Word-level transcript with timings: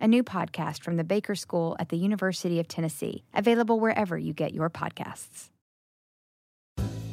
a 0.00 0.08
new 0.08 0.22
podcast 0.22 0.82
from 0.82 0.96
the 0.96 1.04
Baker 1.04 1.34
School 1.34 1.76
at 1.78 1.88
the 1.88 1.96
University 1.96 2.60
of 2.60 2.68
Tennessee, 2.68 3.24
available 3.34 3.80
wherever 3.80 4.16
you 4.16 4.32
get 4.32 4.54
your 4.54 4.70
podcasts. 4.70 5.50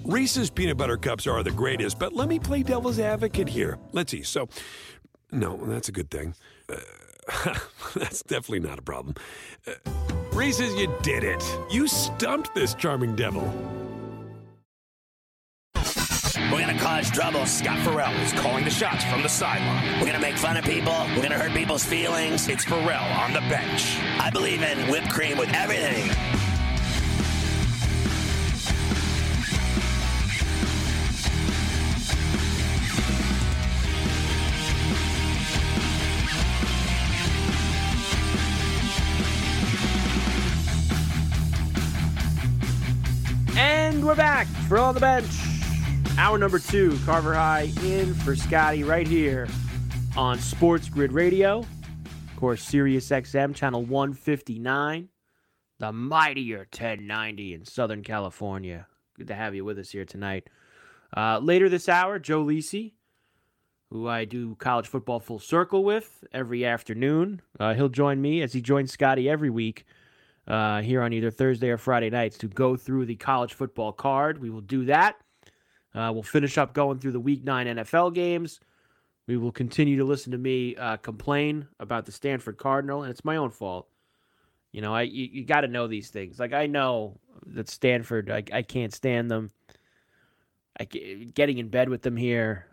Reese's 0.04 0.52
peanut 0.52 0.77
butter 0.77 0.98
cups 0.98 1.26
are 1.26 1.41
the 1.41 1.52
greatest, 1.52 1.98
but 1.98 2.13
let 2.13 2.27
me 2.27 2.38
play 2.38 2.62
devil's 2.62 3.00
advocate 3.00 3.50
here. 3.50 3.80
Let's 3.91 4.12
see. 4.12 4.22
So, 4.22 4.50
no, 5.32 5.58
that's 5.66 5.90
a 5.90 5.91
good 5.91 6.12
thing. 6.12 6.36
Uh, 6.70 6.76
that's 7.96 8.22
definitely 8.22 8.60
not 8.60 8.77
a 8.77 8.84
problem. 8.84 9.16
Uh, 9.66 9.74
Reese's, 10.32 10.76
you 10.76 10.94
did 11.02 11.24
it. 11.24 11.44
You 11.72 11.88
stumped 11.88 12.54
this 12.54 12.76
charming 12.76 13.16
devil. 13.16 13.52
We're 16.55 16.62
gonna 16.62 16.80
cause 16.80 17.12
trouble. 17.12 17.45
Scott 17.45 17.77
Ferrall 17.80 18.14
is 18.22 18.32
calling 18.32 18.63
the 18.63 18.70
shots 18.70 19.04
from 19.04 19.22
the 19.22 19.27
sideline. 19.27 20.00
We're 20.00 20.05
gonna 20.05 20.22
make 20.22 20.38
fun 20.38 20.55
of 20.55 20.63
people. 20.63 21.05
We're 21.13 21.22
gonna 21.22 21.38
hurt 21.38 21.52
people's 21.52 21.84
feelings. 21.84 22.48
It's 22.48 22.63
Ferrall 22.63 23.04
on 23.20 23.34
the 23.34 23.41
bench. 23.41 23.98
I 24.22 24.30
believe 24.30 24.63
in 24.63 24.90
whipped 24.90 25.10
cream 25.10 25.38
with 25.38 25.52
everything. 25.54 26.10
And 43.58 44.05
we're 44.05 44.15
back 44.15 44.48
for 44.70 44.77
on 44.77 44.93
the 44.93 45.02
bench. 45.02 45.55
Hour 46.18 46.38
number 46.38 46.60
two, 46.60 46.98
Carver 47.05 47.34
High 47.34 47.74
in 47.84 48.13
for 48.13 48.38
Scotty 48.38 48.85
right 48.85 49.05
here 49.05 49.49
on 50.16 50.40
Sports 50.40 50.88
Grid 50.88 51.12
Radio. 51.12 51.60
Of 51.60 52.35
course, 52.38 52.63
Sirius 52.63 53.10
XM, 53.10 53.54
channel 53.54 53.84
159, 53.84 55.10
the 55.80 55.91
mightier 55.91 56.60
1090 56.60 57.54
in 57.54 57.66
Southern 57.66 58.02
California. 58.02 58.88
Good 59.18 59.27
to 59.27 59.36
have 59.36 59.55
you 59.55 59.66
with 59.66 59.77
us 59.77 59.90
here 59.90 60.05
tonight. 60.05 60.48
Uh, 61.16 61.40
later 61.40 61.68
this 61.68 61.90
hour, 61.90 62.18
Joe 62.18 62.46
Lisi, 62.46 62.93
who 63.91 64.08
I 64.08 64.24
do 64.24 64.56
college 64.56 64.88
football 64.88 65.19
full 65.19 65.40
circle 65.40 65.84
with 65.84 66.24
every 66.31 66.63
afternoon. 66.66 67.41
Uh, 67.59 67.74
he'll 67.74 67.90
join 67.90 68.22
me 68.22 68.41
as 68.41 68.53
he 68.53 68.62
joins 68.62 68.90
Scotty 68.90 69.30
every 69.30 69.50
week 69.50 69.86
uh, 70.47 70.81
here 70.81 71.02
on 71.02 71.12
either 71.12 71.30
Thursday 71.30 71.72
or 71.72 71.78
Friday 71.78 72.09
nights 72.09 72.38
to 72.38 72.47
go 72.47 72.78
through 72.78 73.06
the 73.06 73.18
college 73.18 73.53
football 73.53 73.91
card. 73.91 74.40
We 74.40 74.50
will 74.50 74.62
do 74.62 74.86
that. 74.86 75.18
Uh, 75.96 76.12
we'll 76.13 76.24
finish 76.24 76.57
up 76.57 76.74
going 76.74 77.00
through 77.00 77.13
the 77.13 77.19
Week 77.19 77.44
9 77.44 77.68
NFL 77.68 78.13
games. 78.13 78.59
We 79.28 79.38
will 79.38 79.51
continue 79.51 79.97
to 79.97 80.03
listen 80.03 80.31
to 80.34 80.38
me 80.38 80.75
uh, 80.75 80.97
complain 80.97 81.68
about 81.79 82.06
the 82.06 82.12
Stanford 82.12 82.57
Cardinal, 82.57 83.03
and 83.03 83.12
it's 83.12 83.25
my 83.25 83.38
own 83.38 83.50
fault. 83.50 83.88
You 84.72 84.81
know, 84.81 84.94
I 84.94 85.03
you, 85.03 85.29
you 85.31 85.46
got 85.46 85.62
to 85.62 85.68
know 85.68 85.88
these 85.88 86.09
things. 86.09 86.40
Like 86.40 86.53
I 86.53 86.68
know 86.68 87.18
that 87.47 87.69
Stanford, 87.69 88.29
I, 88.29 88.44
I 88.52 88.62
can't 88.62 88.94
stand 88.94 89.31
them. 89.31 89.52
I 90.79 90.84
getting 90.84 91.57
in 91.57 91.69
bed 91.69 91.88
with 91.88 92.02
them 92.02 92.18
here 92.18 92.68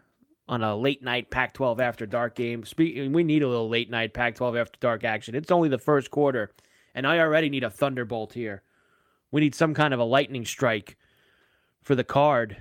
on 0.48 0.62
a 0.62 0.76
late 0.76 1.02
night 1.02 1.30
Pac-12 1.30 1.80
after 1.80 2.04
dark 2.04 2.34
game. 2.34 2.64
Speaking, 2.64 3.12
we 3.12 3.22
need 3.22 3.44
a 3.44 3.48
little 3.48 3.68
late 3.68 3.88
night 3.88 4.12
Pac-12 4.12 4.60
after 4.60 4.78
dark 4.80 5.04
action. 5.04 5.36
It's 5.36 5.52
only 5.52 5.68
the 5.68 5.78
first 5.78 6.10
quarter, 6.10 6.50
and 6.94 7.06
I 7.06 7.20
already 7.20 7.48
need 7.48 7.62
a 7.62 7.70
thunderbolt 7.70 8.32
here. 8.32 8.62
We 9.30 9.40
need 9.40 9.54
some 9.54 9.72
kind 9.72 9.94
of 9.94 10.00
a 10.00 10.04
lightning 10.04 10.44
strike 10.44 10.96
for 11.82 11.94
the 11.94 12.04
card 12.04 12.58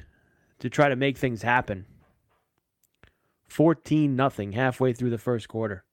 to 0.61 0.69
try 0.69 0.87
to 0.89 0.95
make 0.95 1.17
things 1.17 1.41
happen. 1.41 1.85
14 3.49 4.15
nothing 4.15 4.53
halfway 4.53 4.93
through 4.93 5.09
the 5.09 5.17
first 5.17 5.49
quarter. 5.49 5.83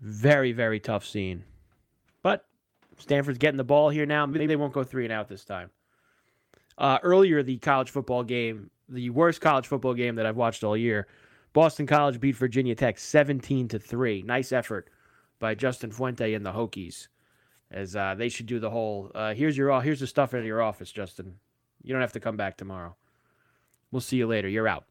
Very, 0.00 0.52
very 0.52 0.78
tough 0.78 1.06
scene. 1.06 1.44
But 2.22 2.44
Stanford's 2.98 3.38
getting 3.38 3.56
the 3.56 3.64
ball 3.64 3.88
here 3.88 4.06
now. 4.06 4.26
Maybe 4.26 4.46
they 4.46 4.56
won't 4.56 4.72
go 4.72 4.84
three 4.84 5.04
and 5.04 5.12
out 5.12 5.28
this 5.28 5.44
time. 5.44 5.70
Uh, 6.76 6.98
earlier, 7.02 7.42
the 7.42 7.58
college 7.58 7.90
football 7.90 8.24
game, 8.24 8.70
the 8.88 9.10
worst 9.10 9.40
college 9.40 9.66
football 9.66 9.94
game 9.94 10.16
that 10.16 10.26
I've 10.26 10.36
watched 10.36 10.64
all 10.64 10.76
year, 10.76 11.06
Boston 11.52 11.86
College 11.86 12.20
beat 12.20 12.36
Virginia 12.36 12.74
Tech 12.74 12.98
17 12.98 13.68
to 13.68 13.78
3. 13.78 14.22
Nice 14.22 14.52
effort 14.52 14.90
by 15.38 15.54
Justin 15.54 15.90
Fuente 15.90 16.34
and 16.34 16.44
the 16.44 16.52
Hokies. 16.52 17.08
As 17.70 17.94
uh, 17.94 18.14
they 18.16 18.28
should 18.28 18.46
do 18.46 18.58
the 18.58 18.70
whole 18.70 19.12
uh, 19.14 19.32
here's 19.32 19.56
your 19.56 19.80
here's 19.80 20.00
the 20.00 20.06
stuff 20.06 20.34
in 20.34 20.44
your 20.44 20.60
office, 20.60 20.90
Justin. 20.90 21.36
You 21.82 21.92
don't 21.92 22.02
have 22.02 22.12
to 22.12 22.20
come 22.20 22.36
back 22.36 22.56
tomorrow. 22.56 22.94
We'll 23.90 24.00
see 24.00 24.16
you 24.16 24.26
later. 24.26 24.48
You're 24.48 24.68
out. 24.68 24.84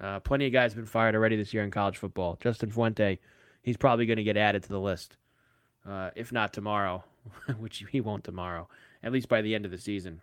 Uh, 0.00 0.20
plenty 0.20 0.46
of 0.46 0.52
guys 0.52 0.72
have 0.72 0.76
been 0.76 0.86
fired 0.86 1.14
already 1.14 1.36
this 1.36 1.54
year 1.54 1.62
in 1.62 1.70
college 1.70 1.98
football. 1.98 2.36
Justin 2.40 2.70
Fuente, 2.70 3.20
he's 3.62 3.76
probably 3.76 4.06
going 4.06 4.16
to 4.16 4.24
get 4.24 4.36
added 4.36 4.62
to 4.64 4.68
the 4.68 4.80
list, 4.80 5.16
uh, 5.88 6.10
if 6.16 6.32
not 6.32 6.52
tomorrow, 6.52 7.04
which 7.58 7.84
he 7.90 8.00
won't 8.00 8.24
tomorrow. 8.24 8.68
At 9.02 9.12
least 9.12 9.28
by 9.28 9.42
the 9.42 9.54
end 9.54 9.64
of 9.64 9.70
the 9.70 9.78
season, 9.78 10.20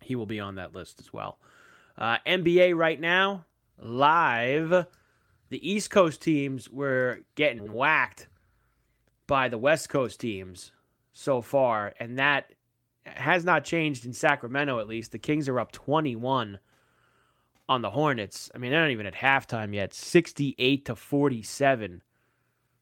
he 0.00 0.16
will 0.16 0.26
be 0.26 0.40
on 0.40 0.56
that 0.56 0.74
list 0.74 0.98
as 1.00 1.12
well. 1.12 1.38
Uh, 1.96 2.18
NBA 2.26 2.76
right 2.76 3.00
now, 3.00 3.44
live. 3.78 4.86
The 5.50 5.70
East 5.70 5.90
Coast 5.90 6.20
teams 6.20 6.68
were 6.68 7.20
getting 7.36 7.72
whacked 7.72 8.26
by 9.26 9.48
the 9.48 9.58
West 9.58 9.88
Coast 9.88 10.18
teams 10.18 10.72
so 11.12 11.40
far, 11.40 11.94
and 12.00 12.18
that 12.18 12.50
has 13.06 13.44
not 13.44 13.64
changed 13.64 14.06
in 14.06 14.12
Sacramento, 14.12 14.78
at 14.78 14.88
least. 14.88 15.12
The 15.12 15.18
Kings 15.18 15.48
are 15.48 15.60
up 15.60 15.72
21 15.72 16.58
on 17.68 17.82
the 17.82 17.90
Hornets. 17.90 18.50
I 18.54 18.58
mean, 18.58 18.70
they're 18.70 18.82
not 18.82 18.90
even 18.90 19.06
at 19.06 19.14
halftime 19.14 19.74
yet. 19.74 19.94
68 19.94 20.84
to 20.86 20.96
47. 20.96 22.02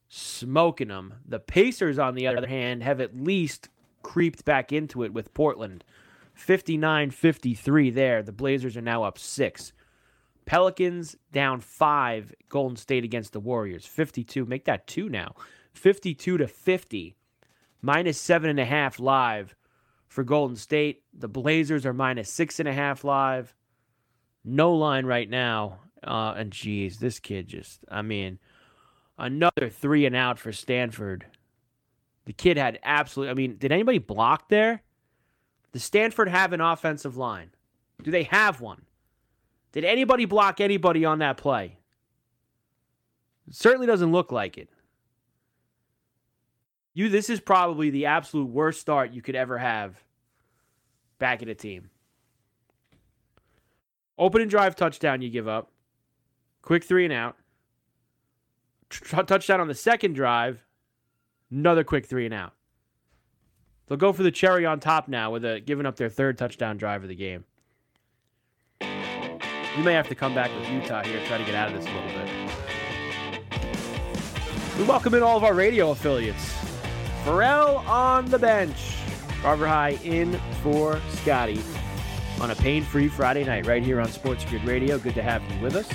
Smoking 0.09 0.89
them. 0.89 1.15
The 1.27 1.39
Pacers, 1.39 1.99
on 1.99 2.15
the 2.15 2.27
other 2.27 2.47
hand, 2.47 2.83
have 2.83 3.01
at 3.01 3.17
least 3.17 3.69
creeped 4.03 4.45
back 4.45 4.73
into 4.73 5.05
it 5.05 5.13
with 5.13 5.35
Portland. 5.35 5.85
59 6.35 7.11
53 7.11 7.91
there. 7.91 8.23
The 8.23 8.33
Blazers 8.33 8.77
are 8.77 8.83
now 8.83 9.05
up 9.05 9.19
six. 9.19 9.73
Pelicans 10.45 11.17
down 11.31 11.61
five. 11.61 12.35
Golden 12.49 12.77
State 12.77 13.05
against 13.05 13.33
the 13.33 13.41
Warriors. 13.41 13.87
52. 13.87 14.45
Make 14.45 14.65
that 14.65 14.87
two 14.87 15.09
now. 15.09 15.35
52 15.75 16.39
to 16.39 16.47
50. 16.49 17.17
Minus 17.81 18.21
seven 18.21 18.51
and 18.51 18.61
a 18.61 18.65
half 18.65 19.01
live 19.01 19.55
for 20.13 20.25
Golden 20.25 20.57
State. 20.57 21.03
The 21.15 21.29
Blazers 21.29 21.87
are 21.87 21.95
minus 21.95 22.31
six 22.31 22.61
and 22.61 22.69
a 22.69 22.73
half 22.73 23.03
live. 23.03 23.55
No 24.45 24.75
line 24.75 25.07
right 25.07 25.29
now. 25.29 25.81
Uh, 26.07 26.35
and 26.37 26.53
geez, 26.53 26.99
this 26.99 27.19
kid 27.19 27.49
just, 27.49 27.81
I 27.89 28.03
mean, 28.03 28.39
another 29.17 29.71
three 29.71 30.05
and 30.05 30.15
out 30.15 30.39
for 30.39 30.53
Stanford. 30.53 31.25
The 32.27 32.35
kid 32.35 32.59
had 32.59 32.79
absolutely, 32.85 33.31
I 33.31 33.35
mean, 33.35 33.57
did 33.57 33.73
anybody 33.73 33.99
block 33.99 34.49
there? 34.49 34.83
Does 35.73 35.83
Stanford 35.83 36.29
have 36.29 36.53
an 36.53 36.61
offensive 36.61 37.17
line? 37.17 37.51
Do 38.03 38.11
they 38.11 38.25
have 38.25 38.61
one? 38.61 38.83
Did 39.71 39.85
anybody 39.85 40.27
block 40.27 40.61
anybody 40.61 41.07
on 41.07 41.21
that 41.21 41.39
play? 41.39 41.79
It 43.49 43.55
certainly 43.55 43.87
doesn't 43.87 44.13
look 44.13 44.31
like 44.31 44.59
it. 44.59 44.69
You 46.95 47.09
this 47.09 47.31
is 47.31 47.41
probably 47.41 47.91
the 47.91 48.07
absolute 48.07 48.49
worst 48.49 48.81
start 48.81 49.13
you 49.13 49.23
could 49.23 49.35
ever 49.35 49.59
have 49.59 50.03
back 51.19 51.43
at 51.43 51.49
a 51.49 51.55
team. 51.55 51.91
Open 54.19 54.43
and 54.43 54.51
drive 54.51 54.77
touchdown 54.77 55.23
you 55.23 55.31
give 55.31 55.49
up. 55.49 55.71
Quick 56.61 56.85
three 56.85 57.05
and 57.05 57.13
out. 57.13 57.37
T- 58.91 59.23
touchdown 59.23 59.61
on 59.61 59.69
the 59.69 59.75
second 59.75 60.13
drive. 60.13 60.63
Another 61.51 61.83
quick 61.83 62.07
three 62.07 62.27
and 62.27 62.35
out. 62.35 62.53
They'll 63.87 63.99
go 63.99 64.13
for 64.13 64.23
the 64.23 64.31
cherry 64.31 64.65
on 64.65 64.81
top 64.81 65.09
now 65.09 65.31
with 65.31 65.45
a 65.45 65.61
giving 65.61 65.87
up 65.87 65.97
their 65.97 66.09
third 66.09 66.39
touchdown 66.39 66.77
drive 66.77 67.03
of 67.03 67.09
the 67.09 67.15
game. 67.15 67.45
You 68.81 69.83
may 69.83 69.95
have 69.95 70.09
to 70.09 70.15
come 70.15 70.35
back 70.35 70.51
with 70.55 70.69
Utah 70.69 71.03
here, 71.03 71.25
try 71.27 71.39
to 71.39 71.45
get 71.45 71.55
out 71.55 71.73
of 71.73 71.79
this 71.79 71.87
a 71.87 71.95
little 71.95 72.11
bit. 72.11 72.29
We 74.79 74.85
welcome 74.85 75.15
in 75.15 75.23
all 75.23 75.37
of 75.37 75.45
our 75.45 75.55
radio 75.55 75.91
affiliates. 75.91 76.62
Ferrall 77.25 77.79
on 77.89 78.27
the 78.27 78.39
bench. 78.39 78.97
Carver 79.41 79.67
High 79.67 79.99
in 80.05 80.41
for 80.63 81.01
Scotty 81.11 81.61
on 82.41 82.51
a 82.51 82.55
pain 82.57 82.85
free 82.85 83.09
Friday 83.09 83.45
night 83.45 83.67
right 83.67 83.83
here 83.83 84.01
on 84.01 84.09
Sports 84.09 84.45
Grid 84.45 84.65
Radio. 84.65 84.99
Good 84.99 85.15
to 85.15 85.23
have 85.23 85.43
you 85.53 85.61
with 85.61 85.75
us. 85.75 85.89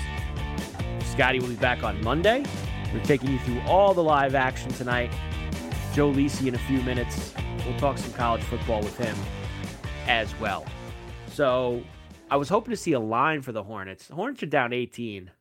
Scotty 1.11 1.39
will 1.39 1.47
be 1.47 1.55
back 1.55 1.83
on 1.83 2.03
Monday. 2.03 2.43
We're 2.93 3.03
taking 3.03 3.31
you 3.31 3.39
through 3.39 3.61
all 3.61 3.93
the 3.93 4.03
live 4.03 4.35
action 4.35 4.71
tonight. 4.71 5.11
Joe 5.93 6.11
Lisi 6.11 6.47
in 6.47 6.55
a 6.55 6.59
few 6.59 6.81
minutes 6.83 7.33
We'll 7.67 7.77
talk 7.77 7.97
some 7.97 8.13
college 8.13 8.43
football 8.43 8.81
with 8.81 8.97
him 8.97 9.15
as 10.07 10.33
well. 10.39 10.65
So 11.27 11.83
I 12.31 12.37
was 12.37 12.47
hoping 12.47 12.71
to 12.71 12.77
see 12.77 12.93
a 12.93 12.99
line 12.99 13.41
for 13.41 13.51
the 13.51 13.63
Hornets. 13.63 14.07
The 14.07 14.15
Hornets 14.15 14.41
are 14.41 14.47
down 14.47 14.71
18. 14.71 15.31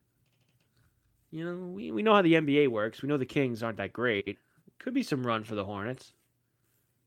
You 1.31 1.45
know, 1.45 1.67
we, 1.69 1.93
we 1.93 2.03
know 2.03 2.15
how 2.15 2.23
the 2.23 2.35
NBA 2.35 2.69
works. 2.69 3.01
We 3.01 3.09
know 3.09 3.17
the 3.17 3.27
Kings 3.27 3.63
aren't 3.63 3.77
that 3.77 3.93
great. 3.93 4.39
Could 4.79 4.95
be 4.95 5.03
some 5.03 5.27
run 5.27 5.45
for 5.45 5.55
the 5.55 5.65
Hornets. 5.65 6.13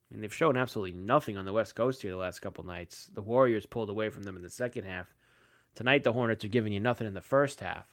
I 0.09 0.13
mean, 0.13 0.21
they've 0.21 0.33
shown 0.33 0.57
absolutely 0.57 0.99
nothing 0.99 1.37
on 1.37 1.45
the 1.45 1.53
West 1.53 1.75
Coast 1.75 2.01
here 2.01 2.11
the 2.11 2.17
last 2.17 2.39
couple 2.39 2.63
nights. 2.65 3.09
The 3.13 3.21
Warriors 3.21 3.65
pulled 3.65 3.89
away 3.89 4.09
from 4.09 4.23
them 4.23 4.35
in 4.35 4.41
the 4.41 4.49
second 4.49 4.85
half. 4.85 5.13
Tonight, 5.75 6.03
the 6.03 6.13
Hornets 6.13 6.43
are 6.43 6.49
giving 6.49 6.73
you 6.73 6.79
nothing 6.79 7.05
in 7.07 7.13
the 7.13 7.21
first 7.21 7.59
half. 7.59 7.85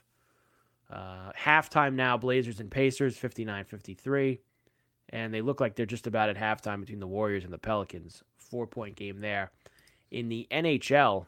Uh, 0.91 1.31
halftime 1.37 1.93
now, 1.93 2.17
Blazers 2.17 2.59
and 2.59 2.71
Pacers, 2.71 3.17
59 3.17 3.65
53. 3.65 4.39
And 5.09 5.33
they 5.33 5.41
look 5.41 5.61
like 5.61 5.75
they're 5.75 5.85
just 5.85 6.07
about 6.07 6.29
at 6.29 6.37
halftime 6.37 6.79
between 6.79 6.99
the 6.99 7.07
Warriors 7.07 7.43
and 7.43 7.53
the 7.53 7.57
Pelicans. 7.57 8.23
Four 8.37 8.67
point 8.67 8.95
game 8.95 9.19
there. 9.19 9.51
In 10.09 10.29
the 10.29 10.47
NHL, 10.51 11.27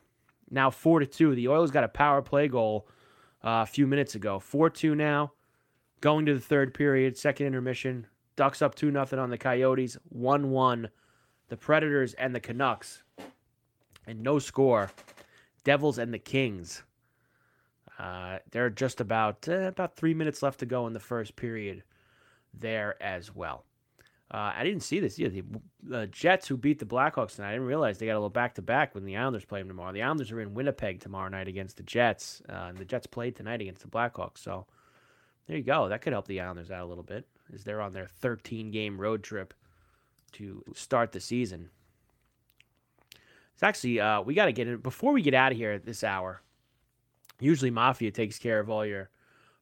now 0.50 0.70
4 0.70 1.02
to 1.02 1.06
2. 1.06 1.36
The 1.36 1.48
Oilers 1.48 1.72
got 1.72 1.84
a 1.84 1.90
power 1.90 2.22
play 2.22 2.48
goal 2.48 2.88
uh, 3.44 3.64
a 3.64 3.66
few 3.66 3.88
minutes 3.88 4.16
ago. 4.16 4.40
4 4.40 4.70
2 4.70 4.96
now. 4.96 5.34
Going 6.02 6.26
to 6.26 6.34
the 6.34 6.40
third 6.40 6.74
period, 6.74 7.18
second 7.18 7.48
intermission. 7.48 8.08
Ducks 8.40 8.62
up 8.62 8.74
2 8.74 8.94
0 8.94 9.22
on 9.22 9.32
the 9.32 9.38
Coyotes. 9.38 9.98
1 10.08 10.50
1. 10.50 10.90
The 11.50 11.58
Predators 11.58 12.14
and 12.14 12.34
the 12.34 12.40
Canucks. 12.40 13.04
And 14.08 14.24
no 14.24 14.40
score. 14.40 14.90
Devils 15.66 15.98
and 15.98 16.14
the 16.14 16.20
Kings. 16.20 16.84
Uh, 18.00 18.38
there 18.52 18.66
are 18.66 18.70
just 18.70 19.02
about 19.02 19.50
uh, 19.50 19.64
about 19.64 19.98
three 19.98 20.14
minutes 20.14 20.42
left 20.42 20.62
to 20.62 20.66
go 20.66 20.88
in 20.88 20.94
the 20.94 21.02
first 21.02 21.36
period 21.36 21.84
there 22.54 22.96
as 23.04 23.36
well. 23.36 23.66
Uh, 24.34 24.54
I 24.56 24.64
didn't 24.64 24.84
see 24.84 25.02
this. 25.02 25.20
Yeah, 25.20 25.42
the 25.84 26.08
Jets 26.08 26.48
who 26.48 26.56
beat 26.56 26.80
the 26.80 26.86
Blackhawks 26.86 27.36
tonight. 27.36 27.50
I 27.50 27.54
didn't 27.56 27.68
realize 27.68 27.98
they 27.98 28.06
got 28.06 28.14
a 28.14 28.24
little 28.24 28.30
back 28.30 28.56
to 28.56 28.62
back 28.62 28.96
when 28.96 29.04
the 29.04 29.18
Islanders 29.18 29.44
play 29.44 29.60
them 29.60 29.68
tomorrow. 29.68 29.92
The 29.92 30.04
Islanders 30.04 30.32
are 30.32 30.40
in 30.40 30.54
Winnipeg 30.54 31.02
tomorrow 31.02 31.28
night 31.28 31.50
against 31.50 31.76
the 31.76 31.84
Jets, 31.84 32.42
uh, 32.48 32.68
and 32.70 32.78
the 32.78 32.86
Jets 32.86 33.06
played 33.06 33.36
tonight 33.36 33.60
against 33.60 33.82
the 33.82 33.90
Blackhawks. 33.90 34.38
So 34.38 34.66
there 35.46 35.58
you 35.58 35.64
go. 35.64 35.90
That 35.90 36.02
could 36.02 36.14
help 36.14 36.30
the 36.30 36.40
Islanders 36.40 36.72
out 36.72 36.86
a 36.86 36.88
little 36.88 37.04
bit 37.04 37.28
as 37.54 37.64
they're 37.64 37.82
on 37.82 37.94
their 37.94 38.08
13 38.08 38.72
game 38.72 39.00
road 39.00 39.24
trip 39.24 39.54
to 40.34 40.64
start 40.74 41.12
the 41.12 41.20
season. 41.20 41.70
It's 43.54 43.64
actually 43.64 44.00
uh, 44.00 44.22
we 44.22 44.34
got 44.34 44.46
to 44.46 44.54
get 44.54 44.68
in 44.68 44.78
before 44.78 45.12
we 45.12 45.22
get 45.22 45.34
out 45.34 45.52
of 45.52 45.58
here 45.58 45.72
at 45.72 45.86
this 45.86 46.04
hour. 46.04 46.42
Usually, 47.40 47.72
Mafia 47.72 48.12
takes 48.12 48.38
care 48.38 48.60
of 48.60 48.70
all 48.70 48.86
your 48.86 49.10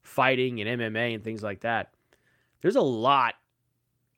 fighting 0.04 0.62
and 0.62 0.82
MMA 0.82 1.16
and 1.16 1.24
things 1.24 1.44
like 1.44 1.62
that. 1.62 1.94
There's 2.62 2.76
a 2.76 2.82
lot 2.82 3.36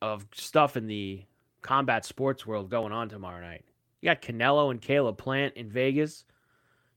of 0.02 0.26
stuff 0.34 0.78
in 0.78 0.88
the 0.88 1.24
combat 1.62 2.06
sports 2.06 2.46
world 2.46 2.70
going 2.70 2.92
on 2.94 3.10
tomorrow 3.10 3.42
night. 3.42 3.66
You 4.02 4.10
got 4.10 4.22
Canelo 4.22 4.72
and 4.72 4.82
Caleb 4.82 5.18
Plant 5.18 5.56
in 5.56 5.70
Vegas. 5.70 6.26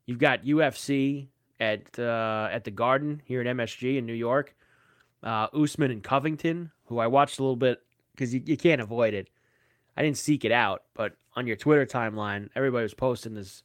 You've 0.07 0.19
got 0.19 0.45
UFC 0.45 1.29
at 1.61 1.99
uh, 1.99 2.49
at 2.51 2.65
the 2.65 2.71
Garden 2.71 3.23
here 3.25 3.41
at 3.41 3.47
MSG 3.47 3.99
in 3.99 4.07
New 4.07 4.13
York. 4.13 4.55
Uh, 5.23 5.47
Usman 5.55 5.91
and 5.91 6.03
Covington, 6.03 6.73
who 6.87 6.99
I 6.99 7.07
watched 7.07 7.39
a 7.39 7.43
little 7.43 7.57
bit 7.57 7.81
because 8.13 8.35
you, 8.35 8.43
you 8.45 8.57
can't 8.57 8.81
avoid 8.81 9.15
it. 9.15 9.29
I 9.97 10.03
didn't 10.03 10.17
seek 10.17 10.45
it 10.45 10.53
out, 10.53 10.83
but 10.95 11.15
on 11.37 11.47
your 11.47 11.57
Twitter 11.57 11.87
timeline, 11.87 12.49
everybody 12.57 12.83
was 12.83 12.95
posting 12.95 13.35
this 13.35 13.63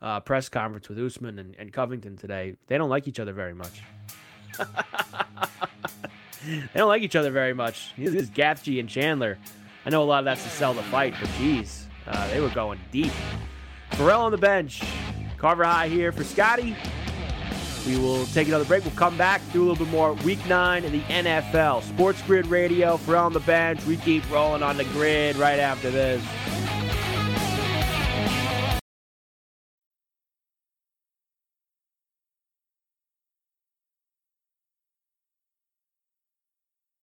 uh, 0.00 0.20
press 0.20 0.48
conference 0.48 0.88
with 0.88 0.98
Usman 0.98 1.38
and, 1.38 1.54
and 1.58 1.72
Covington 1.72 2.16
today. 2.16 2.56
They 2.66 2.78
don't 2.78 2.90
like 2.90 3.06
each 3.08 3.20
other 3.20 3.32
very 3.32 3.54
much. 3.54 3.82
they 6.46 6.62
don't 6.74 6.88
like 6.88 7.02
each 7.02 7.16
other 7.16 7.30
very 7.30 7.54
much. 7.54 7.92
This 7.96 8.14
is 8.14 8.30
and 8.36 8.88
Chandler. 8.88 9.38
I 9.84 9.90
know 9.90 10.02
a 10.02 10.04
lot 10.04 10.20
of 10.20 10.24
that's 10.24 10.42
to 10.42 10.50
sell 10.50 10.74
the 10.74 10.82
fight, 10.84 11.14
but 11.20 11.30
geez, 11.38 11.86
uh, 12.06 12.28
they 12.28 12.40
were 12.40 12.50
going 12.50 12.80
deep. 12.90 13.12
Ferrall 13.92 14.26
on 14.26 14.32
the 14.32 14.38
bench. 14.38 14.82
Carver 15.36 15.64
High 15.64 15.88
here 15.88 16.12
for 16.12 16.24
Scotty. 16.24 16.76
We 17.86 17.96
will 17.96 18.26
take 18.26 18.48
another 18.48 18.64
break. 18.64 18.84
We'll 18.84 18.94
come 18.94 19.16
back, 19.16 19.40
do 19.52 19.60
a 19.60 19.64
little 19.66 19.84
bit 19.84 19.92
more 19.92 20.12
week 20.14 20.44
nine 20.46 20.84
in 20.84 20.92
the 20.92 21.00
NFL. 21.02 21.82
Sports 21.82 22.22
Grid 22.22 22.46
Radio, 22.46 22.96
for 22.96 23.16
on 23.16 23.32
the 23.32 23.40
bench. 23.40 23.84
We 23.86 23.96
keep 23.96 24.28
rolling 24.30 24.62
on 24.62 24.76
the 24.76 24.84
grid 24.84 25.36
right 25.36 25.58
after 25.58 25.90
this. 25.90 26.22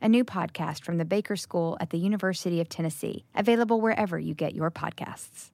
a 0.00 0.08
new 0.08 0.24
podcast 0.24 0.84
from 0.84 0.98
the 0.98 1.04
Baker 1.04 1.36
School 1.36 1.76
at 1.80 1.90
the 1.90 1.98
University 1.98 2.60
of 2.60 2.68
Tennessee, 2.68 3.24
available 3.34 3.80
wherever 3.80 4.18
you 4.18 4.34
get 4.34 4.54
your 4.54 4.70
podcasts. 4.70 5.50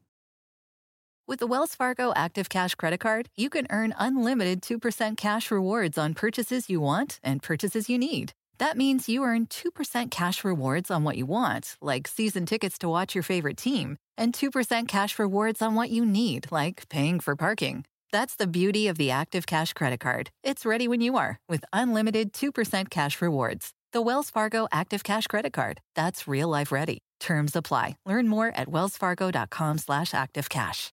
With 1.28 1.38
the 1.38 1.46
Wells 1.46 1.74
Fargo 1.74 2.12
Active 2.16 2.48
Cash 2.48 2.74
Credit 2.74 2.98
Card, 2.98 3.28
you 3.36 3.48
can 3.48 3.66
earn 3.70 3.94
unlimited 3.96 4.60
2% 4.60 5.16
cash 5.16 5.50
rewards 5.50 5.96
on 5.96 6.14
purchases 6.14 6.68
you 6.68 6.80
want 6.80 7.20
and 7.22 7.42
purchases 7.42 7.88
you 7.88 7.96
need. 7.96 8.32
That 8.58 8.76
means 8.76 9.08
you 9.08 9.22
earn 9.22 9.46
2% 9.46 10.10
cash 10.10 10.44
rewards 10.44 10.90
on 10.90 11.04
what 11.04 11.16
you 11.16 11.26
want, 11.26 11.76
like 11.80 12.06
season 12.06 12.44
tickets 12.44 12.76
to 12.78 12.88
watch 12.88 13.14
your 13.14 13.22
favorite 13.22 13.56
team, 13.56 13.96
and 14.18 14.34
2% 14.34 14.88
cash 14.88 15.18
rewards 15.18 15.62
on 15.62 15.74
what 15.74 15.90
you 15.90 16.04
need, 16.04 16.46
like 16.50 16.88
paying 16.88 17.18
for 17.20 17.34
parking. 17.34 17.84
That's 18.12 18.34
the 18.34 18.46
beauty 18.46 18.88
of 18.88 18.98
the 18.98 19.10
Active 19.10 19.46
Cash 19.46 19.72
Credit 19.72 20.00
Card. 20.00 20.30
It's 20.44 20.66
ready 20.66 20.86
when 20.86 21.00
you 21.00 21.16
are 21.16 21.38
with 21.48 21.64
unlimited 21.72 22.32
2% 22.32 22.90
cash 22.90 23.22
rewards. 23.22 23.72
The 23.92 24.00
Wells 24.00 24.30
Fargo 24.30 24.66
Active 24.72 25.04
Cash 25.04 25.26
Credit 25.26 25.52
Card. 25.52 25.78
That's 25.94 26.26
real 26.26 26.48
life 26.48 26.72
ready. 26.72 27.00
Terms 27.20 27.54
apply. 27.54 27.98
Learn 28.06 28.26
more 28.26 28.50
at 28.56 28.68
wellsfargo.com 28.68 29.76
slash 29.76 30.12
activecash. 30.12 30.88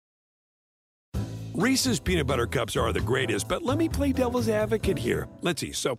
Reese's 1.53 2.01
peanut 2.01 2.27
butter 2.27 2.45
cups 2.45 2.75
are 2.75 2.91
the 2.91 2.99
greatest, 2.99 3.47
but 3.47 3.63
let 3.63 3.77
me 3.77 3.87
play 3.87 4.11
devil's 4.11 4.49
advocate 4.49 4.97
here. 4.97 5.29
Let's 5.41 5.61
see. 5.61 5.71
So, 5.71 5.97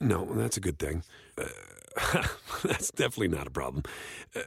no, 0.00 0.24
that's 0.34 0.56
a 0.56 0.60
good 0.60 0.80
thing. 0.80 1.04
Uh, 1.36 2.26
that's 2.64 2.90
definitely 2.90 3.28
not 3.28 3.46
a 3.46 3.50
problem. 3.50 3.84
Uh, 4.34 4.40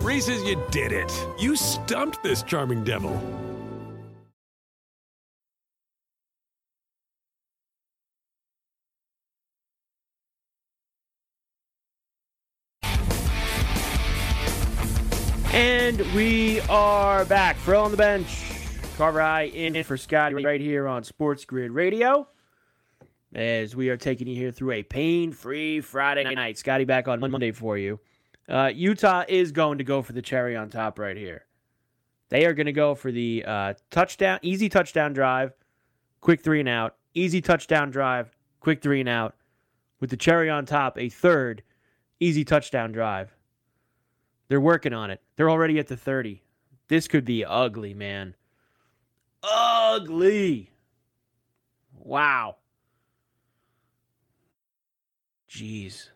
Reese's, 0.00 0.44
you 0.44 0.62
did 0.70 0.92
it. 0.92 1.12
You 1.40 1.56
stumped 1.56 2.22
this 2.22 2.44
charming 2.44 2.84
devil. 2.84 3.20
And 15.52 16.00
we 16.14 16.60
are 16.68 17.24
back. 17.24 17.56
Ferrall 17.56 17.86
on 17.86 17.90
the 17.90 17.96
bench. 17.96 18.52
Carver 18.98 19.20
High 19.22 19.44
in 19.44 19.82
for 19.82 19.96
Scotty 19.96 20.44
right 20.44 20.60
here 20.60 20.86
on 20.86 21.02
Sports 21.04 21.46
Grid 21.46 21.70
Radio. 21.70 22.28
As 23.34 23.74
we 23.74 23.88
are 23.88 23.96
taking 23.96 24.26
you 24.28 24.36
here 24.36 24.50
through 24.50 24.72
a 24.72 24.82
pain 24.82 25.32
free 25.32 25.80
Friday 25.80 26.34
night. 26.34 26.58
Scotty 26.58 26.84
back 26.84 27.08
on 27.08 27.20
Monday 27.20 27.52
for 27.52 27.78
you. 27.78 27.98
Uh, 28.46 28.70
Utah 28.74 29.24
is 29.26 29.50
going 29.52 29.78
to 29.78 29.84
go 29.84 30.02
for 30.02 30.12
the 30.12 30.20
cherry 30.20 30.54
on 30.54 30.68
top 30.68 30.98
right 30.98 31.16
here. 31.16 31.46
They 32.28 32.44
are 32.44 32.52
going 32.52 32.66
to 32.66 32.72
go 32.72 32.94
for 32.94 33.10
the 33.10 33.44
uh, 33.46 33.74
touchdown, 33.90 34.38
easy 34.42 34.68
touchdown 34.68 35.14
drive, 35.14 35.52
quick 36.20 36.42
three 36.42 36.60
and 36.60 36.68
out, 36.68 36.96
easy 37.14 37.40
touchdown 37.40 37.90
drive, 37.90 38.30
quick 38.60 38.82
three 38.82 39.00
and 39.00 39.08
out, 39.08 39.34
with 40.00 40.10
the 40.10 40.16
cherry 40.16 40.50
on 40.50 40.66
top, 40.66 40.98
a 40.98 41.08
third 41.08 41.62
easy 42.20 42.44
touchdown 42.44 42.92
drive. 42.92 43.34
They're 44.48 44.60
working 44.60 44.92
on 44.92 45.10
it. 45.10 45.22
They're 45.38 45.48
already 45.48 45.78
at 45.78 45.86
the 45.86 45.96
30. 45.96 46.42
This 46.88 47.06
could 47.06 47.24
be 47.24 47.44
ugly, 47.44 47.94
man. 47.94 48.34
Ugly. 49.44 50.72
Wow. 51.96 52.56
Jeez. 55.48 56.08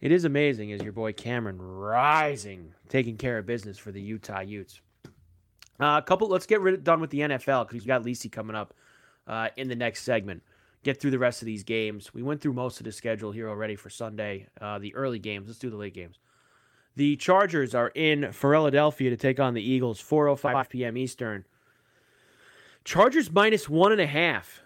It 0.00 0.12
is 0.12 0.24
amazing 0.24 0.72
as 0.72 0.80
your 0.80 0.94
boy 0.94 1.12
Cameron 1.12 1.60
Rising, 1.60 2.72
taking 2.88 3.18
care 3.18 3.36
of 3.36 3.44
business 3.44 3.76
for 3.76 3.92
the 3.92 4.00
Utah 4.00 4.40
Utes. 4.40 4.80
Uh, 5.78 5.98
a 5.98 6.02
couple. 6.02 6.28
Let's 6.28 6.46
get 6.46 6.62
rid 6.62 6.82
done 6.82 7.02
with 7.02 7.10
the 7.10 7.20
NFL 7.20 7.64
because 7.64 7.74
we've 7.74 7.86
got 7.86 8.02
Lisi 8.02 8.32
coming 8.32 8.56
up 8.56 8.72
uh, 9.26 9.48
in 9.58 9.68
the 9.68 9.76
next 9.76 10.04
segment. 10.04 10.42
Get 10.84 10.98
through 10.98 11.10
the 11.10 11.18
rest 11.18 11.42
of 11.42 11.46
these 11.46 11.64
games. 11.64 12.14
We 12.14 12.22
went 12.22 12.40
through 12.40 12.54
most 12.54 12.80
of 12.80 12.84
the 12.84 12.92
schedule 12.92 13.30
here 13.30 13.50
already 13.50 13.76
for 13.76 13.90
Sunday. 13.90 14.46
Uh, 14.58 14.78
the 14.78 14.94
early 14.94 15.18
games. 15.18 15.48
Let's 15.48 15.58
do 15.58 15.68
the 15.68 15.76
late 15.76 15.92
games. 15.92 16.18
The 16.96 17.16
Chargers 17.16 17.74
are 17.74 17.90
in 17.94 18.32
Philadelphia 18.32 19.10
to 19.10 19.16
take 19.16 19.40
on 19.40 19.54
the 19.54 19.62
Eagles, 19.62 20.02
4:05 20.02 20.68
p.m. 20.68 20.96
Eastern. 20.96 21.44
Chargers 22.84 23.30
minus 23.30 23.68
one 23.68 23.92
and 23.92 24.00
a 24.00 24.06
half. 24.06 24.62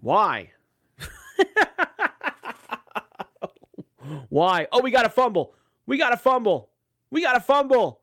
Why? 0.00 0.52
Why? 4.28 4.66
Oh, 4.70 4.82
we 4.82 4.90
got 4.90 5.06
a 5.06 5.08
fumble. 5.08 5.54
We 5.86 5.96
got 5.96 6.12
a 6.12 6.16
fumble. 6.16 6.70
We 7.10 7.22
got 7.22 7.36
a 7.36 7.40
fumble. 7.40 8.00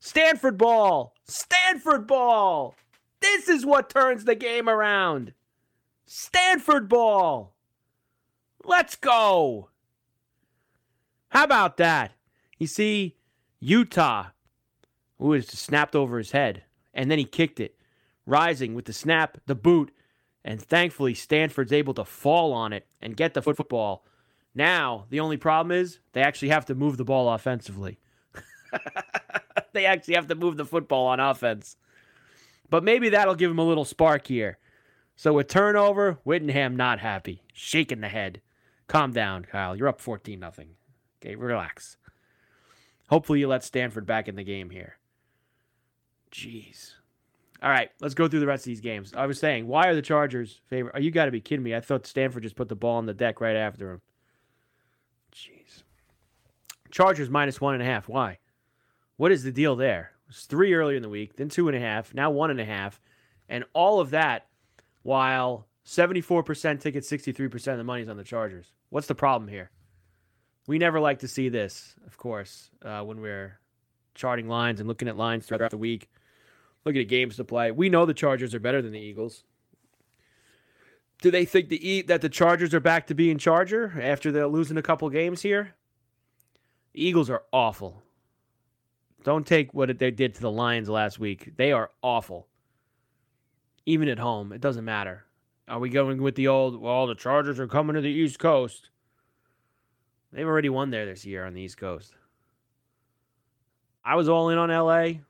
Stanford 0.00 0.58
ball. 0.58 1.14
Stanford 1.24 2.06
ball. 2.06 2.74
This 3.20 3.48
is 3.48 3.64
what 3.64 3.88
turns 3.88 4.24
the 4.24 4.34
game 4.34 4.68
around. 4.68 5.32
Stanford 6.06 6.88
ball. 6.88 7.54
Let's 8.64 8.96
go. 8.96 9.70
How 11.34 11.42
about 11.42 11.78
that? 11.78 12.12
You 12.60 12.68
see, 12.68 13.16
Utah, 13.58 14.26
ooh, 15.20 15.42
snapped 15.42 15.96
over 15.96 16.18
his 16.18 16.30
head, 16.30 16.62
and 16.94 17.10
then 17.10 17.18
he 17.18 17.24
kicked 17.24 17.58
it, 17.58 17.74
Rising 18.24 18.74
with 18.74 18.84
the 18.84 18.92
snap, 18.92 19.38
the 19.46 19.56
boot, 19.56 19.92
and 20.44 20.62
thankfully 20.62 21.12
Stanford's 21.12 21.72
able 21.72 21.92
to 21.94 22.04
fall 22.04 22.52
on 22.52 22.72
it 22.72 22.86
and 23.02 23.16
get 23.16 23.34
the 23.34 23.42
football. 23.42 24.06
Now, 24.54 25.06
the 25.10 25.18
only 25.18 25.36
problem 25.36 25.72
is 25.72 25.98
they 26.12 26.22
actually 26.22 26.50
have 26.50 26.66
to 26.66 26.74
move 26.76 26.96
the 26.98 27.04
ball 27.04 27.28
offensively. 27.28 27.98
they 29.72 29.86
actually 29.86 30.14
have 30.14 30.28
to 30.28 30.36
move 30.36 30.56
the 30.56 30.64
football 30.64 31.06
on 31.06 31.18
offense. 31.18 31.76
But 32.70 32.84
maybe 32.84 33.08
that'll 33.08 33.34
give 33.34 33.50
him 33.50 33.58
a 33.58 33.64
little 33.64 33.84
spark 33.84 34.28
here. 34.28 34.58
So 35.16 35.38
a 35.38 35.44
turnover, 35.44 36.18
Whittingham 36.22 36.76
not 36.76 37.00
happy, 37.00 37.42
shaking 37.52 38.00
the 38.00 38.08
head. 38.08 38.40
Calm 38.86 39.12
down, 39.12 39.44
Kyle. 39.44 39.76
You're 39.76 39.88
up 39.88 40.00
14 40.00 40.38
nothing. 40.38 40.76
Okay, 41.24 41.36
relax. 41.36 41.96
Hopefully 43.08 43.40
you 43.40 43.48
let 43.48 43.64
Stanford 43.64 44.06
back 44.06 44.28
in 44.28 44.36
the 44.36 44.44
game 44.44 44.70
here. 44.70 44.96
Jeez. 46.30 46.92
All 47.62 47.70
right, 47.70 47.90
let's 48.00 48.14
go 48.14 48.28
through 48.28 48.40
the 48.40 48.46
rest 48.46 48.62
of 48.62 48.70
these 48.70 48.80
games. 48.80 49.14
I 49.16 49.26
was 49.26 49.38
saying, 49.38 49.66
why 49.66 49.86
are 49.86 49.94
the 49.94 50.02
Chargers 50.02 50.60
favorite? 50.68 50.94
Oh, 50.96 51.00
you 51.00 51.10
got 51.10 51.26
to 51.26 51.30
be 51.30 51.40
kidding 51.40 51.62
me. 51.62 51.74
I 51.74 51.80
thought 51.80 52.06
Stanford 52.06 52.42
just 52.42 52.56
put 52.56 52.68
the 52.68 52.74
ball 52.74 52.96
on 52.96 53.06
the 53.06 53.14
deck 53.14 53.40
right 53.40 53.56
after 53.56 53.92
him. 53.92 54.00
Jeez. 55.34 55.82
Chargers 56.90 57.30
minus 57.30 57.60
one 57.60 57.74
and 57.74 57.82
a 57.82 57.86
half. 57.86 58.08
Why? 58.08 58.38
What 59.16 59.32
is 59.32 59.44
the 59.44 59.52
deal 59.52 59.76
there? 59.76 60.12
It 60.26 60.28
was 60.28 60.42
three 60.42 60.74
earlier 60.74 60.96
in 60.96 61.02
the 61.02 61.08
week, 61.08 61.36
then 61.36 61.48
two 61.48 61.68
and 61.68 61.76
a 61.76 61.80
half, 61.80 62.12
now 62.12 62.30
one 62.30 62.50
and 62.50 62.60
a 62.60 62.64
half. 62.64 63.00
And 63.48 63.64
all 63.72 64.00
of 64.00 64.10
that 64.10 64.46
while 65.02 65.66
74% 65.86 66.80
ticket, 66.80 67.04
63% 67.04 67.72
of 67.72 67.78
the 67.78 67.84
money's 67.84 68.08
on 68.08 68.16
the 68.16 68.24
Chargers. 68.24 68.72
What's 68.90 69.06
the 69.06 69.14
problem 69.14 69.48
here? 69.48 69.70
We 70.66 70.78
never 70.78 70.98
like 70.98 71.18
to 71.20 71.28
see 71.28 71.48
this, 71.48 71.94
of 72.06 72.16
course, 72.16 72.70
uh, 72.82 73.02
when 73.02 73.20
we're 73.20 73.58
charting 74.14 74.48
lines 74.48 74.80
and 74.80 74.88
looking 74.88 75.08
at 75.08 75.16
lines 75.16 75.46
throughout 75.46 75.70
the 75.70 75.76
week, 75.76 76.08
looking 76.84 77.02
at 77.02 77.08
games 77.08 77.36
to 77.36 77.44
play. 77.44 77.70
We 77.70 77.88
know 77.88 78.06
the 78.06 78.14
Chargers 78.14 78.54
are 78.54 78.60
better 78.60 78.80
than 78.80 78.92
the 78.92 79.00
Eagles. 79.00 79.44
Do 81.20 81.30
they 81.30 81.44
think 81.44 81.68
the 81.68 81.88
e- 81.88 82.02
that 82.02 82.20
the 82.20 82.28
Chargers 82.28 82.74
are 82.74 82.80
back 82.80 83.06
to 83.08 83.14
being 83.14 83.38
Charger 83.38 84.00
after 84.00 84.32
they're 84.32 84.46
losing 84.46 84.76
a 84.76 84.82
couple 84.82 85.08
games 85.10 85.42
here? 85.42 85.74
The 86.92 87.04
Eagles 87.04 87.30
are 87.30 87.42
awful. 87.52 88.02
Don't 89.22 89.46
take 89.46 89.72
what 89.72 89.98
they 89.98 90.10
did 90.10 90.34
to 90.34 90.40
the 90.40 90.50
Lions 90.50 90.88
last 90.88 91.18
week. 91.18 91.56
They 91.56 91.72
are 91.72 91.90
awful. 92.02 92.46
Even 93.86 94.08
at 94.08 94.18
home, 94.18 94.52
it 94.52 94.60
doesn't 94.60 94.84
matter. 94.84 95.24
Are 95.66 95.78
we 95.78 95.88
going 95.88 96.20
with 96.20 96.34
the 96.34 96.48
old, 96.48 96.80
well, 96.80 97.06
the 97.06 97.14
Chargers 97.14 97.58
are 97.58 97.66
coming 97.66 97.94
to 97.94 98.02
the 98.02 98.08
East 98.08 98.38
Coast? 98.38 98.90
They've 100.34 100.46
already 100.46 100.68
won 100.68 100.90
there 100.90 101.06
this 101.06 101.24
year 101.24 101.46
on 101.46 101.54
the 101.54 101.62
East 101.62 101.78
Coast. 101.78 102.12
I 104.04 104.16
was 104.16 104.28
all 104.28 104.50
in 104.50 104.58
on 104.58 104.68
LA. 104.68 105.20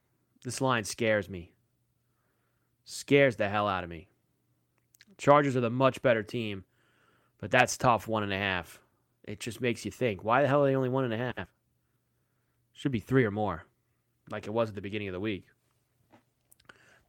This 0.43 0.63
line 0.63 0.85
scares 0.85 1.29
me. 1.29 1.53
Scares 2.87 3.37
the 3.37 3.49
hell 3.49 3.69
out 3.69 3.85
of 3.85 3.91
me. 3.91 4.09
Chargers 5.19 5.57
are 5.57 5.61
the 5.61 5.69
much 5.71 6.01
better 6.01 6.23
team, 6.23 6.65
but 7.39 7.51
that's 7.51 7.77
tough 7.77 8.09
one 8.09 8.23
and 8.23 8.33
a 8.33 8.39
half. 8.39 8.81
It 9.25 9.41
just 9.41 9.61
makes 9.61 9.85
you 9.85 9.91
think, 9.91 10.25
why 10.25 10.41
the 10.41 10.49
hell 10.49 10.65
are 10.65 10.69
they 10.69 10.77
only 10.77 10.89
one 10.89 11.05
and 11.05 11.15
a 11.15 11.33
half? 11.37 11.49
Should 12.73 12.93
be 12.93 13.01
three 13.01 13.25
or 13.25 13.31
more, 13.31 13.65
like 14.31 14.47
it 14.47 14.55
was 14.55 14.71
at 14.71 14.75
the 14.75 14.81
beginning 14.81 15.09
of 15.09 15.13
the 15.13 15.21
week. 15.21 15.45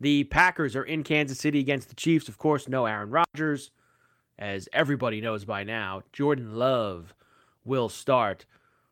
The 0.02 0.26
Packers 0.26 0.76
are 0.76 0.84
in 0.84 1.04
Kansas 1.04 1.40
City 1.40 1.60
against 1.60 1.88
the 1.88 1.96
Chiefs. 1.96 2.28
Of 2.28 2.38
course, 2.38 2.68
no 2.68 2.86
Aaron 2.86 3.10
Rodgers. 3.10 3.72
As 4.38 4.68
everybody 4.74 5.22
knows 5.22 5.46
by 5.46 5.64
now, 5.64 6.04
Jordan 6.12 6.56
Love 6.56 7.16
will 7.66 7.90
start 7.90 8.46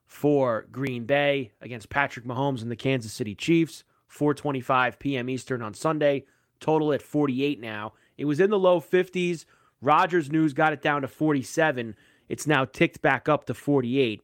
for 0.05 0.65
Green 0.71 1.05
Bay 1.05 1.51
against 1.61 1.89
Patrick 1.89 2.25
Mahomes 2.25 2.61
and 2.61 2.69
the 2.69 2.75
Kansas 2.75 3.13
City 3.13 3.35
Chiefs. 3.35 3.83
4:25 4.11 4.99
p.m. 4.99 5.29
Eastern 5.29 5.61
on 5.61 5.73
Sunday. 5.73 6.25
Total 6.59 6.93
at 6.93 7.01
48 7.01 7.59
now. 7.59 7.93
It 8.17 8.25
was 8.25 8.39
in 8.39 8.49
the 8.49 8.59
low 8.59 8.79
50s. 8.79 9.45
Rodgers 9.81 10.31
news 10.31 10.53
got 10.53 10.71
it 10.71 10.81
down 10.81 11.01
to 11.01 11.07
47. 11.07 11.95
It's 12.29 12.47
now 12.47 12.65
ticked 12.65 13.01
back 13.01 13.27
up 13.27 13.45
to 13.45 13.53
48. 13.53 14.21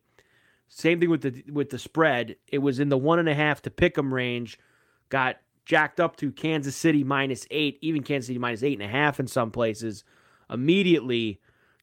Same 0.67 0.99
thing 0.99 1.09
with 1.09 1.21
the 1.21 1.43
with 1.51 1.71
the 1.71 1.79
spread. 1.79 2.35
It 2.47 2.59
was 2.59 2.79
in 2.79 2.89
the 2.89 2.97
one 2.97 3.19
and 3.19 3.27
a 3.27 3.33
half 3.33 3.61
to 3.63 3.71
pick 3.71 3.97
'em 3.97 4.13
range. 4.13 4.59
Got 5.09 5.37
jacked 5.65 5.99
up 5.99 6.15
to 6.17 6.31
Kansas 6.31 6.75
City 6.75 7.03
minus 7.03 7.47
eight, 7.49 7.79
even 7.81 8.03
Kansas 8.03 8.27
City 8.27 8.39
minus 8.39 8.63
eight 8.63 8.79
and 8.79 8.87
a 8.87 8.91
half 8.91 9.19
in 9.19 9.27
some 9.27 9.49
places. 9.51 10.03
Immediately 10.49 11.39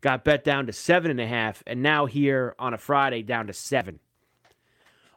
got 0.07 0.23
bet 0.23 0.45
down 0.45 0.67
to 0.67 0.73
seven 0.73 1.11
and 1.11 1.21
a 1.21 1.27
half, 1.27 1.65
and 1.67 1.83
now 1.83 2.07
here 2.07 2.55
on 2.61 2.73
a 2.73 2.79
Friday 2.79 3.25
down 3.25 3.49
to 3.49 3.53
seven. 3.53 3.99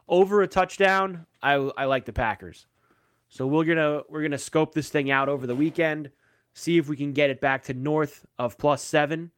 Over 0.08 0.42
a 0.42 0.48
touchdown, 0.48 1.26
I, 1.40 1.52
I 1.52 1.84
like 1.84 2.06
the 2.06 2.12
Packers. 2.12 2.66
So 3.28 3.46
we're 3.46 3.66
gonna 3.66 4.02
we're 4.08 4.22
gonna 4.22 4.36
scope 4.36 4.74
this 4.74 4.88
thing 4.88 5.08
out 5.08 5.28
over 5.28 5.46
the 5.46 5.54
weekend, 5.54 6.10
see 6.54 6.76
if 6.76 6.88
we 6.88 6.96
can 6.96 7.12
get 7.12 7.30
it 7.30 7.40
back 7.40 7.62
to 7.64 7.72
north 7.72 8.26
of 8.36 8.58
plus 8.58 8.82
seven, 8.82 9.30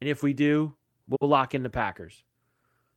and 0.00 0.10
if 0.10 0.24
we 0.24 0.32
do, 0.32 0.74
we'll 1.08 1.30
lock 1.30 1.54
in 1.54 1.62
the 1.62 1.70
Packers. 1.70 2.24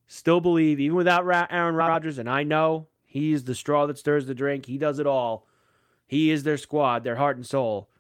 Still 0.08 0.42
believe, 0.42 0.80
even 0.80 0.98
without 0.98 1.52
Aaron 1.52 1.76
Rodgers, 1.76 2.18
and 2.18 2.28
I 2.28 2.42
know 2.42 2.88
he's 3.06 3.44
the 3.44 3.54
straw 3.54 3.86
that 3.86 4.00
stirs 4.00 4.26
the 4.26 4.34
drink. 4.34 4.66
He 4.66 4.80
does 4.80 4.98
it 4.98 5.06
all. 5.06 5.46
He 6.08 6.32
is 6.32 6.42
their 6.42 6.58
squad, 6.58 7.04
their 7.04 7.18
heart 7.18 7.38
and 7.38 7.46
soul. 7.46 7.91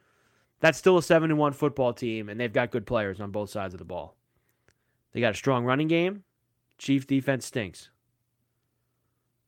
That's 0.62 0.78
still 0.78 0.98
a 0.98 1.04
7 1.04 1.30
and 1.30 1.40
1 1.40 1.54
football 1.54 1.92
team, 1.92 2.30
and 2.30 2.40
they've 2.40 2.54
got 2.54 2.72
good 2.72 2.86
players 2.86 3.20
on 3.20 3.32
both 3.32 3.50
sides 3.50 3.74
of 3.74 3.80
the 3.80 3.86
ball. 3.86 4.16
They 5.12 5.20
got 5.20 5.34
a 5.34 5.38
strong 5.38 5.66
running 5.66 5.88
game. 5.88 6.24
Chief 6.78 7.06
defense 7.06 7.46
stinks. 7.46 7.90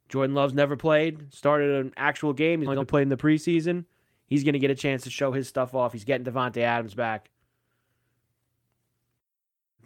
Jordan 0.10 0.36
Love's 0.36 0.54
never 0.54 0.76
played, 0.76 1.34
started 1.34 1.86
an 1.86 1.94
actual 1.98 2.34
game. 2.34 2.60
He's 2.60 2.70
only 2.70 2.86
played 2.86 3.04
in 3.04 3.10
the 3.10 3.18
preseason. 3.18 3.86
He's 4.28 4.44
going 4.44 4.54
to 4.54 4.60
get 4.60 4.70
a 4.70 4.76
chance 4.76 5.04
to 5.04 5.10
show 5.10 5.32
his 5.32 5.48
stuff 5.48 5.74
off. 5.74 5.94
He's 5.94 6.04
getting 6.04 6.26
Davante 6.26 6.58
Adams 6.58 6.94
back. 6.94 7.30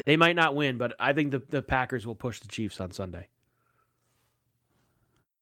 They 0.05 0.17
might 0.17 0.35
not 0.35 0.55
win, 0.55 0.77
but 0.77 0.93
I 0.99 1.13
think 1.13 1.31
the, 1.31 1.41
the 1.49 1.61
Packers 1.61 2.05
will 2.05 2.15
push 2.15 2.39
the 2.39 2.47
Chiefs 2.47 2.79
on 2.79 2.91
Sunday. 2.91 3.27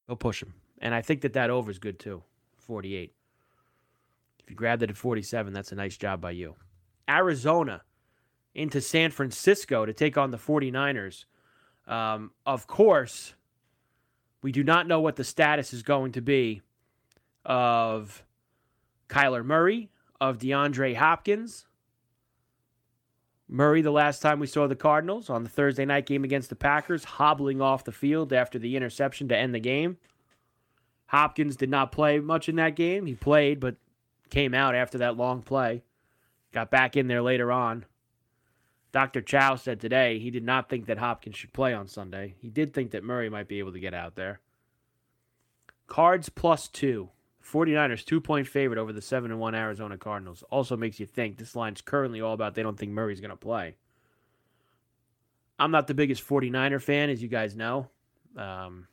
They'll 0.06 0.16
push 0.16 0.40
them. 0.40 0.54
And 0.78 0.94
I 0.94 1.02
think 1.02 1.22
that 1.22 1.32
that 1.32 1.50
over 1.50 1.70
is 1.70 1.78
good 1.78 1.98
too 1.98 2.22
48. 2.58 3.15
If 4.46 4.50
you 4.50 4.56
grabbed 4.56 4.84
it 4.84 4.90
at 4.90 4.96
47, 4.96 5.52
that's 5.52 5.72
a 5.72 5.74
nice 5.74 5.96
job 5.96 6.20
by 6.20 6.30
you. 6.30 6.54
Arizona 7.10 7.82
into 8.54 8.80
San 8.80 9.10
Francisco 9.10 9.84
to 9.84 9.92
take 9.92 10.16
on 10.16 10.30
the 10.30 10.36
49ers. 10.36 11.24
Um, 11.88 12.30
of 12.46 12.68
course, 12.68 13.34
we 14.42 14.52
do 14.52 14.62
not 14.62 14.86
know 14.86 15.00
what 15.00 15.16
the 15.16 15.24
status 15.24 15.72
is 15.72 15.82
going 15.82 16.12
to 16.12 16.20
be 16.20 16.62
of 17.44 18.24
Kyler 19.08 19.44
Murray, 19.44 19.90
of 20.20 20.38
DeAndre 20.38 20.94
Hopkins. 20.94 21.66
Murray, 23.48 23.82
the 23.82 23.90
last 23.90 24.22
time 24.22 24.38
we 24.38 24.46
saw 24.46 24.68
the 24.68 24.76
Cardinals 24.76 25.28
on 25.28 25.42
the 25.42 25.50
Thursday 25.50 25.84
night 25.84 26.06
game 26.06 26.22
against 26.22 26.50
the 26.50 26.56
Packers, 26.56 27.02
hobbling 27.02 27.60
off 27.60 27.84
the 27.84 27.92
field 27.92 28.32
after 28.32 28.60
the 28.60 28.76
interception 28.76 29.26
to 29.28 29.36
end 29.36 29.52
the 29.52 29.60
game. 29.60 29.96
Hopkins 31.06 31.56
did 31.56 31.70
not 31.70 31.90
play 31.90 32.20
much 32.20 32.48
in 32.48 32.56
that 32.56 32.76
game. 32.76 33.06
He 33.06 33.14
played, 33.14 33.58
but 33.58 33.76
came 34.30 34.54
out 34.54 34.74
after 34.74 34.98
that 34.98 35.16
long 35.16 35.42
play, 35.42 35.82
got 36.52 36.70
back 36.70 36.96
in 36.96 37.06
there 37.06 37.22
later 37.22 37.52
on. 37.52 37.84
Dr. 38.92 39.20
Chao 39.20 39.56
said 39.56 39.80
today 39.80 40.18
he 40.18 40.30
did 40.30 40.44
not 40.44 40.68
think 40.68 40.86
that 40.86 40.98
Hopkins 40.98 41.36
should 41.36 41.52
play 41.52 41.74
on 41.74 41.86
Sunday. 41.86 42.34
He 42.40 42.48
did 42.48 42.72
think 42.72 42.92
that 42.92 43.04
Murray 43.04 43.28
might 43.28 43.48
be 43.48 43.58
able 43.58 43.72
to 43.72 43.80
get 43.80 43.94
out 43.94 44.14
there. 44.14 44.40
Cards 45.86 46.28
plus 46.28 46.68
two. 46.68 47.10
49ers 47.44 48.04
two 48.04 48.20
point 48.20 48.48
favorite 48.48 48.78
over 48.78 48.92
the 48.92 49.02
7 49.02 49.30
and 49.30 49.38
1 49.38 49.54
Arizona 49.54 49.96
Cardinals. 49.96 50.42
Also 50.50 50.76
makes 50.76 50.98
you 50.98 51.06
think 51.06 51.36
this 51.36 51.54
line's 51.54 51.80
currently 51.80 52.20
all 52.20 52.32
about 52.32 52.54
they 52.54 52.62
don't 52.62 52.78
think 52.78 52.92
Murray's 52.92 53.20
going 53.20 53.30
to 53.30 53.36
play. 53.36 53.76
I'm 55.58 55.70
not 55.70 55.86
the 55.86 55.94
biggest 55.94 56.26
49er 56.26 56.82
fan, 56.82 57.08
as 57.08 57.22
you 57.22 57.28
guys 57.28 57.54
know. 57.54 57.88
Um, 58.36 58.88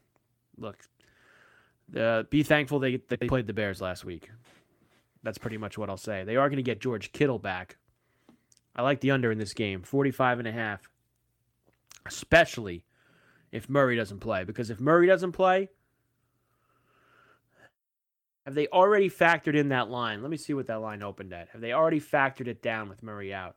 look, 0.58 0.78
uh, 1.98 2.24
be 2.24 2.44
thankful 2.44 2.80
they, 2.80 3.02
they 3.08 3.18
played 3.18 3.48
the 3.48 3.54
Bears 3.54 3.82
last 3.82 4.06
week. 4.06 4.30
That's 5.24 5.38
pretty 5.38 5.58
much 5.58 5.78
what 5.78 5.90
I'll 5.90 5.98
say. 5.98 6.24
They 6.24 6.36
are 6.36 6.50
going 6.50 6.58
to 6.58 6.64
get 6.64 6.82
George 6.82 7.12
Kittle 7.12 7.40
back. 7.40 7.78
I 8.76 8.82
like 8.82 9.00
the 9.00 9.12
under 9.12 9.32
in 9.32 9.38
this 9.38 9.54
game, 9.54 9.82
45 9.82 10.40
and 10.40 10.48
a 10.48 10.52
half. 10.52 10.90
Especially 12.06 12.84
if 13.52 13.70
Murray 13.70 13.96
doesn't 13.96 14.20
play 14.20 14.44
because 14.44 14.70
if 14.70 14.80
Murray 14.80 15.08
doesn't 15.08 15.32
play, 15.32 15.70
Have 18.46 18.56
they 18.56 18.68
already 18.68 19.10
factored 19.10 19.56
in 19.56 19.70
that 19.70 19.90
line? 19.90 20.22
Let 20.22 20.30
me 20.30 20.38
see 20.38 20.54
what 20.54 20.68
that 20.68 20.82
line 20.82 21.02
opened 21.02 21.32
at. 21.32 21.50
Have 21.50 21.62
they 21.62 21.72
already 21.72 22.02
factored 22.02 22.48
it 22.48 22.62
down 22.62 22.90
with 22.90 23.02
Murray 23.02 23.34
out? 23.34 23.56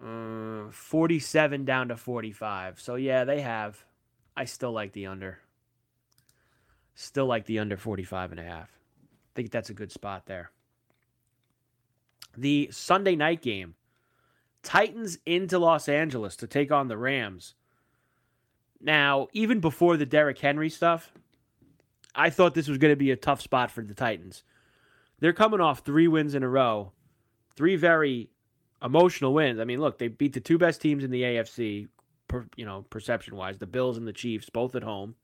Uh, 0.00 0.70
47 0.70 1.64
down 1.64 1.88
to 1.88 1.96
45. 1.96 2.80
So, 2.80 2.94
yeah, 2.94 3.24
they 3.24 3.40
have. 3.40 3.84
I 4.36 4.44
still 4.44 4.70
like 4.70 4.92
the 4.92 5.06
under. 5.06 5.40
Still 6.94 7.26
like 7.26 7.46
the 7.46 7.58
under 7.58 7.76
45 7.76 8.30
and 8.30 8.40
a 8.40 8.44
half. 8.44 8.77
Think 9.38 9.52
that's 9.52 9.70
a 9.70 9.74
good 9.74 9.92
spot 9.92 10.26
there. 10.26 10.50
The 12.36 12.70
Sunday 12.72 13.14
night 13.14 13.40
game 13.40 13.76
Titans 14.64 15.18
into 15.26 15.60
Los 15.60 15.88
Angeles 15.88 16.34
to 16.38 16.48
take 16.48 16.72
on 16.72 16.88
the 16.88 16.98
Rams. 16.98 17.54
Now, 18.80 19.28
even 19.32 19.60
before 19.60 19.96
the 19.96 20.04
Derrick 20.04 20.40
Henry 20.40 20.68
stuff, 20.68 21.12
I 22.16 22.30
thought 22.30 22.54
this 22.54 22.66
was 22.66 22.78
going 22.78 22.90
to 22.90 22.96
be 22.96 23.12
a 23.12 23.16
tough 23.16 23.40
spot 23.40 23.70
for 23.70 23.84
the 23.84 23.94
Titans. 23.94 24.42
They're 25.20 25.32
coming 25.32 25.60
off 25.60 25.84
three 25.84 26.08
wins 26.08 26.34
in 26.34 26.42
a 26.42 26.48
row, 26.48 26.90
three 27.54 27.76
very 27.76 28.30
emotional 28.82 29.32
wins. 29.32 29.60
I 29.60 29.64
mean, 29.64 29.80
look, 29.80 29.98
they 29.98 30.08
beat 30.08 30.32
the 30.32 30.40
two 30.40 30.58
best 30.58 30.80
teams 30.80 31.04
in 31.04 31.12
the 31.12 31.22
AFC, 31.22 31.86
per, 32.26 32.48
you 32.56 32.66
know, 32.66 32.84
perception 32.90 33.36
wise, 33.36 33.58
the 33.58 33.66
Bills 33.68 33.98
and 33.98 34.08
the 34.08 34.12
Chiefs, 34.12 34.50
both 34.50 34.74
at 34.74 34.82
home. 34.82 35.14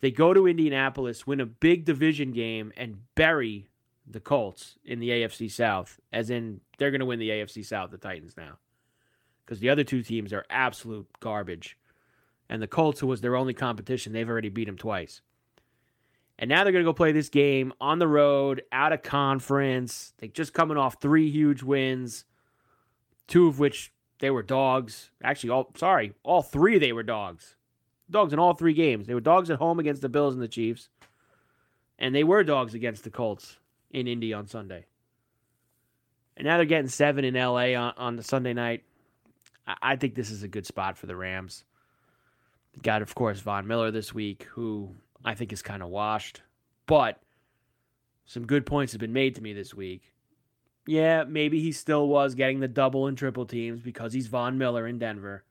They 0.00 0.10
go 0.10 0.34
to 0.34 0.46
Indianapolis, 0.46 1.26
win 1.26 1.40
a 1.40 1.46
big 1.46 1.84
division 1.84 2.32
game, 2.32 2.72
and 2.76 2.98
bury 3.14 3.68
the 4.06 4.20
Colts 4.20 4.78
in 4.84 5.00
the 5.00 5.10
AFC 5.10 5.50
South, 5.50 6.00
as 6.12 6.30
in 6.30 6.60
they're 6.78 6.90
going 6.90 7.00
to 7.00 7.06
win 7.06 7.18
the 7.18 7.30
AFC 7.30 7.64
South, 7.64 7.90
the 7.90 7.98
Titans 7.98 8.36
now. 8.36 8.58
Because 9.44 9.60
the 9.60 9.70
other 9.70 9.84
two 9.84 10.02
teams 10.02 10.32
are 10.32 10.44
absolute 10.50 11.06
garbage. 11.20 11.78
And 12.48 12.62
the 12.62 12.66
Colts, 12.66 13.00
who 13.00 13.06
was 13.06 13.20
their 13.20 13.36
only 13.36 13.54
competition, 13.54 14.12
they've 14.12 14.28
already 14.28 14.48
beat 14.48 14.66
them 14.66 14.76
twice. 14.76 15.20
And 16.38 16.48
now 16.48 16.62
they're 16.62 16.72
going 16.72 16.84
to 16.84 16.88
go 16.88 16.94
play 16.94 17.12
this 17.12 17.28
game 17.28 17.72
on 17.80 17.98
the 17.98 18.08
road, 18.08 18.62
out 18.70 18.92
of 18.92 19.02
conference. 19.02 20.12
They 20.18 20.28
just 20.28 20.52
coming 20.52 20.76
off 20.76 21.00
three 21.00 21.30
huge 21.30 21.62
wins, 21.62 22.24
two 23.26 23.48
of 23.48 23.58
which 23.58 23.92
they 24.18 24.30
were 24.30 24.42
dogs. 24.42 25.10
Actually, 25.22 25.50
all 25.50 25.72
sorry, 25.76 26.12
all 26.22 26.42
three 26.42 26.78
they 26.78 26.92
were 26.92 27.02
dogs. 27.02 27.56
Dogs 28.10 28.32
in 28.32 28.38
all 28.38 28.54
three 28.54 28.74
games. 28.74 29.06
They 29.06 29.14
were 29.14 29.20
dogs 29.20 29.50
at 29.50 29.58
home 29.58 29.78
against 29.78 30.02
the 30.02 30.08
Bills 30.08 30.34
and 30.34 30.42
the 30.42 30.48
Chiefs. 30.48 30.88
And 31.98 32.14
they 32.14 32.24
were 32.24 32.44
dogs 32.44 32.74
against 32.74 33.04
the 33.04 33.10
Colts 33.10 33.56
in 33.90 34.06
Indy 34.06 34.32
on 34.32 34.46
Sunday. 34.46 34.86
And 36.36 36.46
now 36.46 36.56
they're 36.56 36.66
getting 36.66 36.88
seven 36.88 37.24
in 37.24 37.34
LA 37.34 37.74
on, 37.74 37.94
on 37.96 38.16
the 38.16 38.22
Sunday 38.22 38.52
night. 38.52 38.84
I, 39.66 39.76
I 39.82 39.96
think 39.96 40.14
this 40.14 40.30
is 40.30 40.42
a 40.42 40.48
good 40.48 40.66
spot 40.66 40.96
for 40.98 41.06
the 41.06 41.16
Rams. 41.16 41.64
Got, 42.82 43.02
of 43.02 43.14
course, 43.14 43.40
Von 43.40 43.66
Miller 43.66 43.90
this 43.90 44.12
week, 44.12 44.44
who 44.50 44.90
I 45.24 45.34
think 45.34 45.52
is 45.52 45.62
kind 45.62 45.82
of 45.82 45.88
washed. 45.88 46.42
But 46.86 47.20
some 48.26 48.46
good 48.46 48.66
points 48.66 48.92
have 48.92 49.00
been 49.00 49.14
made 49.14 49.34
to 49.36 49.42
me 49.42 49.54
this 49.54 49.74
week. 49.74 50.12
Yeah, 50.86 51.24
maybe 51.24 51.60
he 51.60 51.72
still 51.72 52.06
was 52.06 52.34
getting 52.34 52.60
the 52.60 52.68
double 52.68 53.06
and 53.06 53.16
triple 53.16 53.46
teams 53.46 53.80
because 53.80 54.12
he's 54.12 54.28
Von 54.28 54.58
Miller 54.58 54.86
in 54.86 54.98
Denver. 54.98 55.42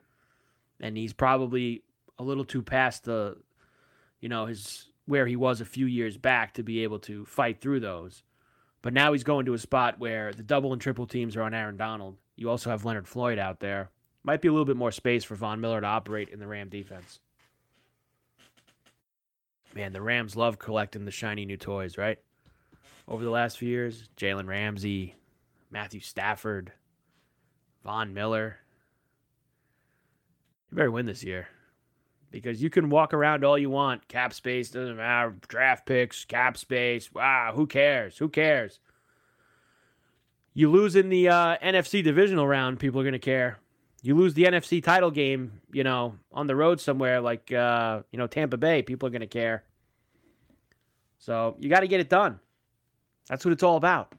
And 0.80 0.96
he's 0.96 1.14
probably 1.14 1.84
a 2.18 2.24
little 2.24 2.46
too 2.46 2.62
past 2.62 3.04
the, 3.04 3.38
you 4.20 4.30
know, 4.30 4.46
his 4.46 4.90
where 5.06 5.28
he 5.28 5.36
was 5.36 5.62
a 5.62 5.66
few 5.66 5.86
years 5.86 6.18
back 6.18 6.54
to 6.56 6.64
be 6.64 6.84
able 6.84 7.00
to 7.00 7.26
fight 7.26 7.62
through 7.62 7.80
those. 7.80 8.24
But 8.82 8.94
now 8.94 9.14
he's 9.14 9.24
going 9.24 9.46
to 9.46 9.54
a 9.54 9.60
spot 9.60 10.00
where 10.00 10.34
the 10.34 10.44
double 10.44 10.74
and 10.74 10.82
triple 10.82 11.08
teams 11.08 11.36
are 11.36 11.44
on 11.44 11.54
Aaron 11.54 11.78
Donald. 11.78 12.18
You 12.36 12.50
also 12.50 12.70
have 12.70 12.86
Leonard 12.86 13.08
Floyd 13.08 13.40
out 13.40 13.60
there. 13.60 13.90
Might 14.24 14.42
be 14.42 14.48
a 14.48 14.52
little 14.52 14.66
bit 14.66 14.78
more 14.78 14.92
space 14.92 15.24
for 15.24 15.36
Von 15.36 15.62
Miller 15.62 15.82
to 15.82 15.88
operate 15.88 16.30
in 16.30 16.40
the 16.40 16.48
Ram 16.48 16.70
defense. 16.70 17.20
Man, 19.76 19.94
the 19.94 20.02
Rams 20.02 20.36
love 20.36 20.58
collecting 20.58 21.06
the 21.06 21.12
shiny 21.12 21.46
new 21.46 21.58
toys, 21.58 21.98
right? 21.98 22.18
Over 23.08 23.24
the 23.24 23.30
last 23.30 23.58
few 23.58 23.70
years, 23.70 24.10
Jalen 24.18 24.48
Ramsey, 24.48 25.16
Matthew 25.70 26.00
Stafford, 26.00 26.72
Von 27.84 28.14
Miller. 28.14 28.58
You 30.72 30.78
better 30.78 30.92
win 30.92 31.06
this 31.06 31.24
year 31.24 31.48
because 32.36 32.62
you 32.62 32.70
can 32.70 32.90
walk 32.90 33.14
around 33.14 33.46
all 33.46 33.58
you 33.58 33.70
want. 33.70 34.10
Cap 34.10 34.34
space 34.34 34.70
doesn't 34.70 34.98
matter. 34.98 35.34
Draft 35.48 35.86
picks, 35.86 36.26
cap 36.26 36.58
space. 36.58 37.10
Wow, 37.14 37.54
who 37.56 37.66
cares? 37.66 38.18
Who 38.18 38.28
cares? 38.28 38.80
You 40.54 40.70
lose 40.70 40.98
in 40.98 41.08
the 41.08 41.30
uh, 41.30 41.58
NFC 41.64 42.04
divisional 42.04 42.46
round, 42.46 42.78
people 42.78 43.00
are 43.00 43.06
going 43.06 43.14
to 43.14 43.20
care. 43.20 43.60
You 44.02 44.16
lose 44.16 44.34
the 44.34 44.44
NFC 44.44 44.84
title 44.84 45.12
game, 45.12 45.62
you 45.72 45.86
know, 45.86 46.16
on 46.34 46.48
the 46.48 46.58
road 46.58 46.82
somewhere 46.82 47.22
like, 47.22 47.54
uh, 47.54 48.02
you 48.12 48.20
know, 48.20 48.28
Tampa 48.28 48.58
Bay, 48.58 48.82
people 48.82 49.08
are 49.08 49.12
going 49.12 49.22
to 49.22 49.28
care. 49.28 49.64
So 51.18 51.56
you 51.58 51.70
got 51.70 51.80
to 51.80 51.88
get 51.88 52.02
it 52.02 52.10
done. 52.10 52.42
That's 53.30 53.46
what 53.46 53.54
it's 53.54 53.64
all 53.64 53.78
about. 53.78 54.14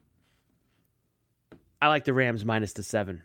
I 1.82 1.88
like 1.88 2.04
the 2.04 2.14
Rams 2.14 2.46
minus 2.46 2.72
the 2.72 2.82
seven. 2.82 3.22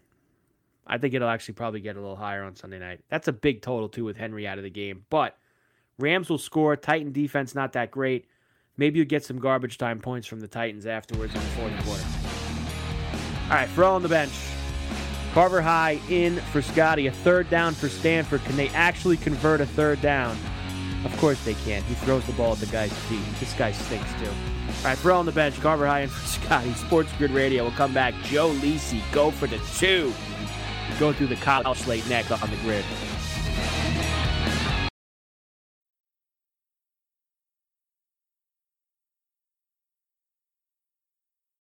I 0.87 0.97
think 0.97 1.13
it'll 1.13 1.29
actually 1.29 1.53
probably 1.53 1.79
get 1.79 1.95
a 1.95 1.99
little 1.99 2.15
higher 2.15 2.43
on 2.43 2.55
Sunday 2.55 2.79
night. 2.79 3.01
That's 3.09 3.27
a 3.27 3.33
big 3.33 3.61
total, 3.61 3.89
too, 3.89 4.03
with 4.03 4.17
Henry 4.17 4.47
out 4.47 4.57
of 4.57 4.63
the 4.63 4.69
game. 4.69 5.05
But 5.09 5.37
Rams 5.99 6.29
will 6.29 6.37
score. 6.37 6.75
Titan 6.75 7.11
defense 7.11 7.55
not 7.55 7.73
that 7.73 7.91
great. 7.91 8.27
Maybe 8.77 8.99
you'll 8.99 9.07
get 9.07 9.23
some 9.23 9.39
garbage 9.39 9.77
time 9.77 9.99
points 9.99 10.27
from 10.27 10.39
the 10.39 10.47
Titans 10.47 10.85
afterwards 10.85 11.33
in 11.35 11.39
the 11.39 11.47
fourth 11.47 11.85
quarter. 11.85 12.03
All 13.49 13.57
right, 13.57 13.79
all 13.79 13.95
on 13.95 14.01
the 14.01 14.09
bench. 14.09 14.31
Carver 15.33 15.61
High 15.61 15.99
in 16.09 16.37
for 16.51 16.61
Scotty. 16.61 17.07
A 17.07 17.11
third 17.11 17.49
down 17.49 17.73
for 17.73 17.87
Stanford. 17.89 18.43
Can 18.43 18.55
they 18.55 18.69
actually 18.69 19.17
convert 19.17 19.61
a 19.61 19.65
third 19.65 20.01
down? 20.01 20.37
Of 21.05 21.15
course 21.17 21.43
they 21.45 21.53
can. 21.53 21.83
He 21.83 21.95
throws 21.95 22.25
the 22.25 22.33
ball 22.33 22.53
at 22.53 22.59
the 22.59 22.65
guy's 22.67 22.93
feet. 22.93 23.21
This 23.39 23.53
guy 23.53 23.71
stinks 23.71 24.11
too. 24.21 24.29
All 24.29 24.83
right, 24.85 24.97
throw 24.97 25.17
on 25.17 25.25
the 25.25 25.31
bench. 25.31 25.59
Carver 25.59 25.87
High 25.87 26.01
in 26.01 26.09
for 26.09 26.25
Scotty. 26.45 26.73
Sports 26.73 27.11
Grid 27.17 27.31
Radio 27.31 27.63
will 27.63 27.71
come 27.71 27.93
back. 27.93 28.13
Joe 28.23 28.49
Lisi, 28.51 29.01
go 29.11 29.31
for 29.31 29.47
the 29.47 29.59
two. 29.75 30.13
Go 30.99 31.13
through 31.13 31.27
the 31.27 31.35
college 31.37 31.77
slate 31.77 32.07
next 32.07 32.31
on 32.31 32.49
the 32.49 32.57
grid. 32.57 32.85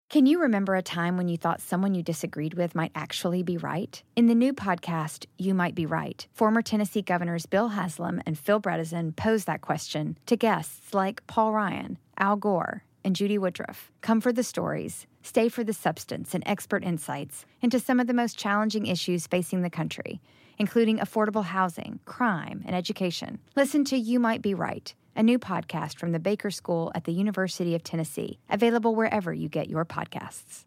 Can 0.09 0.25
you 0.25 0.41
remember 0.41 0.75
a 0.75 0.83
time 0.83 1.19
when 1.19 1.29
you 1.29 1.37
thought 1.37 1.61
someone 1.61 1.95
you 1.95 2.03
disagreed 2.03 2.55
with 2.55 2.75
might 2.75 2.93
actually 2.95 3.43
be 3.43 3.59
right? 3.59 4.03
In 4.15 4.29
the 4.29 4.35
new 4.35 4.55
podcast, 4.55 5.27
You 5.37 5.53
Might 5.53 5.75
Be 5.75 5.85
Right, 5.85 6.27
former 6.33 6.63
Tennessee 6.63 7.03
governors 7.03 7.45
Bill 7.45 7.69
Haslam 7.69 8.23
and 8.25 8.39
Phil 8.39 8.59
Bredesen 8.59 9.15
pose 9.15 9.45
that 9.45 9.61
question 9.61 10.17
to 10.25 10.37
guests 10.37 10.95
like 10.95 11.27
Paul 11.27 11.53
Ryan, 11.53 11.99
Al 12.17 12.37
Gore, 12.37 12.83
and 13.05 13.15
Judy 13.15 13.37
Woodruff. 13.37 13.91
Come 14.01 14.23
for 14.23 14.33
the 14.33 14.43
stories, 14.43 15.07
stay 15.27 15.49
for 15.49 15.65
the 15.65 15.73
substance 15.73 16.35
and 16.35 16.43
expert 16.47 16.85
insights 16.85 17.45
into 17.61 17.81
some 17.81 18.01
of 18.01 18.07
the 18.07 18.15
most 18.15 18.39
challenging 18.39 18.87
issues 18.87 19.27
facing 19.27 19.63
the 19.63 19.71
country, 19.71 20.21
including 20.59 20.99
affordable 20.99 21.45
housing, 21.45 22.01
crime, 22.05 22.63
and 22.65 22.75
education. 22.75 23.39
Listen 23.55 23.85
to 23.85 23.97
You 23.97 24.21
Might 24.21 24.43
Be 24.43 24.55
Right 24.55 24.95
a 25.17 25.23
new 25.23 25.39
podcast 25.39 25.97
from 25.97 26.13
the 26.13 26.19
Baker 26.19 26.51
School 26.51 26.93
at 26.95 27.05
the 27.05 27.13
University 27.13 27.75
of 27.75 27.83
Tennessee, 27.83 28.39
available 28.51 28.95
wherever 28.95 29.33
you 29.33 29.49
get 29.49 29.71
your 29.71 29.85
podcasts. 29.85 30.65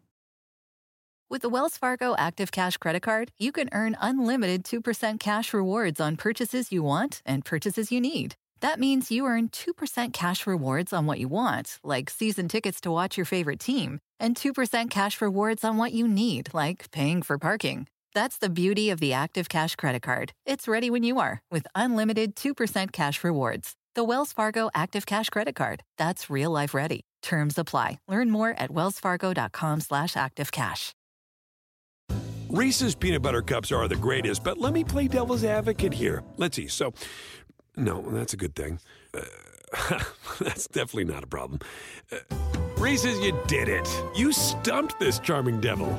With 1.30 1.42
the 1.42 1.48
Wells 1.48 1.76
Fargo 1.76 2.16
Active 2.18 2.50
Cash 2.50 2.76
Credit 2.78 3.00
Card, 3.00 3.30
you 3.38 3.52
can 3.52 3.68
earn 3.70 3.96
unlimited 4.00 4.64
2% 4.64 5.20
cash 5.20 5.54
rewards 5.54 6.00
on 6.00 6.16
purchases 6.16 6.72
you 6.72 6.82
want 6.82 7.22
and 7.24 7.44
purchases 7.44 7.92
you 7.92 8.00
need. 8.00 8.34
That 8.60 8.78
means 8.78 9.10
you 9.10 9.26
earn 9.26 9.48
2% 9.48 10.12
cash 10.12 10.46
rewards 10.46 10.92
on 10.92 11.06
what 11.06 11.18
you 11.18 11.28
want, 11.28 11.78
like 11.82 12.10
season 12.10 12.46
tickets 12.46 12.80
to 12.82 12.90
watch 12.90 13.16
your 13.16 13.24
favorite 13.24 13.60
team, 13.60 14.00
and 14.18 14.36
2% 14.36 14.90
cash 14.90 15.20
rewards 15.20 15.64
on 15.64 15.76
what 15.78 15.92
you 15.92 16.06
need, 16.06 16.48
like 16.52 16.90
paying 16.90 17.22
for 17.22 17.38
parking. 17.38 17.86
That's 18.14 18.38
the 18.38 18.50
beauty 18.50 18.90
of 18.90 19.00
the 19.00 19.12
Active 19.12 19.48
Cash 19.48 19.76
Credit 19.76 20.02
Card. 20.02 20.32
It's 20.44 20.68
ready 20.68 20.90
when 20.90 21.04
you 21.04 21.20
are 21.20 21.40
with 21.50 21.66
unlimited 21.74 22.36
2% 22.36 22.92
cash 22.92 23.24
rewards. 23.24 23.74
The 23.94 24.04
Wells 24.04 24.32
Fargo 24.32 24.68
Active 24.74 25.06
Cash 25.06 25.30
Credit 25.30 25.54
Card. 25.54 25.82
That's 25.96 26.28
real 26.28 26.50
life 26.50 26.74
ready. 26.74 27.00
Terms 27.22 27.58
apply. 27.58 27.98
Learn 28.08 28.30
more 28.30 28.50
at 28.50 28.70
wellsfargo.com 28.70 29.80
slash 29.80 30.14
activecash. 30.14 30.92
Reese's 32.48 32.96
peanut 32.96 33.22
butter 33.22 33.42
cups 33.42 33.70
are 33.70 33.86
the 33.86 33.94
greatest, 33.94 34.42
but 34.42 34.58
let 34.58 34.72
me 34.72 34.82
play 34.82 35.06
devil's 35.06 35.44
advocate 35.44 35.92
here. 35.92 36.24
Let's 36.36 36.56
see. 36.56 36.66
So, 36.66 36.92
no, 37.76 38.02
that's 38.10 38.32
a 38.32 38.36
good 38.36 38.54
thing. 38.54 38.80
Uh, 39.14 39.20
that's 40.40 40.66
definitely 40.68 41.04
not 41.04 41.24
a 41.24 41.26
problem. 41.26 41.60
Uh, 42.10 42.16
Reese's, 42.76 43.18
you 43.20 43.38
did 43.46 43.68
it. 43.68 43.88
You 44.16 44.32
stumped 44.32 44.98
this 44.98 45.18
charming 45.18 45.60
devil. 45.60 45.96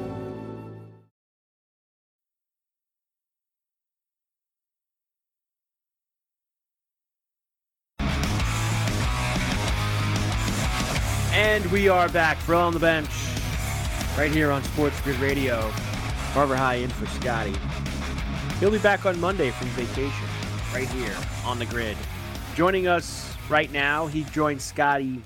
And 11.33 11.65
we 11.71 11.87
are 11.87 12.09
back 12.09 12.37
from 12.37 12.73
the 12.73 12.79
bench 12.79 13.09
right 14.17 14.31
here 14.31 14.51
on 14.51 14.63
Sports 14.63 14.99
Grid 15.01 15.19
Radio. 15.19 15.71
Carver 16.33 16.55
High 16.55 16.75
in 16.75 16.89
for 16.89 17.05
Scotty. 17.07 17.53
He'll 18.59 18.71
be 18.71 18.77
back 18.79 19.05
on 19.05 19.19
Monday 19.19 19.51
from 19.51 19.67
vacation 19.69 20.30
right 20.73 20.87
here 20.89 21.15
on 21.45 21.59
the 21.59 21.65
grid. 21.65 21.97
Joining 22.55 22.87
us 22.87 23.35
right 23.49 23.71
now. 23.71 24.07
He 24.07 24.23
joins 24.25 24.63
Scotty 24.63 25.21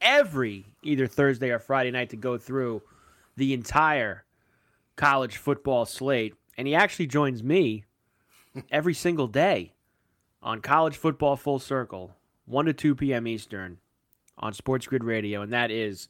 every 0.00 0.64
either 0.82 1.06
Thursday 1.06 1.50
or 1.50 1.58
Friday 1.58 1.90
night 1.90 2.10
to 2.10 2.16
go 2.16 2.38
through 2.38 2.82
the 3.36 3.52
entire 3.52 4.24
college 4.96 5.36
football 5.36 5.84
slate. 5.84 6.34
And 6.56 6.66
he 6.66 6.74
actually 6.74 7.08
joins 7.08 7.42
me 7.42 7.84
every 8.70 8.94
single 8.94 9.26
day 9.26 9.74
on 10.42 10.60
College 10.60 10.96
Football 10.96 11.36
Full 11.36 11.58
Circle, 11.58 12.14
1 12.46 12.64
to 12.66 12.72
2 12.72 12.94
p.m. 12.94 13.26
Eastern 13.26 13.78
on 14.38 14.54
Sports 14.54 14.86
Grid 14.86 15.04
Radio. 15.04 15.42
And 15.42 15.52
that 15.52 15.70
is 15.70 16.08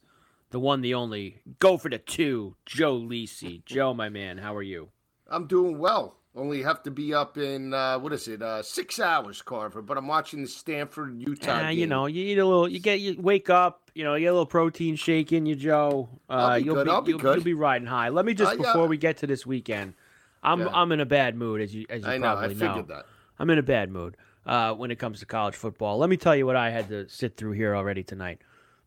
the 0.51 0.59
one, 0.59 0.79
the 0.79 0.93
only, 0.93 1.41
go 1.59 1.77
for 1.77 1.89
the 1.89 1.97
two, 1.97 2.55
Joe 2.65 2.97
Lisi. 2.97 3.65
Joe, 3.65 3.93
my 3.93 4.07
man, 4.07 4.37
how 4.37 4.55
are 4.55 4.63
you? 4.63 4.89
I'm 5.29 5.47
doing 5.47 5.77
well. 5.77 6.15
Only 6.37 6.61
have 6.61 6.83
to 6.83 6.91
be 6.91 7.15
up 7.15 7.37
in 7.39 7.73
uh, 7.73 7.97
what 7.97 8.13
is 8.13 8.27
it? 8.27 8.43
Uh, 8.43 8.61
six 8.61 8.99
hours, 8.99 9.41
Carver. 9.41 9.81
But 9.81 9.97
I'm 9.97 10.07
watching 10.07 10.43
the 10.43 10.47
Stanford 10.47 11.19
Utah. 11.19 11.65
Uh, 11.65 11.69
you 11.69 11.87
know, 11.87 12.05
you 12.05 12.23
eat 12.23 12.37
a 12.37 12.45
little. 12.45 12.69
You 12.69 12.79
get 12.79 12.99
you 12.99 13.15
wake 13.19 13.49
up. 13.49 13.89
You 13.95 14.03
know, 14.03 14.13
you 14.13 14.25
get 14.25 14.27
a 14.27 14.33
little 14.33 14.45
protein 14.45 14.95
shake 14.95 15.31
in 15.31 15.47
you, 15.47 15.55
Joe. 15.55 16.09
Uh, 16.29 16.33
I'll 16.33 16.59
be 16.59 16.63
you'll 16.65 16.75
good, 16.75 16.85
be, 16.85 16.91
I'll 16.91 17.01
be 17.01 17.09
you'll, 17.11 17.19
good. 17.19 17.35
you'll 17.37 17.43
be 17.43 17.53
riding 17.55 17.87
high. 17.87 18.09
Let 18.09 18.23
me 18.25 18.35
just 18.35 18.51
Uh, 18.51 18.55
yeah. 18.61 18.71
before 18.71 18.87
we 18.87 18.97
get 18.97 19.17
to 19.17 19.27
this 19.27 19.47
weekend, 19.47 19.95
I'm 20.43 20.59
Yeah. 20.61 20.67
I'm 20.71 20.91
in 20.91 20.99
a 20.99 21.05
bad 21.07 21.35
mood 21.35 21.59
as 21.59 21.73
you 21.73 21.87
as 21.89 22.03
you 22.03 22.07
I 22.07 22.17
know. 22.19 22.27
I 22.27 22.35
probably 22.35 22.55
figured 22.55 22.87
know. 22.87 22.95
that. 22.95 23.05
I'm 23.39 23.49
in 23.49 23.57
a 23.57 23.63
bad 23.63 23.89
mood 23.89 24.15
uh, 24.45 24.73
when 24.75 24.91
it 24.91 24.99
comes 24.99 25.19
to 25.21 25.25
college 25.25 25.55
football. 25.55 25.97
Let 25.97 26.09
me 26.11 26.17
tell 26.17 26.35
you 26.35 26.45
what 26.45 26.55
I 26.55 26.69
had 26.69 26.87
to 26.89 27.09
sit 27.09 27.35
through 27.35 27.53
here 27.53 27.75
already 27.75 28.03
tonight. 28.03 28.39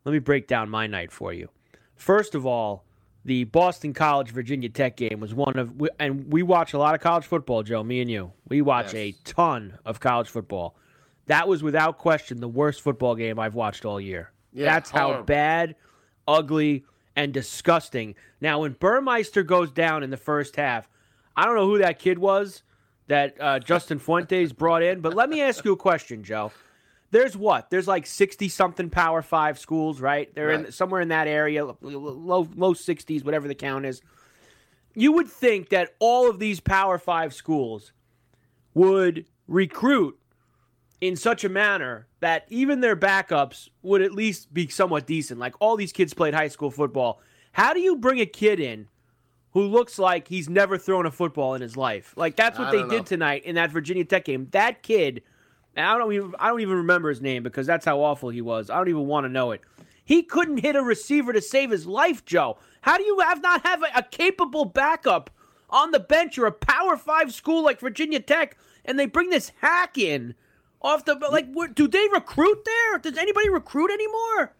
Let 0.05 0.13
me 0.13 0.19
break 0.19 0.47
down 0.47 0.69
my 0.69 0.87
night 0.87 1.11
for 1.11 1.33
you. 1.33 1.49
First 1.95 2.33
of 2.33 2.45
all, 2.45 2.85
the 3.23 3.43
Boston 3.45 3.93
College 3.93 4.31
Virginia 4.31 4.69
Tech 4.69 4.95
game 4.97 5.19
was 5.19 5.33
one 5.33 5.57
of, 5.57 5.73
and 5.99 6.31
we 6.31 6.43
watch 6.43 6.73
a 6.73 6.77
lot 6.77 6.95
of 6.95 7.01
college 7.01 7.25
football, 7.25 7.63
Joe. 7.63 7.83
Me 7.83 8.01
and 8.01 8.09
you, 8.09 8.31
we 8.47 8.61
watch 8.61 8.93
a 8.93 9.13
ton 9.23 9.77
of 9.85 9.99
college 9.99 10.29
football. 10.29 10.75
That 11.27 11.47
was 11.47 11.61
without 11.61 11.97
question 11.97 12.39
the 12.39 12.47
worst 12.47 12.81
football 12.81 13.15
game 13.15 13.37
I've 13.39 13.53
watched 13.55 13.85
all 13.85 14.01
year. 14.01 14.31
Yeah, 14.51 14.65
That's 14.65 14.89
how 14.89 15.07
horrible. 15.07 15.25
bad, 15.25 15.75
ugly, 16.27 16.83
and 17.15 17.33
disgusting. 17.33 18.15
Now, 18.41 18.61
when 18.61 18.73
Burmeister 18.73 19.43
goes 19.43 19.71
down 19.71 20.03
in 20.03 20.09
the 20.09 20.17
first 20.17 20.55
half, 20.55 20.89
I 21.35 21.45
don't 21.45 21.55
know 21.55 21.67
who 21.67 21.77
that 21.77 21.99
kid 21.99 22.17
was 22.17 22.63
that 23.07 23.35
uh, 23.39 23.59
Justin 23.59 23.99
Fuentes 23.99 24.51
brought 24.51 24.81
in, 24.83 24.99
but 25.01 25.13
let 25.13 25.29
me 25.29 25.41
ask 25.41 25.63
you 25.63 25.73
a 25.73 25.77
question, 25.77 26.23
Joe. 26.23 26.51
There's 27.11 27.35
what? 27.35 27.69
There's 27.69 27.87
like 27.87 28.05
60 28.07 28.47
something 28.49 28.89
Power 28.89 29.21
5 29.21 29.59
schools, 29.59 30.01
right? 30.01 30.33
They're 30.33 30.51
in 30.51 30.71
somewhere 30.71 31.01
in 31.01 31.09
that 31.09 31.27
area, 31.27 31.65
low 31.65 32.47
low 32.55 32.73
60s, 32.73 33.23
whatever 33.23 33.47
the 33.47 33.55
count 33.55 33.85
is. 33.85 34.01
You 34.93 35.11
would 35.13 35.27
think 35.27 35.69
that 35.69 35.93
all 35.99 36.29
of 36.29 36.39
these 36.39 36.59
Power 36.59 36.97
5 36.97 37.33
schools 37.33 37.91
would 38.73 39.25
recruit 39.47 40.17
in 41.01 41.15
such 41.15 41.43
a 41.43 41.49
manner 41.49 42.07
that 42.19 42.45
even 42.49 42.79
their 42.79 42.95
backups 42.95 43.67
would 43.81 44.01
at 44.01 44.13
least 44.13 44.53
be 44.53 44.67
somewhat 44.67 45.07
decent. 45.07 45.39
Like 45.39 45.55
all 45.59 45.75
these 45.75 45.91
kids 45.91 46.13
played 46.13 46.33
high 46.33 46.47
school 46.47 46.71
football. 46.71 47.19
How 47.51 47.73
do 47.73 47.81
you 47.81 47.97
bring 47.97 48.19
a 48.21 48.25
kid 48.25 48.59
in 48.59 48.87
who 49.51 49.63
looks 49.63 49.99
like 49.99 50.27
he's 50.27 50.47
never 50.47 50.77
thrown 50.77 51.05
a 51.05 51.11
football 51.11 51.55
in 51.55 51.61
his 51.61 51.75
life? 51.75 52.13
Like 52.15 52.35
that's 52.35 52.57
what 52.57 52.71
they 52.71 52.83
did 52.83 53.05
tonight 53.05 53.43
in 53.43 53.55
that 53.55 53.71
Virginia 53.71 54.05
Tech 54.05 54.25
game. 54.25 54.47
That 54.51 54.83
kid, 54.83 55.23
and 55.75 55.85
I 55.85 55.97
don't 55.97 56.13
even 56.13 56.33
I 56.39 56.49
don't 56.49 56.61
even 56.61 56.77
remember 56.77 57.09
his 57.09 57.21
name 57.21 57.43
because 57.43 57.67
that's 57.67 57.85
how 57.85 57.99
awful 58.01 58.29
he 58.29 58.41
was. 58.41 58.69
I 58.69 58.77
don't 58.77 58.89
even 58.89 59.05
want 59.07 59.25
to 59.25 59.29
know 59.29 59.51
it. 59.51 59.61
He 60.03 60.23
couldn't 60.23 60.57
hit 60.57 60.75
a 60.75 60.81
receiver 60.81 61.31
to 61.31 61.41
save 61.41 61.69
his 61.71 61.85
life, 61.85 62.25
Joe. 62.25 62.57
How 62.81 62.97
do 62.97 63.03
you 63.03 63.19
have 63.19 63.41
not 63.41 63.65
have 63.65 63.81
a, 63.83 63.87
a 63.99 64.03
capable 64.03 64.65
backup 64.65 65.29
on 65.69 65.91
the 65.91 65.99
bench 65.99 66.37
or 66.37 66.45
a 66.47 66.51
Power 66.51 66.97
Five 66.97 67.33
school 67.33 67.63
like 67.63 67.79
Virginia 67.79 68.19
Tech, 68.19 68.57
and 68.83 68.99
they 68.99 69.05
bring 69.05 69.29
this 69.29 69.51
hack 69.61 69.97
in 69.97 70.35
off 70.81 71.05
the 71.05 71.15
like? 71.31 71.49
What, 71.51 71.75
do 71.75 71.87
they 71.87 72.07
recruit 72.11 72.65
there? 72.65 72.97
Does 72.97 73.17
anybody 73.17 73.49
recruit 73.49 73.91
anymore? 73.91 74.53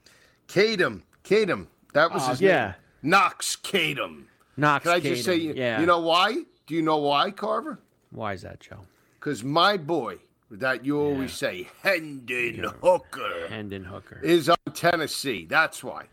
Kadum, 0.47 1.01
Kadum. 1.23 1.67
That 1.93 2.11
was 2.13 2.23
Oh, 2.25 2.29
his 2.31 2.41
yeah. 2.41 2.65
name. 2.65 2.75
Knox 3.03 3.55
Kadum. 3.57 4.23
Knox. 4.55 4.83
Can 4.83 4.91
I 4.93 4.99
just 4.99 5.25
say, 5.25 5.35
yeah. 5.37 5.79
you 5.79 5.85
know 5.85 5.99
why? 5.99 6.43
Do 6.67 6.75
you 6.75 6.81
know 6.81 6.97
why, 6.97 7.31
Carver? 7.31 7.79
why 8.11 8.33
is 8.33 8.41
that, 8.43 8.59
Joe? 8.59 8.79
Because 9.19 9.43
my 9.43 9.75
boy, 9.77 10.17
that 10.51 10.85
you 10.85 10.99
always 10.99 11.31
say, 11.33 11.69
Hendon 11.81 12.65
Hooker, 12.81 13.47
Hendon 13.49 13.83
Hooker. 13.85 14.19
is 14.21 14.49
on 14.49 14.57
Tennessee. 14.73 15.45
That's 15.49 15.83
why. 15.83 16.03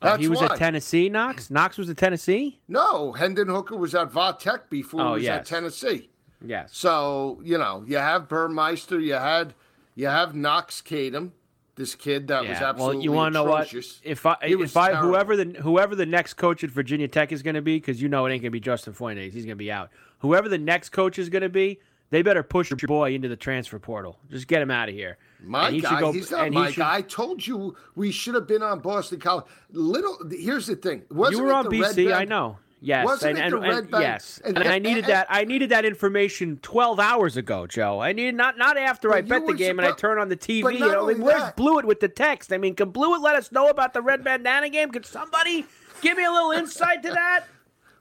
Uh, 0.00 0.10
That's 0.10 0.20
he 0.22 0.28
was 0.28 0.38
why. 0.40 0.46
at 0.46 0.56
Tennessee. 0.56 1.08
Knox. 1.08 1.50
Knox 1.50 1.76
was 1.78 1.90
at 1.90 1.96
Tennessee. 1.96 2.60
No, 2.68 3.12
Hendon 3.12 3.48
Hooker 3.48 3.76
was 3.76 3.94
at 3.94 4.10
Vatech 4.12 4.68
before 4.70 5.00
Oh, 5.00 5.06
he 5.08 5.12
was 5.14 5.22
yes. 5.24 5.38
at 5.40 5.46
Tennessee. 5.46 6.08
Yes. 6.44 6.70
So 6.72 7.40
you 7.42 7.58
know, 7.58 7.82
you 7.86 7.96
have 7.96 8.28
Burmeister, 8.28 9.00
you 9.00 9.14
had, 9.14 9.54
you 9.96 10.06
have 10.06 10.36
Knox 10.36 10.80
Kadum, 10.80 11.32
this 11.74 11.96
kid 11.96 12.28
that 12.28 12.42
was 12.46 12.58
absolutely 12.58 12.96
Well, 12.98 13.04
you 13.04 13.12
want 13.12 13.32
to 13.32 13.38
know 13.40 13.44
what? 13.44 13.72
If 14.04 14.24
I 14.24 14.36
He 14.44 14.52
if 14.52 14.76
I 14.76 14.90
terrible. 14.92 15.08
whoever 15.08 15.36
the 15.36 15.44
whoever 15.60 15.96
the 15.96 16.06
next 16.06 16.34
coach 16.34 16.62
at 16.62 16.70
Virginia 16.70 17.08
Tech 17.08 17.32
is 17.32 17.42
going 17.42 17.54
to 17.56 17.62
be, 17.62 17.76
because 17.78 18.00
you 18.00 18.08
know 18.08 18.24
it 18.26 18.32
ain't 18.32 18.42
going 18.42 18.50
to 18.50 18.52
be 18.52 18.60
Justin 18.60 18.92
Fuentes, 18.92 19.32
he's 19.34 19.44
going 19.46 19.56
to 19.56 19.64
be 19.64 19.72
out. 19.72 19.90
Whoever 20.20 20.48
the 20.48 20.58
next 20.58 20.90
coach 20.90 21.18
is 21.18 21.28
going 21.28 21.42
to 21.42 21.48
be, 21.48 21.80
they 22.10 22.22
better 22.22 22.42
push 22.42 22.70
your 22.70 22.78
boy 22.86 23.14
into 23.14 23.28
the 23.28 23.36
transfer 23.36 23.78
portal. 23.78 24.18
Just 24.30 24.46
get 24.46 24.62
him 24.62 24.70
out 24.70 24.88
of 24.88 24.94
here. 24.94 25.18
My 25.42 25.70
he 25.70 25.80
guy, 25.80 26.00
go- 26.00 26.12
he's 26.12 26.30
not 26.30 26.46
and 26.46 26.54
he 26.54 26.60
my 26.60 26.70
should- 26.70 26.80
guy. 26.80 26.96
I 26.96 27.02
told 27.02 27.46
you 27.46 27.76
we 27.94 28.10
should 28.10 28.34
have 28.34 28.46
been 28.46 28.62
on 28.62 28.80
Boston 28.80 29.20
College. 29.20 29.44
Little, 29.72 30.18
here's 30.30 30.66
the 30.66 30.76
thing. 30.76 31.02
Wasn't 31.10 31.36
You 31.36 31.44
were 31.44 31.50
it 31.50 31.54
on 31.54 31.64
the 31.68 31.70
BC, 31.70 32.12
I 32.12 32.24
know. 32.24 32.58
Yes, 32.80 33.04
Wasn't 33.06 33.36
and, 33.38 33.54
and, 33.54 33.64
and- 33.64 33.88
yes, 33.90 34.40
and, 34.44 34.56
I 34.56 34.78
needed 34.78 35.06
that. 35.06 35.26
I 35.28 35.42
needed 35.44 35.70
that 35.70 35.84
information 35.84 36.60
twelve 36.62 37.00
hours 37.00 37.36
ago, 37.36 37.66
Joe. 37.66 37.98
I 37.98 38.12
needed 38.12 38.36
not 38.36 38.56
not 38.56 38.76
after 38.76 39.12
I 39.12 39.20
bet 39.20 39.44
the 39.48 39.54
game 39.54 39.80
and 39.80 39.88
I 39.88 39.90
turned 39.90 40.20
on 40.20 40.28
the 40.28 40.36
TV. 40.36 40.74
You 40.74 40.78
know, 40.78 41.00
only 41.00 41.14
like, 41.16 41.24
where's 41.24 41.52
Blewett 41.54 41.84
with 41.86 41.98
the 41.98 42.08
text? 42.08 42.52
I 42.52 42.56
mean, 42.56 42.76
can 42.76 42.90
Blewett 42.90 43.20
let 43.20 43.34
us 43.34 43.50
know 43.50 43.68
about 43.68 43.94
the 43.94 44.00
red 44.00 44.22
bandana 44.22 44.68
game? 44.70 44.90
Could 44.92 45.06
somebody 45.06 45.66
give 46.02 46.16
me 46.16 46.24
a 46.24 46.30
little 46.30 46.52
insight 46.52 47.02
to 47.02 47.10
that? 47.10 47.46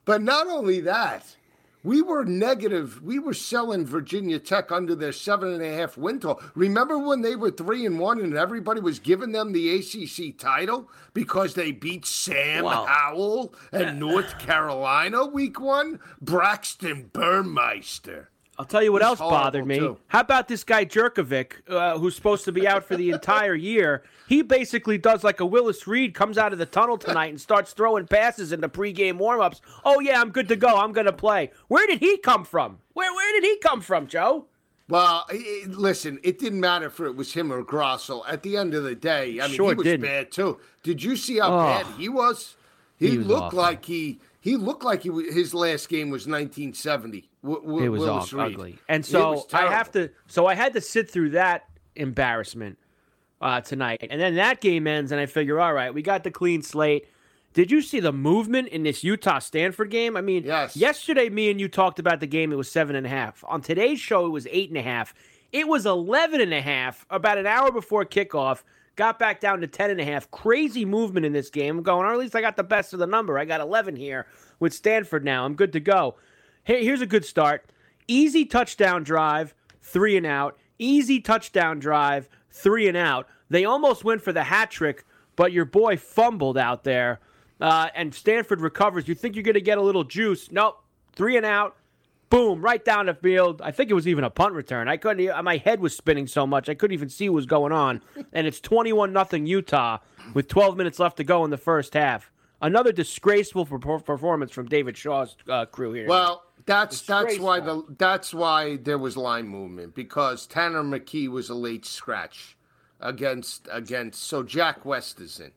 But 0.05 0.21
not 0.21 0.45
only 0.45 0.81
that, 0.81 1.25
we 1.87 2.01
were 2.01 2.25
negative. 2.25 3.01
We 3.01 3.17
were 3.17 3.33
selling 3.33 3.85
Virginia 3.85 4.39
Tech 4.39 4.73
under 4.73 4.93
their 4.93 5.13
seven 5.13 5.53
and 5.53 5.63
a 5.63 5.73
half 5.73 5.97
win 5.97 6.19
total. 6.19 6.43
Remember 6.53 6.97
when 6.99 7.21
they 7.21 7.37
were 7.37 7.49
three 7.49 7.85
and 7.85 7.97
one 7.97 8.19
and 8.19 8.35
everybody 8.35 8.81
was 8.81 8.99
giving 8.99 9.31
them 9.31 9.53
the 9.53 9.69
ACC 9.69 10.37
title 10.37 10.89
because 11.13 11.53
they 11.53 11.71
beat 11.71 12.05
Sam 12.05 12.65
Wow. 12.65 12.85
Howell 12.85 13.53
and 13.71 14.01
North 14.01 14.37
Carolina 14.37 15.27
week 15.27 15.61
one? 15.61 16.01
Braxton 16.21 17.09
Burmeister. 17.13 18.31
I'll 18.59 18.65
tell 18.65 18.81
you 18.81 18.91
what 18.91 19.03
else 19.03 19.19
bothered 19.19 19.67
me. 19.67 19.77
too. 19.77 19.97
How 20.07 20.21
about 20.21 20.47
this 20.47 20.63
guy 20.63 20.83
Jurkovec, 20.83 21.51
uh, 21.69 21.97
who's 21.99 22.15
supposed 22.15 22.43
to 22.45 22.51
be 22.51 22.67
out 22.67 22.83
for 22.85 22.95
the 22.95 23.09
entire 23.17 23.53
year? 23.53 24.01
He 24.27 24.41
basically 24.41 24.97
does 24.97 25.23
like 25.23 25.39
a 25.39 25.45
Willis 25.45 25.85
Reed, 25.85 26.15
comes 26.15 26.37
out 26.39 26.53
of 26.53 26.59
the 26.59 26.65
tunnel 26.65 26.97
tonight 26.97 27.27
and 27.27 27.39
starts 27.39 27.73
throwing 27.73 28.07
passes 28.07 28.51
in 28.51 28.61
the 28.61 28.67
pregame 28.69 29.19
warmups. 29.19 29.61
Oh 29.85 29.99
yeah, 29.99 30.19
I'm 30.19 30.31
good 30.31 30.47
to 30.47 30.55
go. 30.55 30.75
I'm 30.75 30.91
gonna 30.91 31.13
play. 31.13 31.51
Where 31.67 31.85
did 31.85 31.99
he 31.99 32.17
come 32.17 32.43
from? 32.45 32.79
Where 32.93 33.13
where 33.13 33.31
did 33.39 33.43
he 33.47 33.57
come 33.59 33.81
from, 33.81 34.07
Joe? 34.07 34.45
Well, 34.89 35.25
listen, 35.67 36.17
it 36.23 36.39
didn't 36.39 36.61
matter 36.61 36.85
if 36.87 36.99
it 37.01 37.15
was 37.15 37.33
him 37.33 37.51
or 37.51 37.61
Grosel. 37.63 38.23
At 38.27 38.41
the 38.41 38.55
end 38.57 38.73
of 38.73 38.83
the 38.83 38.95
day, 38.95 39.39
I 39.41 39.47
mean, 39.47 39.55
Sure 39.55 39.69
he 39.69 39.75
was 39.75 39.83
didn't. 39.83 40.05
bad 40.05 40.31
too. 40.31 40.59
Did 40.81 41.03
you 41.03 41.15
see 41.17 41.39
how 41.39 41.53
Oh. 41.53 41.65
bad 41.65 41.85
he 41.97 42.07
was? 42.09 42.55
He, 42.97 43.09
He 43.09 43.17
was 43.17 43.27
looked 43.27 43.41
awful. 43.47 43.59
like 43.59 43.83
he 43.85 44.19
he 44.47 44.55
looked 44.55 44.83
like 44.83 45.03
he 45.03 45.09
wa- 45.09 45.21
his 45.31 45.53
last 45.53 45.89
game 45.89 46.09
was 46.09 46.27
1970. 46.27 47.29
W- 47.43 47.61
w- 47.61 47.85
It 47.85 47.89
was 47.89 48.03
all 48.07 48.25
Reed. 48.45 48.53
ugly. 48.55 48.79
And 48.87 49.05
so 49.05 49.45
I 49.53 49.67
have 49.71 49.91
to 49.91 50.09
so 50.27 50.45
I 50.47 50.55
had 50.55 50.73
to 50.73 50.81
sit 50.81 51.09
through 51.09 51.31
that 51.31 51.65
embarrassment 51.95 52.77
uh, 53.41 53.61
tonight. 53.61 54.07
And 54.09 54.19
then 54.21 54.35
that 54.35 54.61
game 54.61 54.87
ends 54.87 55.11
and 55.11 55.19
I 55.21 55.25
figure, 55.25 55.59
all 55.59 55.73
right, 55.73 55.93
we 55.93 56.01
got 56.01 56.23
the 56.23 56.31
clean 56.31 56.61
slate. 56.61 57.07
Did 57.53 57.71
you 57.71 57.81
see 57.81 57.99
the 57.99 58.13
movement 58.13 58.67
in 58.69 58.83
this 58.83 59.03
Utah 59.03 59.39
Stanford 59.39 59.89
game? 59.89 60.15
I 60.15 60.21
mean, 60.21 60.43
Yes. 60.43 60.75
yesterday 60.77 61.29
me 61.29 61.49
and 61.49 61.59
you 61.59 61.67
talked 61.67 61.99
about 61.99 62.19
the 62.19 62.27
game, 62.27 62.51
it 62.51 62.55
was 62.55 62.71
seven 62.71 62.95
and 62.95 63.05
a 63.05 63.09
half. 63.09 63.43
On 63.47 63.61
today's 63.61 63.99
show, 63.99 64.25
it 64.25 64.29
was 64.29 64.47
eight 64.51 64.69
and 64.69 64.77
a 64.77 64.81
half. 64.83 65.13
It 65.51 65.67
was 65.67 65.85
11 65.85 66.41
and 66.41 66.53
a 66.53 66.61
half 66.61 67.05
about 67.09 67.37
an 67.37 67.47
hour 67.47 67.71
before 67.71 68.05
kickoff. 68.05 68.63
Got 68.97 69.19
back 69.19 69.39
down 69.39 69.61
to 69.61 69.67
10 69.67 69.91
and 69.91 70.01
a 70.01 70.05
half. 70.05 70.29
Crazy 70.31 70.83
movement 70.83 71.25
in 71.25 71.31
this 71.31 71.51
game. 71.51 71.77
I'm 71.77 71.83
going, 71.83 72.05
or 72.05 72.11
at 72.11 72.17
least 72.17 72.35
I 72.35 72.41
got 72.41 72.57
the 72.57 72.63
best 72.63 72.93
of 72.93 72.99
the 72.99 73.05
number. 73.05 73.37
I 73.37 73.45
got 73.45 73.61
11 73.61 73.95
here 73.95 74.25
with 74.59 74.73
Stanford 74.73 75.23
now. 75.23 75.45
I'm 75.45 75.53
good 75.53 75.71
to 75.73 75.79
go. 75.79 76.15
Hey, 76.63 76.83
here's 76.83 77.01
a 77.01 77.05
good 77.05 77.23
start. 77.23 77.71
Easy 78.07 78.43
touchdown 78.43 79.03
drive, 79.03 79.53
three 79.83 80.17
and 80.17 80.25
out. 80.25 80.57
Easy 80.79 81.21
touchdown 81.21 81.77
drive, 81.77 82.27
three 82.49 82.87
and 82.87 82.97
out. 82.97 83.27
They 83.51 83.65
almost 83.65 84.03
went 84.03 84.23
for 84.23 84.33
the 84.33 84.43
hat 84.43 84.71
trick, 84.71 85.05
but 85.35 85.51
your 85.51 85.65
boy 85.65 85.97
fumbled 85.97 86.57
out 86.57 86.83
there, 86.83 87.19
uh, 87.61 87.89
and 87.93 88.13
Stanford 88.13 88.61
recovers. 88.61 89.07
You 89.07 89.13
think 89.13 89.35
you're 89.35 89.43
going 89.43 89.53
to 89.53 89.61
get 89.61 89.77
a 89.77 89.81
little 89.81 90.03
juice? 90.03 90.51
Nope. 90.51 90.83
Three 91.13 91.37
and 91.37 91.45
out. 91.45 91.76
Boom, 92.29 92.61
right 92.61 92.83
down 92.83 93.05
the 93.05 93.13
field. 93.13 93.61
I 93.61 93.71
think 93.71 93.89
it 93.89 93.93
was 93.93 94.07
even 94.07 94.23
a 94.23 94.29
punt 94.29 94.53
return. 94.53 94.87
I 94.87 94.97
couldn't. 94.97 95.43
My 95.43 95.57
head 95.57 95.79
was 95.79 95.95
spinning 95.95 96.27
so 96.27 96.45
much 96.45 96.67
I 96.67 96.73
couldn't 96.73 96.93
even 96.93 97.09
see 97.09 97.29
what 97.29 97.35
was 97.35 97.45
going 97.45 97.71
on. 97.71 98.01
And 98.33 98.45
it's 98.45 98.59
twenty-one 98.59 99.13
nothing 99.13 99.45
Utah 99.45 99.99
with 100.33 100.47
twelve 100.47 100.75
minutes 100.77 100.99
left 100.99 101.17
to 101.17 101.23
go 101.23 101.45
in 101.45 101.51
the 101.51 101.57
first 101.57 101.93
half. 101.93 102.31
Another 102.61 102.91
disgraceful 102.91 103.65
performance 103.65 104.51
from 104.51 104.67
David 104.67 104.97
Shaw's 104.97 105.35
uh, 105.47 105.65
crew 105.65 105.93
here. 105.93 106.07
Well, 106.07 106.43
that's 106.65 107.01
that's 107.03 107.39
why 107.39 107.59
the 107.61 107.83
that's 107.97 108.33
why 108.33 108.77
there 108.77 108.97
was 108.97 109.15
line 109.15 109.47
movement 109.47 109.95
because 109.95 110.45
Tanner 110.45 110.83
McKee 110.83 111.29
was 111.29 111.49
a 111.49 111.55
late 111.55 111.85
scratch. 111.85 112.57
against 112.99 113.67
against. 113.71 114.23
So 114.23 114.43
Jack 114.43 114.85
West 114.85 115.19
is 115.19 115.39
in. 115.39 115.51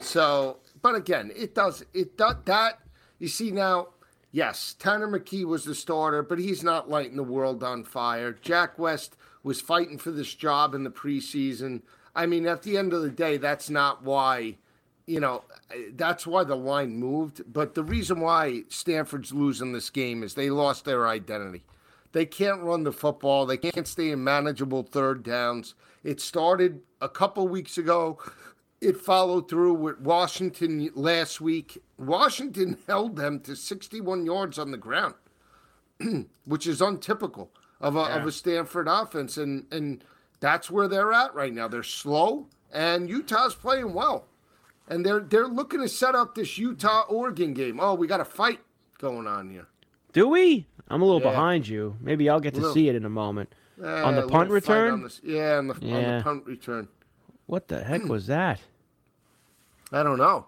So, 0.00 0.58
but 0.80 0.94
again, 0.94 1.32
it 1.36 1.54
does 1.54 1.84
it 1.92 2.16
does 2.16 2.36
that. 2.44 2.80
You 3.18 3.28
see 3.28 3.50
now, 3.50 3.88
yes, 4.32 4.74
Tanner 4.78 5.08
McKee 5.08 5.44
was 5.44 5.64
the 5.64 5.74
starter, 5.74 6.22
but 6.22 6.38
he's 6.38 6.62
not 6.62 6.90
lighting 6.90 7.16
the 7.16 7.22
world 7.22 7.62
on 7.62 7.84
fire. 7.84 8.32
Jack 8.32 8.78
West 8.78 9.16
was 9.42 9.60
fighting 9.60 9.98
for 9.98 10.10
this 10.10 10.34
job 10.34 10.74
in 10.74 10.84
the 10.84 10.90
preseason. 10.90 11.82
I 12.14 12.26
mean, 12.26 12.46
at 12.46 12.62
the 12.62 12.76
end 12.76 12.92
of 12.92 13.02
the 13.02 13.10
day, 13.10 13.36
that's 13.36 13.70
not 13.70 14.02
why, 14.02 14.56
you 15.06 15.20
know, 15.20 15.44
that's 15.92 16.26
why 16.26 16.44
the 16.44 16.56
line 16.56 16.96
moved. 16.96 17.42
But 17.52 17.74
the 17.74 17.84
reason 17.84 18.20
why 18.20 18.64
Stanford's 18.68 19.32
losing 19.32 19.72
this 19.72 19.90
game 19.90 20.22
is 20.22 20.34
they 20.34 20.50
lost 20.50 20.84
their 20.84 21.06
identity. 21.06 21.64
They 22.12 22.26
can't 22.26 22.62
run 22.62 22.84
the 22.84 22.92
football. 22.92 23.46
They 23.46 23.58
can't 23.58 23.86
stay 23.86 24.10
in 24.10 24.24
manageable 24.24 24.82
third 24.82 25.22
downs. 25.22 25.74
It 26.02 26.20
started 26.20 26.80
a 27.00 27.08
couple 27.08 27.46
weeks 27.46 27.78
ago. 27.78 28.18
It 28.80 28.96
followed 28.96 29.48
through 29.48 29.74
with 29.74 30.00
Washington 30.00 30.90
last 30.94 31.40
week. 31.40 31.82
Washington 31.98 32.78
held 32.86 33.16
them 33.16 33.40
to 33.40 33.56
61 33.56 34.24
yards 34.24 34.58
on 34.58 34.70
the 34.70 34.76
ground, 34.76 35.14
which 36.44 36.66
is 36.66 36.80
untypical 36.80 37.50
of 37.80 37.96
a, 37.96 38.00
yeah. 38.00 38.16
of 38.16 38.26
a 38.26 38.32
Stanford 38.32 38.86
offense. 38.88 39.36
And, 39.36 39.66
and 39.72 40.04
that's 40.40 40.70
where 40.70 40.86
they're 40.86 41.12
at 41.12 41.34
right 41.34 41.52
now. 41.52 41.66
They're 41.66 41.82
slow, 41.82 42.46
and 42.72 43.08
Utah's 43.08 43.54
playing 43.54 43.92
well. 43.94 44.26
And 44.90 45.04
they're 45.04 45.20
they're 45.20 45.48
looking 45.48 45.80
to 45.80 45.88
set 45.88 46.14
up 46.14 46.34
this 46.34 46.56
Utah 46.56 47.02
Oregon 47.10 47.52
game. 47.52 47.78
Oh, 47.78 47.94
we 47.94 48.06
got 48.06 48.20
a 48.20 48.24
fight 48.24 48.60
going 48.98 49.26
on 49.26 49.50
here. 49.50 49.66
Do 50.14 50.28
we? 50.28 50.66
I'm 50.88 51.02
a 51.02 51.04
little 51.04 51.20
yeah. 51.20 51.30
behind 51.30 51.68
you. 51.68 51.96
Maybe 52.00 52.30
I'll 52.30 52.40
get 52.40 52.54
to 52.54 52.72
see 52.72 52.88
it 52.88 52.94
in 52.94 53.04
a 53.04 53.10
moment. 53.10 53.54
Uh, 53.82 54.04
on 54.04 54.14
the 54.16 54.26
punt 54.26 54.50
return? 54.50 55.04
On 55.04 55.10
yeah, 55.22 55.58
on 55.58 55.68
the, 55.68 55.76
yeah, 55.80 55.96
on 55.96 56.16
the 56.16 56.24
punt 56.24 56.46
return. 56.46 56.88
What 57.46 57.68
the 57.68 57.84
heck 57.84 58.04
was 58.04 58.26
that? 58.26 58.60
I 59.92 60.02
don't 60.02 60.18
know. 60.18 60.46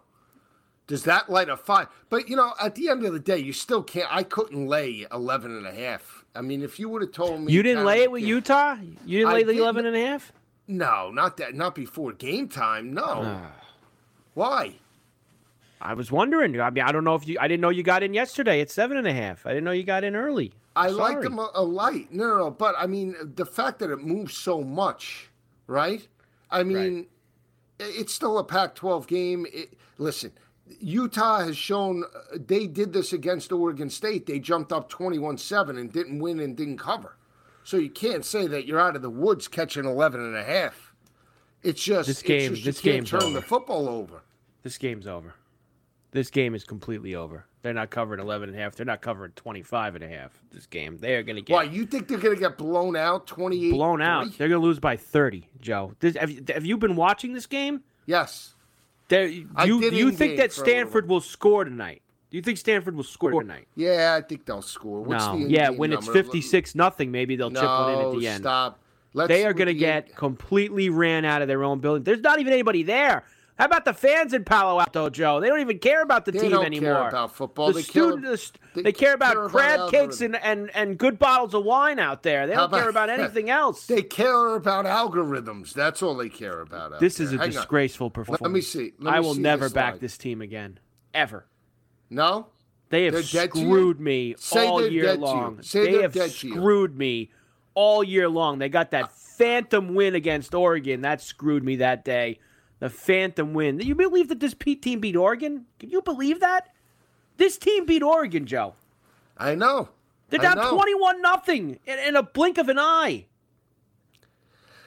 Does 0.86 1.04
that 1.04 1.30
light 1.30 1.48
a 1.48 1.56
fire? 1.56 1.88
But, 2.08 2.28
you 2.28 2.34
know, 2.34 2.52
at 2.60 2.74
the 2.74 2.88
end 2.88 3.04
of 3.04 3.12
the 3.12 3.20
day, 3.20 3.38
you 3.38 3.52
still 3.52 3.82
can't. 3.82 4.08
I 4.10 4.24
couldn't 4.24 4.66
lay 4.66 5.06
11 5.12 5.56
and 5.56 5.66
a 5.66 5.72
half. 5.72 6.24
I 6.34 6.40
mean, 6.40 6.62
if 6.62 6.80
you 6.80 6.88
would 6.88 7.02
have 7.02 7.12
told 7.12 7.40
me. 7.40 7.52
You 7.52 7.62
didn't 7.62 7.84
lay 7.84 8.02
it 8.02 8.10
with 8.10 8.22
Utah? 8.24 8.76
You 9.06 9.18
didn't 9.18 9.32
lay 9.32 9.44
the 9.44 9.52
11 9.52 9.86
and 9.86 9.94
a 9.94 10.06
half? 10.06 10.32
No, 10.66 11.10
not 11.10 11.36
that. 11.36 11.54
Not 11.54 11.74
before 11.74 12.12
game 12.12 12.48
time. 12.48 12.92
No. 12.92 13.40
Why? 14.34 14.74
I 15.80 15.94
was 15.94 16.12
wondering. 16.12 16.60
I 16.60 16.70
mean, 16.70 16.84
I 16.84 16.92
don't 16.92 17.04
know 17.04 17.14
if 17.14 17.26
you. 17.26 17.38
I 17.40 17.48
didn't 17.48 17.60
know 17.60 17.70
you 17.70 17.82
got 17.82 18.02
in 18.02 18.14
yesterday 18.14 18.60
at 18.60 18.70
seven 18.70 18.96
and 18.96 19.06
a 19.06 19.12
half. 19.12 19.46
I 19.46 19.50
didn't 19.50 19.64
know 19.64 19.72
you 19.72 19.82
got 19.82 20.04
in 20.04 20.14
early. 20.14 20.52
I 20.76 20.88
like 20.88 21.20
them 21.20 21.38
a, 21.38 21.50
a, 21.54 21.62
light. 21.62 22.12
No, 22.12 22.28
no, 22.28 22.38
no. 22.38 22.50
But 22.50 22.74
I 22.78 22.86
mean, 22.86 23.16
the 23.34 23.46
fact 23.46 23.80
that 23.80 23.90
it 23.90 23.98
moves 23.98 24.36
so 24.36 24.62
much, 24.62 25.30
right? 25.66 26.06
I 26.50 26.62
mean, 26.62 26.96
right. 26.96 27.08
It's 27.80 28.14
still 28.14 28.38
a 28.38 28.44
Pac-12 28.44 29.06
game. 29.06 29.46
It, 29.52 29.74
listen, 29.98 30.32
Utah 30.78 31.40
has 31.40 31.56
shown 31.56 32.04
uh, 32.04 32.38
they 32.38 32.66
did 32.66 32.92
this 32.92 33.12
against 33.12 33.52
Oregon 33.52 33.90
State. 33.90 34.26
They 34.26 34.38
jumped 34.38 34.72
up 34.72 34.90
21-7 34.90 35.78
and 35.78 35.92
didn't 35.92 36.20
win 36.20 36.40
and 36.40 36.56
didn't 36.56 36.78
cover. 36.78 37.16
So 37.64 37.76
you 37.76 37.90
can't 37.90 38.24
say 38.24 38.46
that 38.46 38.66
you're 38.66 38.80
out 38.80 38.96
of 38.96 39.02
the 39.02 39.10
woods 39.10 39.48
catching 39.48 39.84
11 39.84 40.20
and 40.20 40.36
a 40.36 40.44
half. 40.44 40.94
It's 41.62 41.82
just 41.82 42.06
this 42.08 42.22
game. 42.22 42.54
Just, 42.54 42.64
this 42.64 42.80
game's 42.80 43.10
turn 43.10 43.22
over. 43.22 43.32
the 43.34 43.42
football 43.42 43.88
over. 43.88 44.22
This 44.62 44.78
game's 44.78 45.06
over 45.06 45.34
this 46.12 46.30
game 46.30 46.54
is 46.54 46.64
completely 46.64 47.14
over. 47.14 47.44
They're 47.62 47.74
not 47.74 47.90
covering 47.90 48.20
11 48.20 48.48
and 48.48 48.58
a 48.58 48.62
half. 48.62 48.74
They're 48.74 48.86
not 48.86 49.02
covering 49.02 49.32
25 49.32 49.96
and 49.96 50.04
a 50.04 50.08
half 50.08 50.32
this 50.50 50.66
game. 50.66 50.96
They 50.96 51.14
are 51.14 51.22
going 51.22 51.36
to 51.36 51.42
get 51.42 51.52
Why, 51.52 51.64
you 51.64 51.84
think 51.84 52.08
they're 52.08 52.18
going 52.18 52.34
to 52.34 52.40
get 52.40 52.56
blown 52.56 52.96
out 52.96 53.26
28 53.26 53.72
Blown 53.72 54.00
out. 54.00 54.26
They're 54.38 54.48
going 54.48 54.60
to 54.60 54.66
lose 54.66 54.78
by 54.78 54.96
30, 54.96 55.46
Joe. 55.60 55.94
This, 56.00 56.16
have, 56.16 56.30
have, 56.48 56.64
you 56.64 56.78
been 56.78 56.96
watching 56.96 57.34
this 57.34 57.46
game? 57.46 57.82
Yes. 58.06 58.54
There, 59.08 59.26
you 59.26 59.90
you 59.90 60.12
think 60.12 60.36
that 60.36 60.52
Stanford 60.52 61.08
will 61.08 61.20
score 61.20 61.64
tonight? 61.64 62.02
Do 62.30 62.36
you 62.36 62.42
think 62.42 62.58
Stanford 62.58 62.94
will 62.94 63.02
score 63.02 63.42
tonight? 63.42 63.66
Yeah, 63.74 64.16
I 64.16 64.24
think 64.24 64.46
they'll 64.46 64.62
score. 64.62 65.02
What's 65.02 65.26
no. 65.26 65.34
yeah, 65.34 65.68
when 65.68 65.92
it's 65.92 66.06
56 66.06 66.76
nothing, 66.76 67.10
maybe 67.10 67.34
they'll 67.34 67.50
no, 67.50 67.60
chip 67.60 67.68
one 67.68 67.92
in 67.92 68.06
at 68.06 68.20
the 68.20 68.28
end. 68.28 68.42
Stop. 68.42 68.78
Let's 69.12 69.28
they 69.28 69.44
are 69.44 69.52
going 69.52 69.66
to 69.66 69.74
get 69.74 70.14
completely 70.14 70.88
ran 70.88 71.24
out 71.24 71.42
of 71.42 71.48
their 71.48 71.64
own 71.64 71.80
building. 71.80 72.04
There's 72.04 72.20
not 72.20 72.38
even 72.38 72.52
anybody 72.52 72.84
there. 72.84 73.24
How 73.60 73.66
about 73.66 73.84
the 73.84 73.92
fans 73.92 74.32
in 74.32 74.42
Palo 74.42 74.80
Alto, 74.80 75.10
Joe? 75.10 75.38
They 75.38 75.48
don't 75.48 75.60
even 75.60 75.80
care 75.80 76.00
about 76.00 76.24
the 76.24 76.32
they 76.32 76.38
team 76.38 76.52
don't 76.52 76.64
anymore. 76.64 76.94
Care 76.94 77.08
about 77.08 77.34
football. 77.34 77.66
The 77.66 77.74
they, 77.74 77.82
student, 77.82 78.24
care, 78.24 78.36
they, 78.74 78.82
they, 78.84 78.92
care 78.92 79.12
about 79.12 79.34
care 79.34 79.48
crab 79.50 79.74
about 79.80 79.90
cakes 79.90 80.22
and, 80.22 80.34
and, 80.36 80.74
and 80.74 80.96
good 80.96 81.18
bottles 81.18 81.52
of 81.52 81.62
wine 81.62 81.98
out 81.98 82.22
there. 82.22 82.46
They 82.46 82.54
don't 82.54 82.64
about, 82.64 82.80
care 82.80 82.88
about 82.88 83.10
anything 83.10 83.50
else. 83.50 83.86
They 83.86 84.00
care 84.00 84.54
about 84.54 84.86
algorithms. 84.86 85.74
That's 85.74 86.02
all 86.02 86.16
they 86.16 86.30
care 86.30 86.62
about. 86.62 87.00
this 87.00 87.18
there. 87.18 87.26
is 87.26 87.34
a 87.34 87.36
Hang 87.36 87.50
disgraceful 87.50 88.06
on. 88.06 88.12
performance. 88.12 88.40
Let 88.40 88.50
me 88.50 88.62
see. 88.62 88.94
Let 88.98 89.12
me 89.12 89.18
I 89.18 89.20
will 89.20 89.34
see 89.34 89.42
never 89.42 89.66
this 89.66 89.74
back 89.74 90.00
this 90.00 90.16
team 90.16 90.40
again, 90.40 90.80
ever. 91.12 91.44
No. 92.08 92.46
They 92.88 93.04
have 93.04 93.22
screwed 93.26 94.00
me 94.00 94.36
Say 94.38 94.66
all 94.66 94.88
year 94.88 95.16
long. 95.16 95.60
they 95.70 96.00
have 96.00 96.14
screwed 96.32 96.96
me 96.96 97.30
all 97.74 98.02
year 98.02 98.26
long. 98.26 98.58
They 98.58 98.70
got 98.70 98.92
that 98.92 99.04
uh, 99.04 99.08
phantom 99.08 99.94
win 99.94 100.14
against 100.14 100.54
Oregon. 100.54 101.02
That 101.02 101.20
screwed 101.20 101.62
me 101.62 101.76
that 101.76 102.06
day 102.06 102.38
the 102.80 102.90
phantom 102.90 103.54
win. 103.54 103.78
You 103.78 103.94
believe 103.94 104.28
that 104.28 104.40
this 104.40 104.54
Pete 104.54 104.82
team 104.82 105.00
beat 105.00 105.16
Oregon? 105.16 105.66
Can 105.78 105.90
you 105.90 106.02
believe 106.02 106.40
that? 106.40 106.70
This 107.36 107.56
team 107.56 107.86
beat 107.86 108.02
Oregon, 108.02 108.46
Joe. 108.46 108.74
I 109.38 109.54
know. 109.54 109.90
They're 110.28 110.40
down 110.40 110.72
21 110.72 111.22
nothing 111.22 111.78
in 111.86 112.16
a 112.16 112.22
blink 112.22 112.58
of 112.58 112.68
an 112.68 112.78
eye. 112.78 113.26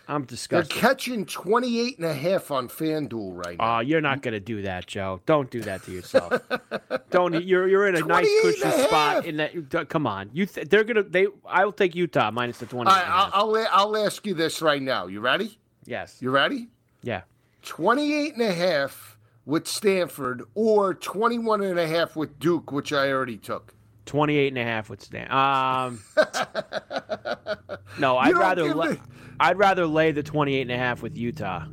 I'm 0.07 0.25
disgusted. 0.25 0.75
They're 0.75 0.81
catching 0.81 1.25
28 1.25 1.97
and 1.97 2.05
a 2.05 2.13
half 2.13 2.51
on 2.51 2.67
FanDuel 2.67 3.33
right 3.33 3.57
now. 3.57 3.77
Oh, 3.77 3.79
you're 3.79 4.01
not 4.01 4.21
going 4.21 4.33
to 4.33 4.39
do 4.39 4.61
that, 4.63 4.85
Joe. 4.85 5.21
Don't 5.25 5.49
do 5.49 5.61
that 5.61 5.83
to 5.83 5.91
yourself. 5.91 6.41
Don't 7.09 7.45
you're 7.45 7.69
you're 7.69 7.87
in 7.87 7.95
a 7.95 8.01
nice 8.01 8.27
cushy 8.41 8.69
spot 8.83 9.25
in 9.25 9.37
that 9.37 9.87
come 9.89 10.05
on. 10.05 10.29
You 10.33 10.45
th- 10.45 10.67
they're 10.67 10.83
going 10.83 10.97
to 10.97 11.03
they 11.03 11.27
I 11.45 11.63
will 11.63 11.71
take 11.71 11.95
Utah 11.95 12.31
minus 12.31 12.57
the 12.57 12.65
20. 12.65 12.89
right, 12.89 13.05
I'll, 13.07 13.55
I'll 13.55 13.67
I'll 13.71 13.97
ask 14.05 14.25
you 14.25 14.33
this 14.33 14.61
right 14.61 14.81
now. 14.81 15.07
You 15.07 15.21
ready? 15.21 15.57
Yes. 15.85 16.17
You 16.19 16.31
ready? 16.31 16.67
Yeah. 17.01 17.21
28 17.63 18.33
and 18.33 18.41
a 18.41 18.53
half 18.53 19.17
with 19.45 19.67
Stanford 19.67 20.43
or 20.55 20.93
21 20.93 21.63
and 21.63 21.79
a 21.79 21.87
half 21.87 22.15
with 22.15 22.39
Duke, 22.39 22.71
which 22.71 22.93
I 22.93 23.11
already 23.11 23.37
took. 23.37 23.73
28 24.05 24.47
and 24.49 24.57
a 24.57 24.63
half 24.63 24.89
with 24.89 25.01
Stan. 25.01 25.31
Um, 25.31 26.01
no, 27.99 28.17
I'd 28.17 28.35
rather 28.35 28.73
la- 28.73 28.95
I'd 29.39 29.57
rather 29.57 29.87
lay 29.87 30.11
the 30.11 30.23
28 30.23 30.61
and 30.61 30.71
a 30.71 30.77
half 30.77 31.01
with 31.01 31.17
Utah. 31.17 31.65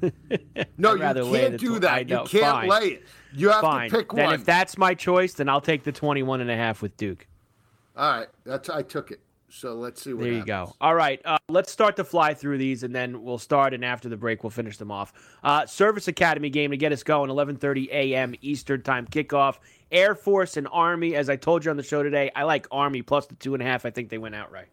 no, 0.76 0.94
you 0.94 1.00
can't 1.00 1.58
do 1.58 1.78
tw- 1.78 1.82
that. 1.82 2.08
You 2.08 2.24
can't 2.26 2.30
Fine. 2.30 2.68
lay 2.68 2.86
it. 2.86 3.04
You 3.32 3.50
have 3.50 3.60
Fine. 3.60 3.90
to 3.90 3.96
pick 3.96 4.12
then 4.12 4.26
one. 4.26 4.34
if 4.34 4.44
that's 4.44 4.78
my 4.78 4.94
choice, 4.94 5.34
then 5.34 5.48
I'll 5.48 5.60
take 5.60 5.84
the 5.84 5.92
21 5.92 6.40
and 6.40 6.50
a 6.50 6.56
half 6.56 6.82
with 6.82 6.96
Duke. 6.96 7.26
All 7.96 8.10
right, 8.10 8.28
that's 8.44 8.70
I 8.70 8.82
took 8.82 9.10
it. 9.10 9.20
So 9.50 9.74
let's 9.74 10.02
see 10.02 10.12
what 10.12 10.24
There 10.24 10.32
you 10.32 10.38
happens. 10.40 10.70
go. 10.70 10.76
All 10.80 10.94
right, 10.94 11.20
uh, 11.24 11.38
let's 11.48 11.72
start 11.72 11.96
to 11.96 12.04
fly 12.04 12.34
through 12.34 12.58
these, 12.58 12.82
and 12.82 12.94
then 12.94 13.22
we'll 13.22 13.38
start. 13.38 13.72
And 13.72 13.84
after 13.84 14.08
the 14.08 14.16
break, 14.16 14.42
we'll 14.44 14.50
finish 14.50 14.76
them 14.76 14.90
off. 14.90 15.12
Uh, 15.42 15.64
Service 15.66 16.06
Academy 16.06 16.50
game 16.50 16.70
to 16.70 16.76
get 16.76 16.92
us 16.92 17.02
going. 17.02 17.30
11:30 17.30 17.88
a.m. 17.90 18.34
Eastern 18.42 18.82
Time 18.82 19.06
kickoff. 19.06 19.58
Air 19.90 20.14
Force 20.14 20.56
and 20.58 20.68
Army. 20.70 21.14
As 21.14 21.30
I 21.30 21.36
told 21.36 21.64
you 21.64 21.70
on 21.70 21.76
the 21.78 21.82
show 21.82 22.02
today, 22.02 22.30
I 22.36 22.42
like 22.42 22.66
Army 22.70 23.00
plus 23.02 23.26
the 23.26 23.36
two 23.36 23.54
and 23.54 23.62
a 23.62 23.66
half. 23.66 23.86
I 23.86 23.90
think 23.90 24.10
they 24.10 24.18
went 24.18 24.34
outright. 24.34 24.66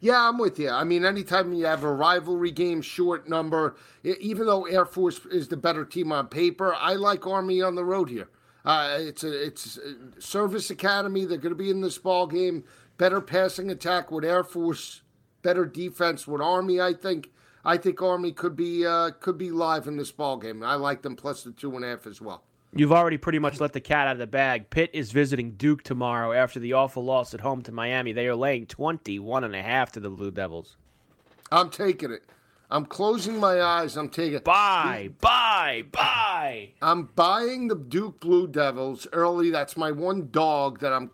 Yeah, 0.00 0.28
I'm 0.28 0.38
with 0.38 0.58
you. 0.60 0.70
I 0.70 0.84
mean, 0.84 1.04
anytime 1.04 1.52
you 1.52 1.64
have 1.64 1.82
a 1.82 1.92
rivalry 1.92 2.52
game, 2.52 2.82
short 2.82 3.28
number, 3.28 3.76
even 4.04 4.46
though 4.46 4.66
Air 4.66 4.84
Force 4.84 5.20
is 5.26 5.48
the 5.48 5.56
better 5.56 5.84
team 5.84 6.12
on 6.12 6.28
paper, 6.28 6.74
I 6.74 6.94
like 6.94 7.26
Army 7.26 7.62
on 7.62 7.74
the 7.74 7.84
road 7.84 8.08
here. 8.08 8.28
Uh, 8.64 8.98
it's 9.00 9.24
a 9.24 9.46
it's 9.46 9.78
a 9.78 10.20
Service 10.20 10.68
Academy. 10.70 11.24
They're 11.24 11.38
going 11.38 11.54
to 11.54 11.58
be 11.58 11.70
in 11.70 11.80
this 11.80 11.96
ball 11.96 12.26
game 12.26 12.64
better 12.98 13.20
passing 13.20 13.70
attack 13.70 14.10
with 14.10 14.24
Air 14.24 14.44
Force, 14.44 15.02
better 15.42 15.64
defense 15.64 16.26
with 16.26 16.42
Army. 16.42 16.80
I 16.80 16.92
think. 16.92 17.30
I 17.64 17.76
think 17.76 18.00
Army 18.00 18.32
could 18.32 18.56
be 18.56 18.86
uh, 18.86 19.10
could 19.20 19.36
be 19.36 19.50
live 19.50 19.88
in 19.88 19.96
this 19.96 20.12
ball 20.12 20.36
game. 20.36 20.62
I 20.62 20.76
like 20.76 21.02
them 21.02 21.16
plus 21.16 21.42
the 21.42 21.50
two 21.52 21.74
and 21.74 21.84
a 21.84 21.88
half 21.88 22.06
as 22.06 22.20
well. 22.20 22.44
You've 22.74 22.92
already 22.92 23.16
pretty 23.16 23.38
much 23.38 23.60
let 23.60 23.72
the 23.72 23.80
cat 23.80 24.06
out 24.06 24.12
of 24.12 24.18
the 24.18 24.26
bag. 24.26 24.70
Pitt 24.70 24.90
is 24.92 25.10
visiting 25.10 25.52
Duke 25.52 25.82
tomorrow 25.82 26.32
after 26.32 26.60
the 26.60 26.74
awful 26.74 27.02
loss 27.04 27.32
at 27.32 27.40
home 27.40 27.62
to 27.62 27.72
Miami. 27.72 28.12
They 28.12 28.26
are 28.26 28.36
laying 28.36 28.66
21 28.66 29.44
and 29.44 29.56
a 29.56 29.62
half 29.62 29.92
to 29.92 30.00
the 30.00 30.10
Blue 30.10 30.30
Devils. 30.30 30.76
I'm 31.50 31.70
taking 31.70 32.12
it. 32.12 32.22
I'm 32.70 32.84
closing 32.84 33.40
my 33.40 33.62
eyes. 33.62 33.96
I'm 33.96 34.10
taking 34.10 34.40
buy, 34.40 35.10
buy, 35.20 35.84
buy. 35.90 36.70
I'm 36.82 37.04
buying 37.16 37.68
the 37.68 37.74
Duke 37.74 38.20
Blue 38.20 38.46
Devils 38.46 39.06
early. 39.12 39.50
That's 39.50 39.76
my 39.76 39.90
one 39.90 40.28
dog 40.30 40.80
that 40.80 40.92
I'm 40.92 41.10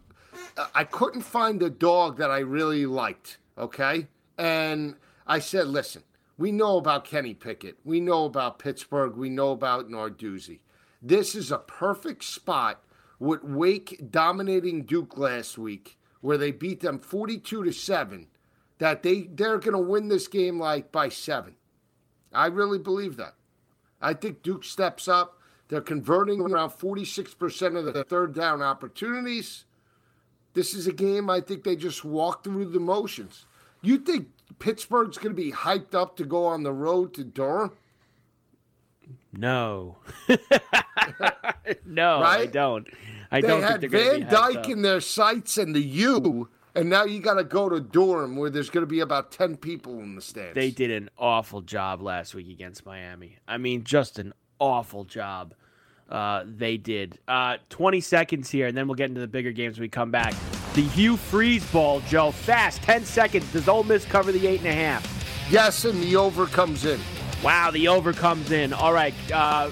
I 0.74 0.84
couldn't 0.84 1.22
find 1.22 1.62
a 1.62 1.70
dog 1.70 2.16
that 2.18 2.30
I 2.30 2.38
really 2.38 2.86
liked. 2.86 3.38
Okay, 3.56 4.08
and 4.36 4.96
I 5.26 5.38
said, 5.38 5.68
listen, 5.68 6.02
we 6.36 6.50
know 6.52 6.76
about 6.76 7.04
Kenny 7.04 7.34
Pickett, 7.34 7.78
we 7.84 8.00
know 8.00 8.24
about 8.24 8.58
Pittsburgh, 8.58 9.16
we 9.16 9.28
know 9.28 9.52
about 9.52 9.88
Narduzzi. 9.88 10.60
This 11.00 11.34
is 11.34 11.52
a 11.52 11.58
perfect 11.58 12.24
spot 12.24 12.82
with 13.18 13.44
Wake 13.44 14.10
dominating 14.10 14.84
Duke 14.84 15.16
last 15.16 15.56
week, 15.58 15.98
where 16.20 16.38
they 16.38 16.50
beat 16.50 16.80
them 16.80 16.98
forty-two 16.98 17.64
to 17.64 17.72
seven. 17.72 18.28
That 18.78 19.02
they 19.02 19.22
they're 19.22 19.58
going 19.58 19.72
to 19.72 19.78
win 19.78 20.08
this 20.08 20.26
game 20.26 20.58
like 20.58 20.90
by 20.90 21.08
seven. 21.08 21.54
I 22.32 22.46
really 22.46 22.78
believe 22.78 23.16
that. 23.16 23.34
I 24.00 24.14
think 24.14 24.42
Duke 24.42 24.64
steps 24.64 25.08
up. 25.08 25.40
They're 25.68 25.80
converting 25.80 26.40
around 26.40 26.70
46% 26.70 27.76
of 27.76 27.94
the 27.94 28.04
third 28.04 28.34
down 28.34 28.60
opportunities. 28.60 29.64
This 30.54 30.72
is 30.72 30.86
a 30.86 30.92
game 30.92 31.28
I 31.28 31.40
think 31.40 31.64
they 31.64 31.76
just 31.76 32.04
walk 32.04 32.44
through 32.44 32.66
the 32.66 32.80
motions. 32.80 33.44
You 33.82 33.98
think 33.98 34.28
Pittsburgh's 34.58 35.18
going 35.18 35.34
to 35.34 35.42
be 35.42 35.52
hyped 35.52 35.94
up 35.94 36.16
to 36.16 36.24
go 36.24 36.46
on 36.46 36.62
the 36.62 36.72
road 36.72 37.12
to 37.14 37.24
Durham? 37.24 37.72
No. 39.32 39.98
no, 41.84 42.20
right? 42.20 42.40
I 42.40 42.46
don't. 42.46 42.88
I 43.30 43.40
they 43.40 43.48
don't 43.48 43.62
had 43.62 43.90
Van 43.90 44.28
Dyke 44.28 44.68
in 44.68 44.82
their 44.82 45.00
sights 45.00 45.58
and 45.58 45.74
the 45.74 45.82
U, 45.82 46.48
and 46.74 46.88
now 46.88 47.04
you 47.04 47.20
got 47.20 47.34
to 47.34 47.44
go 47.44 47.68
to 47.68 47.80
Durham 47.80 48.36
where 48.36 48.48
there's 48.48 48.70
going 48.70 48.82
to 48.82 48.90
be 48.90 49.00
about 49.00 49.32
10 49.32 49.56
people 49.56 49.98
in 49.98 50.14
the 50.14 50.22
stands. 50.22 50.54
They 50.54 50.70
did 50.70 50.90
an 50.90 51.10
awful 51.18 51.60
job 51.60 52.00
last 52.00 52.34
week 52.34 52.48
against 52.48 52.86
Miami. 52.86 53.38
I 53.48 53.58
mean, 53.58 53.82
just 53.82 54.18
an 54.18 54.32
awful 54.60 55.04
job. 55.04 55.54
Uh, 56.14 56.44
they 56.46 56.76
did. 56.76 57.18
Uh, 57.26 57.56
20 57.70 58.00
seconds 58.00 58.48
here, 58.48 58.68
and 58.68 58.76
then 58.76 58.86
we'll 58.86 58.94
get 58.94 59.08
into 59.08 59.20
the 59.20 59.26
bigger 59.26 59.50
games 59.50 59.76
when 59.76 59.82
we 59.82 59.88
come 59.88 60.12
back. 60.12 60.32
The 60.74 60.82
Hugh 60.82 61.16
Freeze 61.16 61.68
ball, 61.72 62.00
Joe. 62.08 62.30
Fast, 62.30 62.82
10 62.82 63.04
seconds. 63.04 63.52
Does 63.52 63.68
Ole 63.68 63.82
Miss 63.82 64.04
cover 64.04 64.30
the 64.30 64.38
8.5? 64.38 65.50
Yes, 65.50 65.84
and 65.84 66.00
the 66.00 66.14
over 66.14 66.46
comes 66.46 66.84
in. 66.84 67.00
Wow, 67.42 67.72
the 67.72 67.88
over 67.88 68.12
comes 68.12 68.52
in. 68.52 68.72
All 68.72 68.92
right. 68.92 69.14
Uh, 69.32 69.70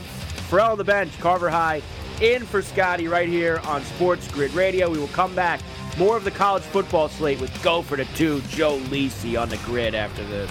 Ferrall 0.49 0.73
on 0.73 0.79
the 0.79 0.85
bench, 0.85 1.17
Carver 1.21 1.49
High 1.49 1.81
in 2.21 2.45
for 2.45 2.61
Scotty 2.61 3.09
right 3.09 3.29
here 3.29 3.61
on 3.65 3.83
Sports 3.85 4.29
Grid 4.29 4.53
Radio. 4.55 4.91
We 4.91 4.99
will 4.99 5.09
come 5.09 5.35
back. 5.35 5.61
More 5.97 6.17
of 6.17 6.25
the 6.25 6.31
college 6.31 6.63
football 6.63 7.09
slate 7.09 7.41
with 7.41 7.63
Go 7.63 7.83
for 7.83 7.97
the 7.97 8.05
Two, 8.17 8.41
Joe 8.49 8.79
Lisi 8.79 9.41
on 9.41 9.49
the 9.49 9.59
grid 9.59 9.95
after 9.95 10.25
this. 10.25 10.51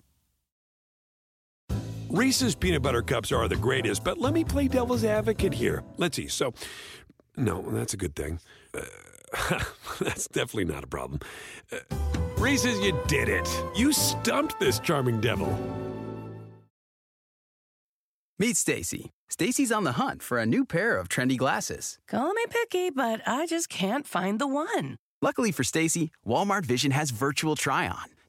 Reese's 2.11 2.55
peanut 2.55 2.81
butter 2.81 3.01
cups 3.01 3.31
are 3.31 3.47
the 3.47 3.55
greatest, 3.55 4.03
but 4.03 4.17
let 4.17 4.33
me 4.33 4.43
play 4.43 4.67
devil's 4.67 5.05
advocate 5.05 5.53
here. 5.53 5.81
Let's 5.95 6.17
see. 6.17 6.27
So, 6.27 6.53
no, 7.37 7.61
that's 7.69 7.93
a 7.93 7.97
good 7.97 8.17
thing. 8.17 8.41
Uh, 8.73 9.63
that's 10.01 10.27
definitely 10.27 10.65
not 10.65 10.83
a 10.83 10.87
problem. 10.87 11.21
Uh, 11.71 11.77
Reese's, 12.37 12.77
you 12.81 12.99
did 13.07 13.29
it. 13.29 13.47
You 13.77 13.93
stumped 13.93 14.59
this 14.59 14.77
charming 14.79 15.21
devil. 15.21 15.57
Meet 18.37 18.57
Stacy. 18.57 19.11
Stacy's 19.29 19.71
on 19.71 19.85
the 19.85 19.93
hunt 19.93 20.21
for 20.21 20.37
a 20.37 20.45
new 20.45 20.65
pair 20.65 20.97
of 20.97 21.07
trendy 21.07 21.37
glasses. 21.37 21.97
Call 22.09 22.33
me 22.33 22.43
picky, 22.49 22.89
but 22.89 23.21
I 23.25 23.45
just 23.45 23.69
can't 23.69 24.05
find 24.05 24.37
the 24.37 24.47
one. 24.47 24.97
Luckily 25.21 25.53
for 25.53 25.63
Stacy, 25.63 26.11
Walmart 26.27 26.65
Vision 26.65 26.91
has 26.91 27.11
virtual 27.11 27.55
try 27.55 27.87
on. 27.87 28.09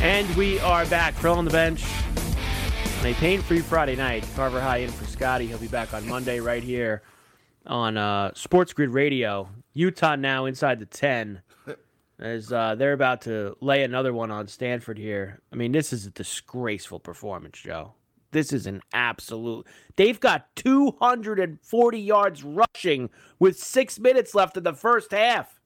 And 0.00 0.32
we 0.36 0.60
are 0.60 0.86
back. 0.86 1.14
Phil 1.14 1.34
on 1.34 1.44
the 1.44 1.50
bench 1.50 1.84
on 3.00 3.06
a 3.06 3.14
pain-free 3.14 3.60
Friday 3.62 3.96
night. 3.96 4.24
Carver 4.36 4.60
High 4.60 4.78
in 4.78 4.90
for 4.90 5.04
Scotty. 5.06 5.46
He'll 5.48 5.58
be 5.58 5.66
back 5.66 5.92
on 5.92 6.08
Monday 6.08 6.38
right 6.38 6.62
here 6.62 7.02
on 7.66 7.96
uh, 7.96 8.32
Sports 8.34 8.72
Grid 8.72 8.90
Radio. 8.90 9.48
Utah 9.74 10.14
now 10.14 10.46
inside 10.46 10.78
the 10.78 10.86
10 10.86 11.42
as 12.20 12.52
uh, 12.52 12.76
they're 12.76 12.92
about 12.92 13.22
to 13.22 13.56
lay 13.60 13.82
another 13.82 14.12
one 14.12 14.30
on 14.30 14.46
Stanford 14.46 14.98
here. 14.98 15.40
I 15.52 15.56
mean, 15.56 15.72
this 15.72 15.92
is 15.92 16.06
a 16.06 16.10
disgraceful 16.10 17.00
performance, 17.00 17.58
Joe. 17.58 17.94
This 18.30 18.52
is 18.52 18.66
an 18.66 18.82
absolute. 18.92 19.66
They've 19.96 20.20
got 20.20 20.54
240 20.54 21.98
yards 21.98 22.44
rushing 22.44 23.10
with 23.38 23.58
six 23.58 23.98
minutes 23.98 24.34
left 24.34 24.56
in 24.56 24.62
the 24.62 24.74
first 24.74 25.12
half. 25.12 25.57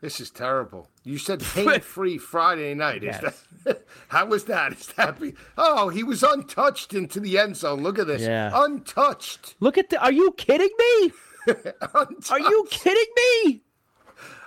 This 0.00 0.20
is 0.20 0.30
terrible. 0.30 0.88
You 1.02 1.18
said 1.18 1.40
pain-free 1.54 2.18
Friday 2.18 2.74
night. 2.74 3.02
Yes. 3.02 3.22
Is 3.22 3.44
that, 3.64 3.82
how 4.08 4.26
was 4.26 4.44
that? 4.44 4.72
Is 4.72 4.86
that 4.96 5.20
be, 5.20 5.34
oh, 5.56 5.88
he 5.88 6.04
was 6.04 6.22
untouched 6.22 6.94
into 6.94 7.20
the 7.20 7.38
end 7.38 7.56
zone. 7.56 7.82
Look 7.82 7.98
at 7.98 8.06
this. 8.06 8.22
Yeah. 8.22 8.50
Untouched. 8.54 9.56
Look 9.60 9.76
at 9.76 9.90
the. 9.90 10.00
Are 10.00 10.12
you 10.12 10.32
kidding 10.32 10.70
me? 10.78 11.12
are 11.94 12.40
you 12.40 12.66
kidding 12.70 13.12
me? 13.16 13.62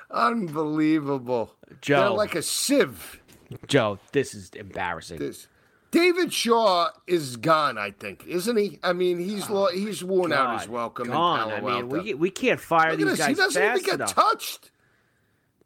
Unbelievable. 0.10 1.56
Joe. 1.82 2.00
They're 2.00 2.10
like 2.12 2.36
a 2.36 2.42
sieve. 2.42 3.22
Joe, 3.68 4.00
this 4.12 4.34
is 4.34 4.50
embarrassing. 4.52 5.20
This. 5.20 5.48
David 5.92 6.32
Shaw 6.32 6.90
is 7.06 7.36
gone, 7.36 7.78
I 7.78 7.92
think, 7.92 8.26
isn't 8.26 8.56
he? 8.56 8.80
I 8.82 8.94
mean, 8.94 9.20
he's 9.20 9.50
oh, 9.50 9.68
he's 9.74 10.02
worn 10.02 10.32
God, 10.32 10.54
out 10.54 10.60
his 10.62 10.70
welcome 10.70 11.08
gone. 11.10 11.52
I 11.52 11.60
mean, 11.60 11.90
we, 11.90 12.14
we 12.14 12.30
can't 12.30 12.62
fire 12.62 12.92
Look 12.92 13.00
these 13.00 13.08
this. 13.10 13.20
guys 13.20 13.28
He 13.28 13.36
doesn't 13.36 13.62
fast 13.62 13.80
even 13.80 13.86
get 13.86 13.96
enough. 13.96 14.16
touched. 14.16 14.72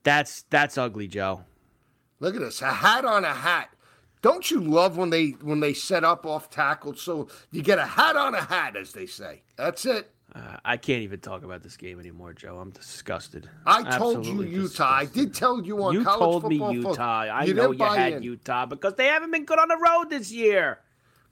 That's 0.05 0.43
that's 0.49 0.77
ugly, 0.77 1.07
Joe. 1.07 1.43
Look 2.21 2.35
at 2.35 2.41
this, 2.41 2.61
a 2.61 2.71
hat 2.71 3.03
on 3.03 3.25
a 3.25 3.33
hat. 3.33 3.69
Don't 4.21 4.49
you 4.49 4.61
love 4.61 4.97
when 4.97 5.09
they 5.09 5.31
when 5.41 5.59
they 5.59 5.73
set 5.73 6.03
up 6.03 6.25
off 6.25 6.49
tackle 6.49 6.95
so 6.95 7.27
you 7.51 7.61
get 7.61 7.77
a 7.79 7.85
hat 7.85 8.15
on 8.15 8.33
a 8.33 8.41
hat, 8.41 8.77
as 8.77 8.93
they 8.93 9.07
say. 9.07 9.41
That's 9.57 9.85
it. 9.85 10.11
Uh, 10.33 10.57
I 10.65 10.77
can't 10.77 11.01
even 11.01 11.19
talk 11.19 11.43
about 11.43 11.63
this 11.63 11.77
game 11.77 11.99
anymore, 11.99 12.33
Joe. 12.33 12.57
I'm 12.59 12.69
disgusted. 12.71 13.49
I 13.65 13.97
told 13.97 14.17
Absolutely 14.17 14.49
you 14.49 14.61
Utah. 14.63 14.99
disgusted. 14.99 15.09
I 15.09 15.23
did 15.23 15.33
tell 15.33 15.61
you 15.63 15.83
on 15.83 15.93
You 15.93 16.03
college 16.03 16.19
told 16.19 16.49
me 16.49 16.57
football. 16.59 16.73
Utah. 16.75 17.21
I 17.21 17.43
you 17.45 17.53
know 17.53 17.71
you 17.71 17.83
had 17.83 18.13
in. 18.13 18.23
Utah 18.23 18.65
because 18.65 18.95
they 18.95 19.07
haven't 19.07 19.31
been 19.31 19.45
good 19.45 19.59
on 19.59 19.69
the 19.69 19.77
road 19.77 20.09
this 20.09 20.31
year. 20.31 20.79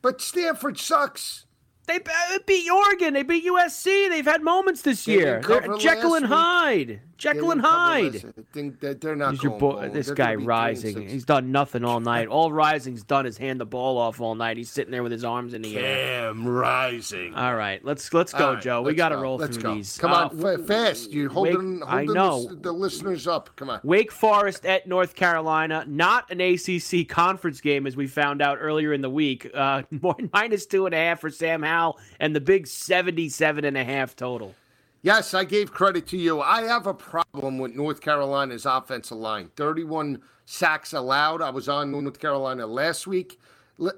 But 0.01 0.21
Stanford 0.21 0.79
sucks. 0.79 1.45
They 1.85 1.99
beat 2.45 2.71
Oregon. 2.71 3.13
They 3.13 3.23
beat 3.23 3.45
USC. 3.45 4.09
They've 4.09 4.25
had 4.25 4.41
moments 4.41 4.83
this 4.83 5.05
They 5.05 5.13
year. 5.13 5.41
Jekyll 5.79 6.13
and 6.15 6.29
week. 6.29 6.99
Hyde. 7.23 7.33
Jekyll 7.35 7.51
and 7.51 7.61
Hyde. 7.61 8.15
I 8.37 8.41
think 8.53 8.79
that 8.81 9.01
they're 9.01 9.15
not 9.15 9.31
He's 9.31 9.43
your 9.43 9.51
going 9.51 9.59
boy, 9.59 9.71
forward. 9.73 9.93
this 9.93 10.07
They're 10.07 10.15
guy 10.15 10.23
gonna 10.35 10.37
be 10.37 10.43
three 10.43 10.43
and 10.43 10.47
Rising. 10.47 10.95
six. 10.97 11.11
He's 11.11 11.25
done 11.25 11.51
nothing 11.51 11.83
all 11.85 11.99
night. 11.99 12.27
All 12.27 12.51
Rising's 12.51 13.03
done 13.03 13.25
is 13.25 13.37
hand 13.37 13.59
the 13.59 13.65
ball 13.65 13.97
off 13.97 14.19
all 14.21 14.35
night. 14.35 14.57
He's 14.57 14.69
sitting 14.69 14.91
there 14.91 15.03
with 15.03 15.11
his 15.11 15.23
arms 15.23 15.53
in 15.53 15.61
the 15.61 15.77
air. 15.77 16.31
Cam 16.33 16.47
Rising. 16.47 17.33
All 17.33 17.55
right, 17.55 17.83
let's 17.85 18.13
let's 18.13 18.33
go, 18.33 18.45
All 18.47 18.53
right, 18.55 18.61
Joe. 18.63 18.81
We 18.81 18.87
let's 18.87 18.97
got 18.97 19.09
to 19.09 19.15
go. 19.15 19.21
roll 19.21 19.37
Let's 19.37 19.55
through 19.57 19.63
go. 19.63 19.75
these. 19.75 19.97
Come 19.97 20.11
Uh, 20.11 20.15
on, 20.25 20.37
fa- 20.37 20.57
fast. 20.63 21.11
You're 21.11 21.29
holding, 21.29 21.79
Wake- 21.79 21.87
I 21.87 21.97
holding 22.05 22.13
know. 22.13 22.47
The, 22.49 22.55
the 22.55 22.71
listeners 22.71 23.27
up. 23.27 23.49
Come 23.55 23.69
on. 23.69 23.79
Wake 23.83 24.11
Forest 24.11 24.65
at 24.65 24.87
North 24.87 25.15
Carolina, 25.15 25.85
not 25.87 26.29
an 26.31 26.41
ACC 26.41 27.07
conference 27.07 27.61
game 27.61 27.87
as 27.87 27.95
we 27.95 28.07
found 28.07 28.41
out 28.41 28.57
earlier 28.59 28.93
in 28.93 29.01
the 29.01 29.09
week. 29.09 29.49
Uh, 29.53 29.83
more- 30.01 30.15
minus 30.33 30.65
two 30.65 30.85
and 30.85 30.93
a 30.93 30.97
half 30.97 31.19
for 31.21 31.29
Sam 31.29 31.63
Howell 31.63 31.99
and 32.19 32.35
the 32.35 32.41
big 32.41 32.67
77 32.67 33.65
and 33.65 33.77
a 33.77 33.83
half 33.83 34.15
total. 34.15 34.55
Yes, 35.03 35.33
I 35.33 35.43
gave 35.43 35.71
credit 35.73 36.07
to 36.07 36.17
you. 36.17 36.39
I 36.41 36.63
have 36.63 36.87
a 36.87 36.93
problem 36.93 37.59
with 37.59 37.75
North 37.75 37.99
Carolina's 37.99 38.65
offensive 38.65 39.17
line. 39.17 39.49
31 39.57 40.21
sacks 40.45 40.93
allowed. 40.93 41.41
I 41.41 41.49
was 41.49 41.67
on 41.67 41.91
North 41.91 42.19
Carolina 42.19 42.65
last 42.65 43.05
week. 43.05 43.37
Uh, 43.83 43.91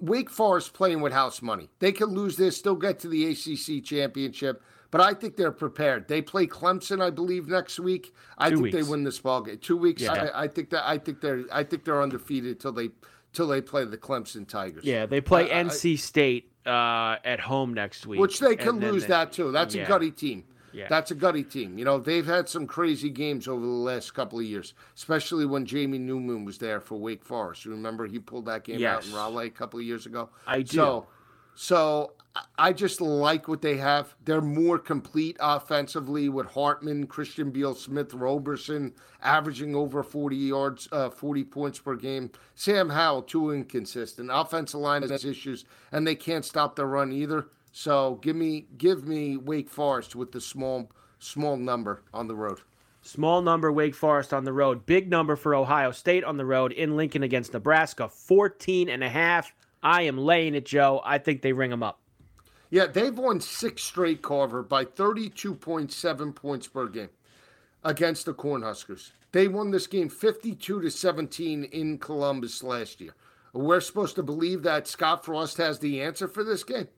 Wake 0.00 0.28
Forest 0.28 0.72
playing 0.72 1.02
with 1.02 1.12
house 1.12 1.40
money. 1.40 1.70
They 1.78 1.92
could 1.92 2.08
lose 2.08 2.36
this, 2.36 2.56
still 2.56 2.74
get 2.74 2.98
to 3.00 3.08
the 3.08 3.26
ACC 3.26 3.84
championship, 3.84 4.60
but 4.90 5.00
I 5.00 5.14
think 5.14 5.36
they're 5.36 5.52
prepared. 5.52 6.08
They 6.08 6.20
play 6.20 6.48
Clemson, 6.48 7.00
I 7.00 7.10
believe, 7.10 7.46
next 7.46 7.78
week. 7.78 8.12
I 8.36 8.48
Two 8.48 8.56
think 8.56 8.64
weeks. 8.64 8.76
they 8.76 8.90
win 8.90 9.04
this 9.04 9.20
ball 9.20 9.42
game. 9.42 9.58
Two 9.58 9.76
weeks. 9.76 10.02
Yeah. 10.02 10.30
I, 10.34 10.44
I 10.44 10.48
think 10.48 10.70
that 10.70 10.88
I 10.88 10.98
think 10.98 11.20
they're 11.20 11.44
I 11.52 11.62
think 11.62 11.84
they're 11.84 12.02
undefeated 12.02 12.58
till 12.58 12.72
they 12.72 12.88
till 13.32 13.46
they 13.46 13.60
play 13.60 13.84
the 13.84 13.98
Clemson 13.98 14.48
Tigers. 14.48 14.84
Yeah, 14.84 15.06
they 15.06 15.20
play 15.20 15.48
NC 15.48 15.98
State 16.00 16.50
uh, 16.66 17.16
at 17.24 17.40
home 17.40 17.72
next 17.74 18.06
week, 18.06 18.20
which 18.20 18.38
they 18.40 18.56
can 18.56 18.80
lose 18.80 19.02
they- 19.02 19.08
that 19.08 19.32
too. 19.32 19.50
That's 19.52 19.74
Yeah. 19.74 19.84
a 19.84 19.88
gutty 19.88 20.10
team. 20.10 20.44
Yeah. 20.72 20.86
That's 20.88 21.10
a 21.10 21.16
gutty 21.16 21.42
team. 21.42 21.78
You 21.78 21.84
know, 21.84 21.98
they've 21.98 22.24
had 22.26 22.48
some 22.48 22.64
crazy 22.66 23.10
games 23.10 23.48
over 23.48 23.60
the 23.60 23.72
last 23.72 24.14
couple 24.14 24.38
of 24.38 24.44
years, 24.44 24.72
especially 24.94 25.44
when 25.44 25.66
Jamie 25.66 25.98
Newman 25.98 26.44
was 26.44 26.58
there 26.58 26.80
for 26.80 26.94
Wake 26.96 27.24
Forest. 27.24 27.64
You 27.64 27.72
remember 27.72 28.06
he 28.06 28.20
pulled 28.20 28.46
that 28.46 28.62
game 28.62 28.84
out 28.86 29.04
in 29.04 29.12
Raleigh 29.12 29.48
a 29.48 29.50
couple 29.50 29.80
of 29.80 29.84
years 29.86 30.06
ago? 30.06 30.28
I 30.46 30.62
do. 30.62 30.76
So, 30.76 31.06
so 31.56 32.12
I- 32.58 32.72
just 32.72 33.00
like 33.00 33.48
what 33.48 33.62
they 33.62 33.76
have. 33.78 34.14
They're 34.24 34.40
more 34.40 34.78
complete 34.78 35.36
offensively 35.40 36.28
with 36.28 36.46
Hartman, 36.46 37.06
Christian 37.06 37.50
Beal-Smith, 37.50 38.14
Roberson, 38.14 38.94
averaging 39.20 39.74
over 39.74 40.02
40 40.02 40.36
yards, 40.36 40.88
uh, 40.92 41.10
40 41.10 41.44
points 41.44 41.78
per 41.78 41.96
game. 41.96 42.30
Sam 42.54 42.90
Howell, 42.90 43.22
too 43.22 43.50
inconsistent. 43.50 44.30
Offensive 44.32 44.80
line 44.80 45.02
has 45.02 45.24
issues, 45.24 45.64
and 45.90 46.06
they 46.06 46.14
can't 46.14 46.44
stop 46.44 46.76
the 46.76 46.86
run 46.86 47.12
either. 47.12 47.48
So 47.72 48.16
give 48.22 48.36
me, 48.36 48.66
give 48.78 49.06
me 49.06 49.36
Wake 49.36 49.68
Forest 49.70 50.14
with 50.14 50.32
the 50.32 50.40
small, 50.40 50.90
small 51.18 51.56
number 51.56 52.02
on 52.14 52.28
the 52.28 52.34
road. 52.34 52.60
Small 53.02 53.42
number 53.42 53.72
Wake 53.72 53.94
Forest 53.94 54.32
on 54.34 54.44
the 54.44 54.52
road. 54.52 54.86
Big 54.86 55.08
number 55.08 55.34
for 55.34 55.54
Ohio 55.54 55.90
State 55.90 56.22
on 56.22 56.36
the 56.36 56.44
road 56.44 56.70
in 56.72 56.96
Lincoln 56.96 57.22
against 57.22 57.54
Nebraska. 57.54 58.08
14 58.08 58.88
and 58.88 59.02
a 59.02 59.08
half. 59.08 59.52
I 59.82 60.02
am 60.02 60.18
laying 60.18 60.54
it, 60.54 60.66
Joe. 60.66 61.00
I 61.04 61.18
think 61.18 61.40
they 61.42 61.52
ring 61.52 61.70
them 61.70 61.82
up. 61.82 61.98
Yeah, 62.70 62.86
they've 62.86 63.18
won 63.18 63.40
six 63.40 63.82
straight, 63.82 64.22
Carver, 64.22 64.62
by 64.62 64.84
32.7 64.84 66.34
points 66.34 66.68
per 66.68 66.86
game 66.86 67.08
against 67.82 68.26
the 68.26 68.34
Cornhuskers. 68.34 69.10
They 69.32 69.48
won 69.48 69.72
this 69.72 69.88
game 69.88 70.08
52 70.08 70.80
to 70.80 70.90
17 70.90 71.64
in 71.64 71.98
Columbus 71.98 72.62
last 72.62 73.00
year. 73.00 73.14
We're 73.52 73.80
supposed 73.80 74.14
to 74.16 74.22
believe 74.22 74.62
that 74.62 74.86
Scott 74.86 75.24
Frost 75.24 75.56
has 75.56 75.80
the 75.80 76.00
answer 76.00 76.28
for 76.28 76.44
this 76.44 76.62
game. 76.62 76.88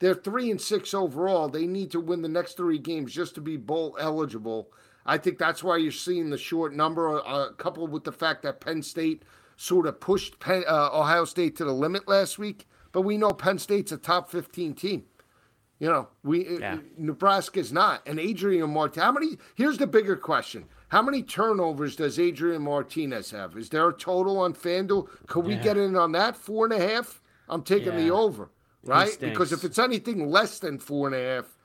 They're 0.00 0.14
three 0.14 0.50
and 0.50 0.60
six 0.60 0.94
overall. 0.94 1.48
They 1.48 1.66
need 1.66 1.90
to 1.92 2.00
win 2.00 2.22
the 2.22 2.28
next 2.28 2.56
three 2.56 2.78
games 2.78 3.12
just 3.12 3.34
to 3.36 3.40
be 3.40 3.56
bowl 3.56 3.96
eligible. 4.00 4.72
I 5.06 5.18
think 5.18 5.38
that's 5.38 5.62
why 5.62 5.76
you're 5.76 5.92
seeing 5.92 6.30
the 6.30 6.38
short 6.38 6.74
number, 6.74 7.22
uh, 7.24 7.50
coupled 7.52 7.92
with 7.92 8.04
the 8.04 8.12
fact 8.12 8.42
that 8.42 8.60
Penn 8.60 8.82
State 8.82 9.24
sort 9.56 9.86
of 9.86 10.00
pushed 10.00 10.40
Penn, 10.40 10.64
uh, 10.66 10.90
Ohio 10.92 11.24
State 11.24 11.56
to 11.56 11.64
the 11.64 11.72
limit 11.72 12.08
last 12.08 12.38
week. 12.38 12.66
But 12.92 13.02
we 13.02 13.16
know 13.16 13.30
Penn 13.30 13.58
State's 13.58 13.92
a 13.92 13.96
top 13.96 14.30
15 14.30 14.74
team. 14.74 15.04
You 15.80 15.88
know, 15.88 16.08
we 16.22 16.58
Yeah. 16.58 16.78
Nebraska's 16.98 17.72
not. 17.72 18.02
And 18.06 18.20
Adrian 18.20 18.70
Martinez, 18.72 19.02
how 19.02 19.12
many? 19.12 19.38
Here's 19.56 19.78
the 19.78 19.86
bigger 19.86 20.14
question: 20.14 20.66
How 20.88 21.02
many 21.02 21.22
turnovers 21.22 21.96
does 21.96 22.18
Adrian 22.18 22.62
Martinez 22.62 23.30
have? 23.30 23.56
Is 23.56 23.70
there 23.70 23.88
a 23.88 23.92
total 23.92 24.38
on 24.38 24.52
FanDuel? 24.54 25.08
Could 25.26 25.46
we 25.46 25.54
Yeah. 25.54 25.62
get 25.62 25.76
in 25.78 25.96
on 25.96 26.12
that 26.12 26.36
four 26.36 26.66
and 26.66 26.74
a 26.74 26.78
half? 26.86 27.20
I'm 27.48 27.62
taking 27.62 27.96
the 27.96 28.10
over, 28.10 28.50
right? 28.84 29.16
Because 29.18 29.52
if 29.52 29.64
it's 29.64 29.78
anything 29.78 30.28
less 30.30 30.58
than 30.58 30.78
four 30.78 31.06
and 31.08 31.16
a 31.16 31.18
half, 31.36 31.56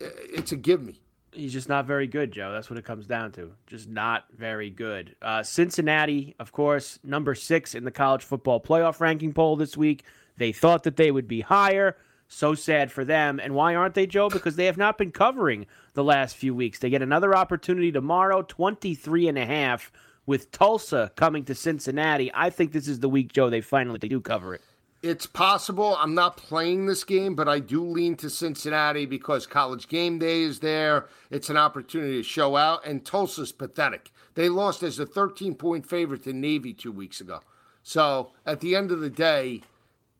it's 0.00 0.52
a 0.52 0.56
give 0.56 0.82
me. 0.82 1.00
He's 1.30 1.52
just 1.52 1.68
not 1.68 1.86
very 1.86 2.06
good, 2.06 2.32
Joe. 2.32 2.52
That's 2.52 2.68
what 2.68 2.78
it 2.78 2.84
comes 2.84 3.06
down 3.06 3.32
to. 3.32 3.52
Just 3.66 3.88
not 3.88 4.24
very 4.36 4.68
good. 4.68 5.16
Uh, 5.22 5.42
Cincinnati, 5.42 6.34
of 6.38 6.52
course, 6.52 6.98
number 7.02 7.34
six 7.34 7.74
in 7.74 7.84
the 7.84 7.90
college 7.90 8.22
football 8.22 8.60
playoff 8.60 9.00
ranking 9.00 9.32
poll 9.32 9.56
this 9.56 9.74
week. 9.76 10.04
They 10.36 10.52
thought 10.52 10.82
that 10.82 10.96
they 10.96 11.10
would 11.10 11.28
be 11.28 11.40
higher. 11.42 11.96
So 12.34 12.54
sad 12.54 12.90
for 12.90 13.04
them. 13.04 13.38
And 13.38 13.54
why 13.54 13.74
aren't 13.74 13.94
they, 13.94 14.06
Joe? 14.06 14.30
Because 14.30 14.56
they 14.56 14.64
have 14.64 14.78
not 14.78 14.96
been 14.96 15.12
covering 15.12 15.66
the 15.92 16.02
last 16.02 16.34
few 16.34 16.54
weeks. 16.54 16.78
They 16.78 16.88
get 16.88 17.02
another 17.02 17.36
opportunity 17.36 17.92
tomorrow, 17.92 18.40
23 18.40 19.28
and 19.28 19.36
a 19.36 19.44
half, 19.44 19.92
with 20.24 20.50
Tulsa 20.50 21.12
coming 21.14 21.44
to 21.44 21.54
Cincinnati. 21.54 22.30
I 22.32 22.48
think 22.48 22.72
this 22.72 22.88
is 22.88 23.00
the 23.00 23.08
week, 23.08 23.34
Joe, 23.34 23.50
they 23.50 23.60
finally 23.60 23.98
they 23.98 24.08
do 24.08 24.18
cover 24.18 24.54
it. 24.54 24.62
It's 25.02 25.26
possible. 25.26 25.94
I'm 26.00 26.14
not 26.14 26.38
playing 26.38 26.86
this 26.86 27.04
game, 27.04 27.34
but 27.34 27.48
I 27.48 27.58
do 27.58 27.84
lean 27.84 28.16
to 28.16 28.30
Cincinnati 28.30 29.04
because 29.04 29.46
college 29.46 29.86
game 29.86 30.18
day 30.18 30.40
is 30.40 30.58
there. 30.60 31.08
It's 31.30 31.50
an 31.50 31.58
opportunity 31.58 32.16
to 32.16 32.22
show 32.22 32.56
out, 32.56 32.86
and 32.86 33.04
Tulsa's 33.04 33.52
pathetic. 33.52 34.10
They 34.36 34.48
lost 34.48 34.82
as 34.82 34.98
a 34.98 35.04
13 35.04 35.54
point 35.54 35.86
favorite 35.86 36.24
to 36.24 36.32
Navy 36.32 36.72
two 36.72 36.92
weeks 36.92 37.20
ago. 37.20 37.40
So 37.82 38.30
at 38.46 38.60
the 38.60 38.74
end 38.74 38.90
of 38.90 39.00
the 39.00 39.10
day, 39.10 39.62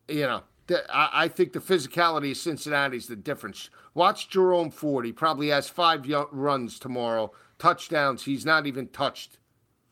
you 0.07 0.21
know, 0.21 0.43
I, 0.69 1.09
I 1.13 1.27
think 1.27 1.53
the 1.53 1.59
physicality 1.59 2.31
of 2.31 2.37
Cincinnati 2.37 2.97
is 2.97 3.07
the 3.07 3.15
difference. 3.15 3.69
Watch 3.93 4.29
Jerome 4.29 4.71
Ford. 4.71 5.05
He 5.05 5.11
probably 5.11 5.49
has 5.49 5.69
five 5.69 6.05
runs 6.31 6.79
tomorrow, 6.79 7.31
touchdowns. 7.59 8.23
He's 8.23 8.45
not 8.45 8.65
even 8.65 8.87
touched. 8.87 9.37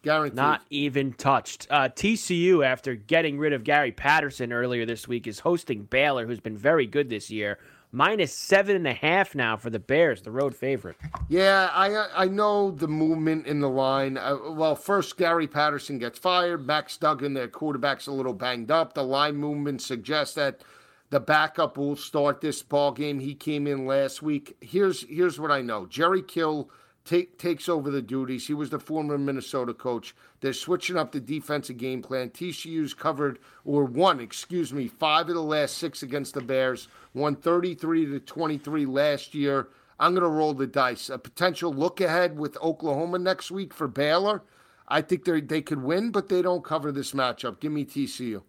Guaranteed. 0.01 0.35
Not 0.35 0.63
even 0.71 1.13
touched. 1.13 1.67
Uh, 1.69 1.87
TCU, 1.89 2.65
after 2.65 2.95
getting 2.95 3.37
rid 3.37 3.53
of 3.53 3.63
Gary 3.63 3.91
Patterson 3.91 4.51
earlier 4.51 4.83
this 4.85 5.07
week, 5.07 5.27
is 5.27 5.39
hosting 5.39 5.83
Baylor, 5.83 6.25
who's 6.25 6.39
been 6.39 6.57
very 6.57 6.87
good 6.87 7.09
this 7.09 7.29
year. 7.29 7.59
Minus 7.93 8.33
seven 8.33 8.77
and 8.77 8.87
a 8.87 8.93
half 8.93 9.35
now 9.35 9.57
for 9.57 9.69
the 9.69 9.79
Bears, 9.79 10.21
the 10.21 10.31
road 10.31 10.55
favorite. 10.55 10.95
Yeah, 11.27 11.69
I 11.73 12.23
I 12.23 12.27
know 12.27 12.71
the 12.71 12.87
movement 12.87 13.47
in 13.47 13.59
the 13.59 13.69
line. 13.69 14.17
Uh, 14.17 14.37
well, 14.51 14.75
first 14.75 15.17
Gary 15.17 15.47
Patterson 15.47 15.99
gets 15.99 16.17
fired. 16.17 16.65
Max 16.65 16.95
Duggan, 16.95 17.33
their 17.33 17.49
quarterback's 17.49 18.07
a 18.07 18.11
little 18.13 18.33
banged 18.33 18.71
up. 18.71 18.93
The 18.93 19.03
line 19.03 19.35
movement 19.35 19.81
suggests 19.81 20.35
that 20.35 20.63
the 21.09 21.19
backup 21.19 21.77
will 21.77 21.97
start 21.97 22.39
this 22.39 22.63
ball 22.63 22.93
game. 22.93 23.19
He 23.19 23.35
came 23.35 23.67
in 23.67 23.85
last 23.85 24.21
week. 24.21 24.55
Here's 24.61 25.03
here's 25.09 25.37
what 25.37 25.51
I 25.51 25.61
know. 25.61 25.85
Jerry 25.85 26.21
Kill 26.21 26.69
take, 27.05 27.37
takes 27.37 27.67
over 27.69 27.89
the 27.89 28.01
duties. 28.01 28.47
He 28.47 28.53
was 28.53 28.69
the 28.69 28.79
former 28.79 29.17
Minnesota 29.17 29.73
coach. 29.73 30.15
They're 30.39 30.53
switching 30.53 30.97
up 30.97 31.11
the 31.11 31.19
defensive 31.19 31.77
game 31.77 32.01
plan. 32.01 32.29
TCU's 32.29 32.93
covered 32.93 33.39
or 33.65 33.85
won, 33.85 34.19
excuse 34.19 34.73
me, 34.73 34.87
five 34.87 35.29
of 35.29 35.35
the 35.35 35.41
last 35.41 35.77
six 35.77 36.03
against 36.03 36.33
the 36.33 36.41
Bears. 36.41 36.87
Won 37.13 37.35
33 37.35 38.05
to 38.07 38.19
23 38.19 38.85
last 38.85 39.33
year. 39.35 39.67
I'm 39.99 40.13
going 40.13 40.23
to 40.23 40.29
roll 40.29 40.53
the 40.53 40.65
dice. 40.65 41.09
A 41.09 41.17
potential 41.19 41.71
look 41.73 42.01
ahead 42.01 42.37
with 42.37 42.57
Oklahoma 42.61 43.19
next 43.19 43.51
week 43.51 43.73
for 43.73 43.87
Baylor. 43.87 44.41
I 44.87 45.01
think 45.01 45.23
they 45.23 45.39
they 45.41 45.61
could 45.61 45.81
win, 45.83 46.11
but 46.11 46.27
they 46.27 46.41
don't 46.41 46.63
cover 46.65 46.91
this 46.91 47.11
matchup. 47.13 47.59
Give 47.59 47.71
me 47.71 47.85
TCU. 47.85 48.41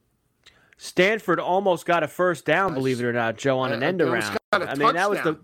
Stanford 0.76 1.38
almost 1.38 1.86
got 1.86 2.02
a 2.02 2.08
first 2.08 2.44
down, 2.44 2.74
believe 2.74 2.98
it 3.00 3.04
or 3.04 3.12
not, 3.12 3.36
Joe, 3.36 3.60
on 3.60 3.70
an 3.70 3.82
Uh, 3.82 3.86
end 3.86 4.02
around. 4.02 4.36
I 4.52 4.74
mean, 4.74 4.94
that 4.94 5.08
was 5.08 5.20
the. 5.20 5.38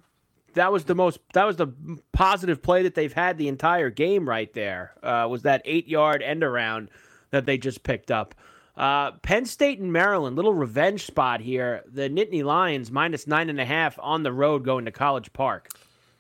That 0.59 0.73
was 0.73 0.85
the 0.85 0.95
most 0.95 1.21
that 1.35 1.45
was 1.45 1.57
the 1.57 1.69
positive 2.13 2.61
play 2.61 2.83
that 2.83 2.95
they've 2.95 3.13
had 3.13 3.39
the 3.39 3.49
entire 3.49 3.91
game 3.91 4.29
right 4.29 4.53
there. 4.55 4.93
Uh, 5.03 5.27
was 5.31 5.43
that 5.43 5.63
eight 5.65 5.89
yard 5.89 6.21
end 6.21 6.43
around 6.43 6.91
that 7.31 7.47
they 7.47 7.59
just 7.59 7.83
picked 7.85 8.11
up. 8.11 8.35
Uh, 8.77 9.13
Penn 9.23 9.45
State 9.45 9.79
and 9.79 9.93
Maryland, 9.93 10.37
little 10.37 10.55
revenge 10.55 11.05
spot 11.05 11.41
here. 11.41 11.83
The 11.87 12.09
Nittany 12.09 12.45
Lions 12.45 12.91
minus 12.91 13.27
nine 13.27 13.51
and 13.51 13.61
a 13.61 13.65
half 13.65 13.99
on 14.01 14.23
the 14.23 14.33
road 14.33 14.65
going 14.65 14.85
to 14.85 14.93
College 14.93 15.33
Park. 15.33 15.69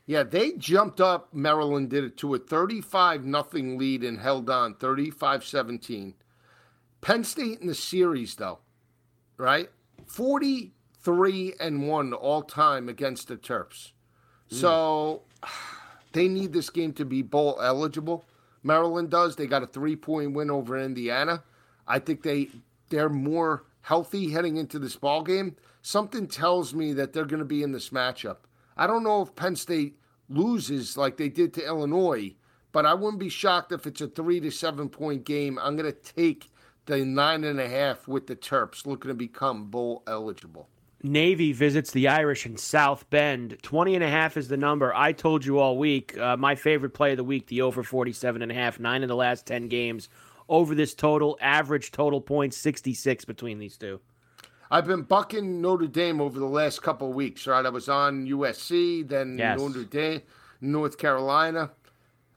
Yeah, 0.06 0.22
they 0.22 0.52
jumped 0.52 1.00
up. 1.00 1.34
Maryland 1.34 1.90
did 1.90 2.04
it 2.04 2.16
to 2.18 2.34
a 2.34 2.38
35 2.38 3.24
nothing 3.24 3.76
lead 3.76 4.02
and 4.02 4.18
held 4.18 4.48
on 4.50 4.74
35 4.74 5.44
17. 5.44 6.14
Penn 7.00 7.24
State 7.24 7.60
in 7.60 7.66
the 7.66 7.74
series, 7.74 8.36
though, 8.36 8.58
right? 9.36 9.68
43 10.06 11.54
and 11.60 11.88
1 11.88 12.12
all 12.12 12.42
time 12.42 12.88
against 12.88 13.28
the 13.28 13.36
Terps. 13.36 13.92
So 14.50 15.22
they 16.12 16.28
need 16.28 16.52
this 16.52 16.70
game 16.70 16.92
to 16.94 17.04
be 17.04 17.22
bowl 17.22 17.58
eligible. 17.62 18.24
Maryland 18.62 19.10
does. 19.10 19.36
They 19.36 19.46
got 19.46 19.62
a 19.62 19.66
three 19.66 19.96
point 19.96 20.32
win 20.32 20.50
over 20.50 20.78
Indiana. 20.78 21.42
I 21.86 21.98
think 21.98 22.22
they 22.22 22.48
they're 22.88 23.08
more 23.08 23.64
healthy 23.82 24.30
heading 24.30 24.56
into 24.56 24.78
this 24.78 24.96
ball 24.96 25.22
game. 25.22 25.56
Something 25.82 26.26
tells 26.26 26.74
me 26.74 26.92
that 26.94 27.12
they're 27.12 27.24
going 27.24 27.38
to 27.38 27.44
be 27.44 27.62
in 27.62 27.72
this 27.72 27.90
matchup. 27.90 28.38
I 28.76 28.86
don't 28.86 29.04
know 29.04 29.22
if 29.22 29.34
Penn 29.34 29.56
State 29.56 29.98
loses 30.28 30.96
like 30.96 31.16
they 31.16 31.28
did 31.28 31.54
to 31.54 31.66
Illinois, 31.66 32.34
but 32.72 32.84
I 32.84 32.94
wouldn't 32.94 33.20
be 33.20 33.28
shocked 33.28 33.72
if 33.72 33.86
it's 33.86 34.00
a 34.00 34.08
three 34.08 34.40
to 34.40 34.50
seven 34.50 34.88
point 34.88 35.24
game. 35.24 35.58
I'm 35.58 35.76
going 35.76 35.90
to 35.90 35.98
take 35.98 36.50
the 36.86 37.04
nine 37.04 37.44
and 37.44 37.60
a 37.60 37.68
half 37.68 38.08
with 38.08 38.26
the 38.26 38.36
Terps, 38.36 38.86
looking 38.86 39.10
to 39.10 39.14
become 39.14 39.66
bowl 39.66 40.02
eligible. 40.06 40.68
Navy 41.02 41.52
visits 41.52 41.92
the 41.92 42.08
Irish 42.08 42.44
in 42.44 42.56
South 42.56 43.08
Bend. 43.08 43.56
20 43.62 43.94
and 43.94 44.02
a 44.02 44.08
half 44.08 44.36
is 44.36 44.48
the 44.48 44.56
number. 44.56 44.92
I 44.94 45.12
told 45.12 45.44
you 45.44 45.58
all 45.60 45.78
week, 45.78 46.18
uh, 46.18 46.36
my 46.36 46.56
favorite 46.56 46.90
play 46.90 47.12
of 47.12 47.18
the 47.18 47.24
week, 47.24 47.46
the 47.46 47.62
over 47.62 47.82
47 47.84 48.42
and 48.42 48.50
a 48.50 48.54
half, 48.54 48.80
nine 48.80 49.02
in 49.02 49.08
the 49.08 49.14
last 49.16 49.46
10 49.46 49.68
games. 49.68 50.08
Over 50.48 50.74
this 50.74 50.94
total, 50.94 51.38
average 51.40 51.92
total 51.92 52.20
points, 52.20 52.56
66 52.56 53.24
between 53.26 53.58
these 53.58 53.76
two. 53.76 54.00
I've 54.70 54.86
been 54.86 55.02
bucking 55.02 55.60
Notre 55.62 55.86
Dame 55.86 56.20
over 56.20 56.38
the 56.38 56.46
last 56.46 56.82
couple 56.82 57.08
of 57.10 57.14
weeks, 57.14 57.46
right? 57.46 57.64
I 57.64 57.68
was 57.70 57.88
on 57.88 58.26
USC, 58.26 59.06
then 59.08 59.38
Yes. 59.38 59.58
Notre 59.58 59.84
Dame, 59.84 60.22
North 60.60 60.98
Carolina. 60.98 61.70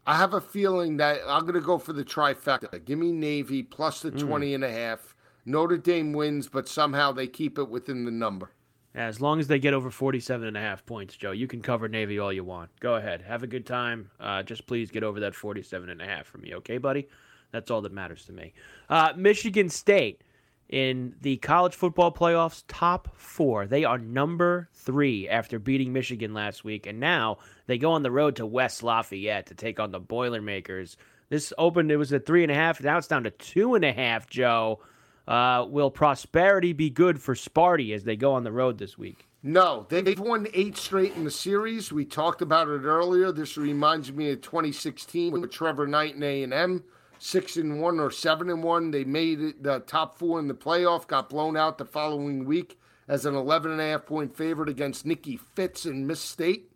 I 0.05 0.17
have 0.17 0.33
a 0.33 0.41
feeling 0.41 0.97
that 0.97 1.19
I'm 1.27 1.41
going 1.41 1.55
to 1.55 1.61
go 1.61 1.77
for 1.77 1.93
the 1.93 2.03
trifecta. 2.05 2.83
Give 2.85 2.99
me 2.99 3.11
Navy 3.11 3.63
plus 3.63 4.01
the 4.01 4.11
20 4.11 4.53
and 4.53 4.63
a 4.63 4.71
half. 4.71 5.15
Notre 5.45 5.77
Dame 5.77 6.13
wins, 6.13 6.47
but 6.47 6.67
somehow 6.67 7.11
they 7.11 7.27
keep 7.27 7.57
it 7.57 7.69
within 7.69 8.05
the 8.05 8.11
number. 8.11 8.51
As 8.93 9.21
long 9.21 9.39
as 9.39 9.47
they 9.47 9.59
get 9.59 9.73
over 9.73 9.89
47 9.89 10.45
and 10.45 10.57
a 10.57 10.59
half 10.59 10.85
points, 10.85 11.15
Joe, 11.15 11.31
you 11.31 11.47
can 11.47 11.61
cover 11.61 11.87
Navy 11.87 12.19
all 12.19 12.33
you 12.33 12.43
want. 12.43 12.69
Go 12.81 12.95
ahead. 12.95 13.21
Have 13.21 13.41
a 13.41 13.47
good 13.47 13.65
time. 13.65 14.11
Uh, 14.19 14.43
just 14.43 14.67
please 14.67 14.91
get 14.91 15.03
over 15.03 15.21
that 15.21 15.33
47 15.33 15.89
and 15.89 16.01
a 16.01 16.05
half 16.05 16.25
for 16.25 16.39
me, 16.39 16.55
okay, 16.55 16.77
buddy? 16.77 17.07
That's 17.51 17.71
all 17.71 17.81
that 17.81 17.93
matters 17.93 18.25
to 18.25 18.33
me. 18.33 18.53
Uh, 18.89 19.13
Michigan 19.15 19.69
State 19.69 20.21
in 20.67 21.15
the 21.21 21.37
college 21.37 21.75
football 21.75 22.11
playoffs 22.11 22.63
top 22.67 23.09
four. 23.15 23.67
They 23.67 23.83
are 23.83 23.97
number 23.97 24.69
three 24.73 25.27
after 25.27 25.59
beating 25.59 25.93
Michigan 25.93 26.33
last 26.33 26.63
week, 26.63 26.85
and 26.85 26.99
now 26.99 27.37
they 27.67 27.77
go 27.77 27.91
on 27.91 28.03
the 28.03 28.11
road 28.11 28.37
to 28.37 28.45
West 28.45 28.81
Lafayette 28.81 29.47
to 29.47 29.55
take 29.55 29.79
on 29.79 29.91
the 29.91 29.99
Boilermakers. 29.99 30.97
This 31.29 31.53
opened, 31.57 31.91
it 31.91 31.97
was 31.97 32.11
at 32.11 32.25
three 32.25 32.43
and 32.43 32.51
a 32.51 32.55
half. 32.55 32.81
Now 32.81 32.97
it's 32.97 33.07
down 33.07 33.23
to 33.23 33.31
two 33.31 33.75
and 33.75 33.85
a 33.85 33.93
half, 33.93 34.29
Joe. 34.29 34.79
Uh, 35.27 35.65
will 35.67 35.91
prosperity 35.91 36.73
be 36.73 36.89
good 36.89 37.21
for 37.21 37.35
Sparty 37.35 37.93
as 37.93 38.03
they 38.03 38.15
go 38.15 38.33
on 38.33 38.43
the 38.43 38.51
road 38.51 38.77
this 38.77 38.97
week? 38.97 39.27
No, 39.43 39.87
they've 39.89 40.19
won 40.19 40.47
eight 40.53 40.77
straight 40.77 41.15
in 41.15 41.23
the 41.23 41.31
series. 41.31 41.91
We 41.91 42.05
talked 42.05 42.43
about 42.43 42.67
it 42.67 42.83
earlier. 42.83 43.31
This 43.31 43.57
reminds 43.57 44.11
me 44.11 44.29
of 44.31 44.41
2016 44.41 45.31
with 45.31 45.51
Trevor 45.51 45.87
Knight 45.87 46.15
and 46.15 46.23
A&M. 46.23 46.83
Six 47.17 47.57
and 47.57 47.81
one 47.81 47.99
or 47.99 48.11
seven 48.11 48.49
and 48.49 48.63
one. 48.63 48.91
They 48.91 49.03
made 49.03 49.63
the 49.63 49.79
top 49.81 50.17
four 50.17 50.39
in 50.39 50.47
the 50.47 50.53
playoff. 50.53 51.07
Got 51.07 51.29
blown 51.29 51.55
out 51.57 51.77
the 51.77 51.85
following 51.85 52.45
week 52.45 52.79
as 53.07 53.25
an 53.25 53.35
11 53.35 53.71
and 53.71 53.81
a 53.81 53.83
half 53.83 54.05
point 54.05 54.35
favorite 54.35 54.69
against 54.69 55.05
Nikki 55.05 55.37
Fitz 55.37 55.85
and 55.85 56.07
Miss 56.07 56.19
State. 56.19 56.70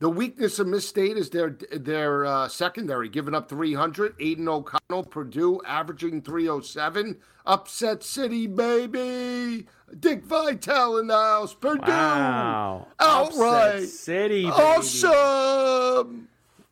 The 0.00 0.10
weakness 0.10 0.58
of 0.58 0.66
Miss 0.66 0.88
State 0.88 1.16
is 1.16 1.30
their 1.30 1.56
their 1.72 2.26
uh, 2.26 2.48
secondary, 2.48 3.08
giving 3.08 3.34
up 3.34 3.48
300. 3.48 4.14
Aidan 4.20 4.48
O'Connell, 4.48 5.04
Purdue, 5.04 5.60
averaging 5.64 6.22
307. 6.22 7.16
Upset 7.46 8.02
City, 8.02 8.46
baby. 8.46 9.66
Dick 10.00 10.24
Vitale 10.24 10.98
in 10.98 11.06
the 11.06 11.14
house. 11.14 11.54
Purdue. 11.54 11.82
Wow. 11.86 12.88
Outright. 12.98 13.74
Upset 13.76 13.88
City. 13.88 14.44
Baby. 14.44 14.52
Awesome. 14.52 16.28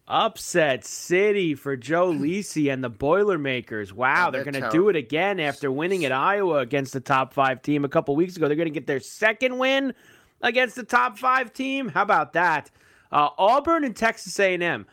Upset 0.08 0.84
City 0.84 1.54
for 1.54 1.76
Joe 1.76 2.08
Lisi 2.12 2.72
and 2.72 2.82
the 2.82 2.90
Boilermakers. 2.90 3.92
Wow, 3.94 4.30
they're 4.30 4.42
they're 4.42 4.52
going 4.52 4.64
to 4.64 4.70
do 4.70 4.88
it 4.88 4.96
again 4.96 5.38
after 5.40 5.70
winning 5.70 6.04
at 6.04 6.12
Iowa 6.12 6.58
against 6.58 6.92
the 6.92 7.00
top 7.00 7.32
five 7.32 7.62
team 7.62 7.84
a 7.84 7.88
couple 7.88 8.16
weeks 8.16 8.36
ago. 8.36 8.48
They're 8.48 8.56
going 8.56 8.66
to 8.66 8.74
get 8.74 8.86
their 8.86 9.00
second 9.00 9.58
win 9.58 9.94
against 10.42 10.74
the 10.76 10.82
top 10.82 11.18
five 11.18 11.52
team. 11.52 11.88
How 11.88 12.02
about 12.02 12.32
that? 12.32 12.70
Uh, 13.12 13.28
Auburn 13.38 13.84
and 13.84 13.94
Texas 13.94 14.38
A&M. 14.40 14.86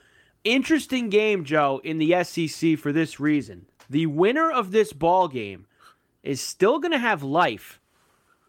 Interesting 0.43 1.09
game, 1.09 1.43
Joe, 1.43 1.81
in 1.83 1.97
the 1.97 2.23
SEC 2.23 2.77
for 2.77 2.91
this 2.91 3.19
reason. 3.19 3.65
The 3.89 4.05
winner 4.05 4.51
of 4.51 4.71
this 4.71 4.93
ball 4.93 5.27
game 5.27 5.65
is 6.23 6.41
still 6.41 6.79
going 6.79 6.91
to 6.91 6.99
have 6.99 7.23
life 7.23 7.79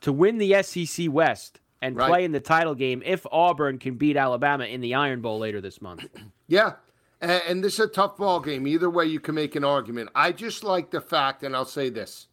to 0.02 0.12
win 0.12 0.38
the 0.38 0.62
SEC 0.62 1.08
West 1.10 1.60
and 1.82 1.96
Right. 1.96 2.08
play 2.08 2.24
in 2.24 2.32
the 2.32 2.40
title 2.40 2.74
game 2.74 3.02
if 3.04 3.24
Auburn 3.32 3.78
can 3.78 3.94
beat 3.94 4.16
Alabama 4.16 4.64
in 4.64 4.80
the 4.80 4.94
Iron 4.94 5.20
Bowl 5.20 5.38
later 5.38 5.60
this 5.60 5.80
month. 5.80 6.06
Yeah. 6.46 6.74
And, 7.20 7.62
this 7.62 7.74
is 7.74 7.80
a 7.80 7.86
tough 7.86 8.16
ball 8.16 8.40
game. 8.40 8.66
Either 8.66 8.90
way, 8.90 9.04
you 9.04 9.20
can 9.20 9.36
make 9.36 9.54
an 9.54 9.62
argument. 9.62 10.10
I 10.16 10.32
just 10.32 10.64
like 10.64 10.90
the 10.90 11.00
fact, 11.00 11.44
and 11.44 11.54
I'll 11.54 11.64
say 11.64 11.90
this 11.90 12.26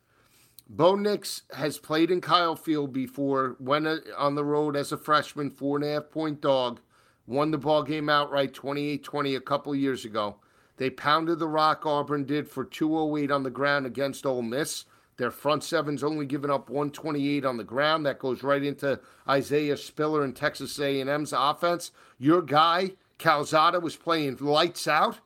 Bo 0.70 0.96
Nix 0.96 1.44
has 1.54 1.78
played 1.78 2.10
in 2.10 2.20
Kyle 2.20 2.56
Field 2.56 2.94
before, 2.94 3.58
went 3.60 3.86
uh, 3.86 3.98
on 4.18 4.34
the 4.34 4.44
road 4.44 4.76
as 4.76 4.92
a 4.92 4.98
freshman, 4.98 5.52
four 5.52 5.78
and 5.78 5.86
a 5.86 5.94
half 5.94 6.10
point 6.10 6.42
dog, 6.42 6.80
won 7.28 7.52
the 7.52 7.58
ball 7.58 7.84
game 7.84 8.10
outright 8.10 8.54
28 8.54 9.04
20 9.04 9.36
a 9.36 9.42
couple 9.42 9.76
years 9.76 10.06
ago. 10.06 10.38
They 10.78 10.90
pounded 10.90 11.40
the 11.40 11.48
rock, 11.48 11.86
Auburn 11.86 12.26
did, 12.26 12.48
for 12.48 12.64
208 12.64 13.32
on 13.32 13.44
the 13.44 13.50
ground 13.50 13.86
against 13.86 14.26
Ole 14.26 14.42
Miss. 14.42 14.86
Their 15.18 15.32
front 15.32 15.64
seven's 15.64 16.04
only 16.04 16.28
given 16.28 16.52
up 16.52 16.70
128 16.70 17.44
on 17.44 17.58
the 17.58 17.64
ground. 17.64 18.06
That 18.06 18.20
goes 18.20 18.44
right 18.44 18.64
into 18.64 19.00
Isaiah 19.28 19.76
Spiller 19.78 20.24
and 20.24 20.36
Texas 20.36 20.80
A&M's 20.80 21.34
offense. 21.36 21.92
Your 22.20 22.44
guy, 22.44 22.92
Calzada, 23.18 23.80
was 23.80 23.96
playing 23.96 24.38
lights 24.40 24.88
out, 24.88 25.18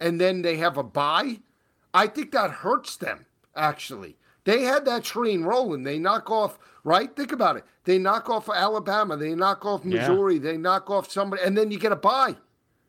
and 0.00 0.18
then 0.18 0.40
they 0.40 0.56
have 0.56 0.78
a 0.78 0.82
bye. 0.82 1.40
I 1.92 2.06
think 2.06 2.32
that 2.32 2.50
hurts 2.50 2.96
them, 2.96 3.26
actually. 3.54 4.16
They 4.44 4.62
had 4.62 4.86
that 4.86 5.04
train 5.04 5.42
rolling. 5.42 5.82
They 5.82 5.98
knock 5.98 6.30
off, 6.30 6.58
right? 6.86 7.14
Think 7.16 7.32
about 7.32 7.56
it. 7.56 7.64
They 7.84 7.98
knock 7.98 8.30
off 8.30 8.48
Alabama. 8.48 9.16
They 9.16 9.34
knock 9.34 9.66
off 9.66 9.84
Yeah. 9.84 10.08
Missouri. 10.08 10.38
They 10.38 10.56
knock 10.56 10.88
off 10.88 11.10
somebody, 11.10 11.42
and 11.42 11.58
then 11.58 11.70
you 11.72 11.78
get 11.78 11.90
a 11.92 11.96
bye. 11.96 12.36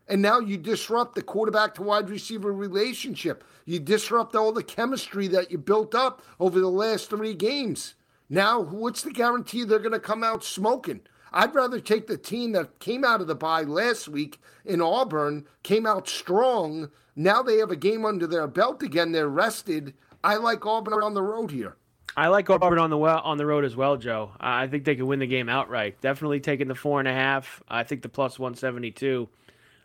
And 0.07 0.21
now 0.21 0.39
you 0.39 0.55
disrupt 0.55 1.15
the 1.15 1.23
quarterback 1.23 1.73
to 1.75 1.81
wide 1.81 2.09
receiver 2.09 2.53
relationship. 2.53 3.43
You 3.65 3.79
disrupt 3.79 4.35
all 4.35 4.53
the 4.53 4.63
chemistry 4.63 5.27
that 5.29 5.51
you 5.51 5.57
built 5.57 5.95
up 5.95 6.21
over 6.39 6.59
the 6.59 6.69
last 6.69 7.09
three 7.09 7.33
games. 7.33 7.95
Now, 8.29 8.61
what's 8.61 9.01
the 9.01 9.11
guarantee 9.11 9.63
they're 9.63 9.79
going 9.79 9.91
to 9.91 9.99
come 9.99 10.23
out 10.23 10.43
smoking? 10.43 11.01
I'd 11.33 11.55
rather 11.55 11.79
take 11.81 12.07
the 12.07 12.17
team 12.17 12.51
that 12.53 12.79
came 12.79 13.03
out 13.03 13.19
of 13.19 13.27
the 13.27 13.35
bye 13.35 13.63
last 13.63 14.07
week 14.07 14.39
in 14.63 14.79
Auburn, 14.79 15.45
came 15.63 15.85
out 15.85 16.07
strong. 16.07 16.89
Now 17.15 17.41
they 17.41 17.57
have 17.57 17.71
a 17.71 17.75
game 17.75 18.05
under 18.05 18.27
their 18.27 18.47
belt 18.47 18.83
again. 18.83 19.11
They're 19.11 19.27
rested. 19.27 19.93
I 20.23 20.35
like 20.35 20.65
Auburn 20.65 21.03
on 21.03 21.15
the 21.15 21.23
road 21.23 21.51
here. 21.51 21.75
I 22.17 22.29
like 22.29 22.49
Auburn 22.49 22.79
on 22.79 22.89
the 22.89 22.97
well, 22.97 23.21
on 23.23 23.37
the 23.37 23.45
road 23.45 23.63
as 23.63 23.75
well, 23.75 23.95
Joe. 23.95 24.31
I 24.39 24.63
I 24.63 24.67
think 24.67 24.85
they 24.85 24.95
can 24.95 25.05
win 25.05 25.19
the 25.19 25.27
game 25.27 25.49
outright. 25.49 26.01
Definitely 26.01 26.39
taking 26.39 26.67
the 26.67 26.73
four 26.73 26.97
and 26.97 27.07
a 27.07 27.13
half. 27.13 27.61
I 27.69 27.83
think 27.83 28.01
the 28.01 28.09
plus 28.09 28.39
one 28.39 28.55
seventy 28.55 28.89
two 28.89 29.29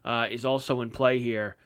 uh, 0.02 0.28
is 0.30 0.46
also 0.46 0.80
in 0.80 0.88
play 0.88 1.18
here 1.18 1.56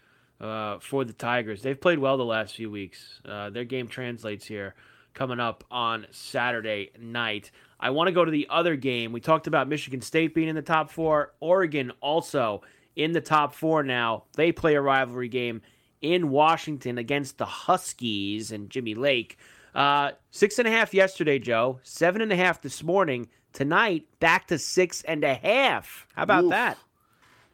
uh, 0.41 0.81
for 0.81 1.05
the 1.05 1.13
Tigers. 1.13 1.63
They've 1.63 1.81
played 1.81 2.01
well 2.01 2.17
the 2.17 2.25
last 2.25 2.57
few 2.57 2.69
weeks. 2.69 3.21
Uh, 3.25 3.49
their 3.51 3.65
game 3.65 3.87
translates 3.87 4.45
here. 4.45 4.75
Coming 5.15 5.41
up 5.41 5.65
on 5.71 6.07
Saturday 6.11 6.91
night. 7.01 7.51
I 7.81 7.89
want 7.89 8.09
to 8.09 8.13
go 8.13 8.25
to 8.25 8.31
the 8.31 8.49
other 8.51 8.77
game. 8.77 9.13
We 9.13 9.21
talked 9.21 9.47
about 9.47 9.67
Michigan 9.67 10.03
State 10.03 10.35
being 10.35 10.49
in 10.49 10.57
the 10.57 10.61
top 10.63 10.91
four. 10.91 11.33
Oregon 11.41 11.93
also 12.03 12.61
in 12.97 13.13
the 13.13 13.21
top 13.23 13.55
four 13.55 13.83
now. 13.83 14.25
They 14.35 14.53
play 14.53 14.75
a 14.75 14.81
rivalry 14.83 15.29
game 15.29 15.63
in 16.03 16.29
Washington 16.29 16.99
against 16.99 17.39
the 17.39 17.47
Huskies 17.47 18.53
and 18.53 18.69
Jimmy 18.69 18.95
Lake. 18.95 19.39
Uh, 19.77 20.13
six 20.31 20.59
and 20.59 20.67
a 20.67 20.71
half 20.71 20.95
yesterday, 20.95 21.39
Joe. 21.39 21.79
Seven 21.83 22.23
and 22.23 22.33
a 22.33 22.37
half 22.37 22.63
this 22.63 22.83
morning. 22.83 23.29
Tonight, 23.53 24.07
back 24.21 24.49
to 24.49 24.59
six 24.59 25.03
and 25.03 25.23
a 25.23 25.35
half. 25.35 26.07
How 26.17 26.23
about 26.23 26.45
Oof. 26.45 26.51
that? 26.51 26.79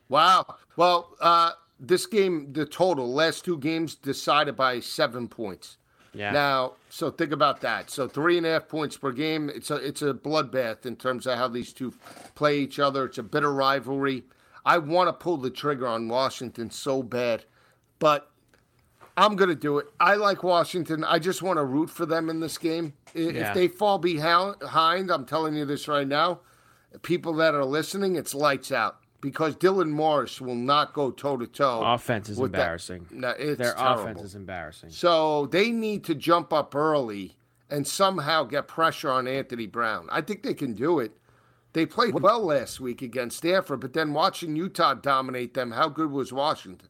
Wow. 0.09 0.47
Well, 0.77 1.17
uh, 1.21 1.53
this 1.81 2.07
game, 2.07 2.53
the 2.53 2.65
total, 2.65 3.13
last 3.13 3.45
two 3.45 3.59
games 3.59 3.97
decided 3.97 4.57
by 4.57 4.79
seven 4.79 5.27
points. 5.27 5.79
Yeah. 6.15 6.31
Now, 6.31 6.75
so 6.91 7.11
think 7.11 7.33
about 7.33 7.61
that. 7.63 7.91
So 7.91 8.07
three 8.07 8.37
and 8.37 8.47
a 8.47 8.51
half 8.51 8.69
points 8.69 8.97
per 8.97 9.11
game. 9.13 9.51
It's 9.53 9.71
a 9.71 9.77
it's 9.77 10.03
a 10.03 10.13
bloodbath 10.13 10.87
in 10.87 10.97
terms 10.97 11.27
of 11.27 11.39
how 11.39 11.49
these 11.49 11.73
two 11.73 11.93
play 12.35 12.59
each 12.59 12.79
other. 12.79 13.07
It's 13.07 13.19
a 13.19 13.23
bitter 13.23 13.53
rivalry. 13.53 14.25
I 14.65 14.79
want 14.79 15.09
to 15.09 15.13
pull 15.13 15.39
the 15.39 15.51
trigger 15.51 15.89
on 15.89 16.09
Washington 16.09 16.71
so 16.71 17.03
bad, 17.03 17.47
but 17.99 18.32
I'm 19.17 19.37
gonna 19.37 19.55
do 19.55 19.79
it. 19.79 19.87
I 20.01 20.15
like 20.15 20.43
Washington. 20.43 21.05
I 21.05 21.19
just 21.19 21.43
want 21.43 21.59
to 21.59 21.65
root 21.65 21.91
for 21.91 22.07
them 22.07 22.31
in 22.31 22.41
this 22.41 22.57
game. 22.59 22.95
I- 23.15 23.19
Yeah. 23.19 23.49
If 23.49 23.55
they 23.55 23.69
fall 23.69 23.99
behind, 23.99 25.11
I'm 25.11 25.25
telling 25.27 25.55
you 25.55 25.65
this 25.65 25.87
right 25.89 26.07
now. 26.09 26.41
People 27.03 27.35
that 27.35 27.55
are 27.55 27.65
listening, 27.65 28.17
it's 28.17 28.35
lights 28.35 28.71
out 28.73 28.97
because 29.21 29.57
Dylan 29.57 29.91
Morris 29.91 30.41
will 30.41 30.55
not 30.55 30.93
go 30.95 31.11
toe 31.11 31.37
to 31.37 31.47
toe. 31.47 31.83
Offense 31.85 32.29
is 32.29 32.37
that. 32.39 32.45
embarrassing. 32.45 33.07
No, 33.11 33.31
it's 33.31 33.59
Their 33.59 33.75
terrible. 33.75 34.03
offense 34.03 34.23
is 34.23 34.35
embarrassing. 34.35 34.91
So 34.91 35.47
they 35.47 35.71
need 35.71 36.05
to 36.05 36.15
jump 36.15 36.53
up 36.53 36.75
early 36.75 37.37
and 37.71 37.87
somehow 37.87 38.45
get 38.45 38.69
pressure 38.69 39.11
on 39.11 39.27
Anthony 39.27 39.67
Brown. 39.67 40.07
I 40.11 40.21
think 40.21 40.43
they 40.43 40.55
can 40.55 40.75
do 40.75 40.99
it. 40.99 41.17
They 41.73 41.87
played 41.87 42.21
well 42.21 42.45
last 42.45 42.81
week 42.81 43.01
against 43.01 43.39
Stanford, 43.39 43.81
but 43.81 43.95
then 43.95 44.13
watching 44.13 44.57
Utah 44.57 44.93
dominate 44.93 45.55
them, 45.55 45.71
how 45.73 45.89
good 45.89 46.11
was 46.11 46.31
Washington? 46.31 46.89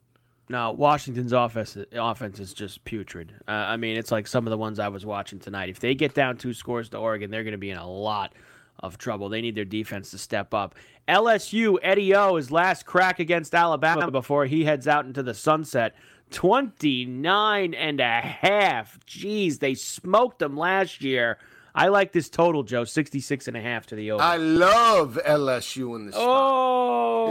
No, 0.53 0.71
Washington's 0.71 1.33
offense 1.33 1.79
offense 1.95 2.39
is 2.39 2.53
just 2.53 2.85
putrid. 2.85 3.33
Uh, 3.49 3.53
I 3.53 3.79
mean, 3.79 3.97
it's 3.97 4.13
like 4.13 4.27
some 4.27 4.47
of 4.47 4.51
the 4.51 4.59
ones 4.59 4.79
I 4.79 4.89
was 4.89 5.07
watching 5.07 5.39
tonight. 5.39 5.71
If 5.71 5.81
they 5.81 5.95
get 5.95 6.13
down 6.13 6.37
two 6.37 6.53
scores 6.53 6.91
to 6.91 6.99
Oregon, 6.99 7.31
they're 7.31 7.43
going 7.43 7.53
to 7.53 7.59
be 7.59 7.71
in 7.71 7.79
a 7.79 7.91
lot 7.91 8.35
of 8.81 8.99
trouble. 8.99 9.31
They 9.31 9.41
need 9.41 9.55
their 9.55 9.65
defense 9.65 10.11
to 10.11 10.19
step 10.19 10.53
up. 10.53 10.75
LSU 11.09 11.79
Eddie 11.83 12.15
O 12.15 12.37
his 12.37 12.51
last 12.51 12.85
crack 12.85 13.19
against 13.19 13.55
Alabama 13.55 14.11
before 14.11 14.45
he 14.45 14.67
heads 14.67 14.87
out 14.87 15.07
into 15.07 15.23
the 15.23 15.33
sunset. 15.33 15.95
29 16.33 17.73
and 17.73 18.01
a 18.01 18.21
half. 18.21 18.99
Jeez, 19.07 19.59
they 19.59 19.73
smoked 19.73 20.39
them 20.39 20.55
last 20.55 21.01
year. 21.01 21.39
I 21.75 21.89
like 21.89 22.13
this 22.13 22.29
total, 22.29 22.63
Joe, 22.63 22.85
66 22.85 23.49
and 23.49 23.57
a 23.57 23.63
half 23.63 23.87
to 23.87 23.95
the 23.95 24.11
over. 24.11 24.23
I 24.23 24.37
love 24.37 25.19
LSU 25.25 25.97
in 25.97 26.05
this 26.05 26.15
oh. 26.15 27.23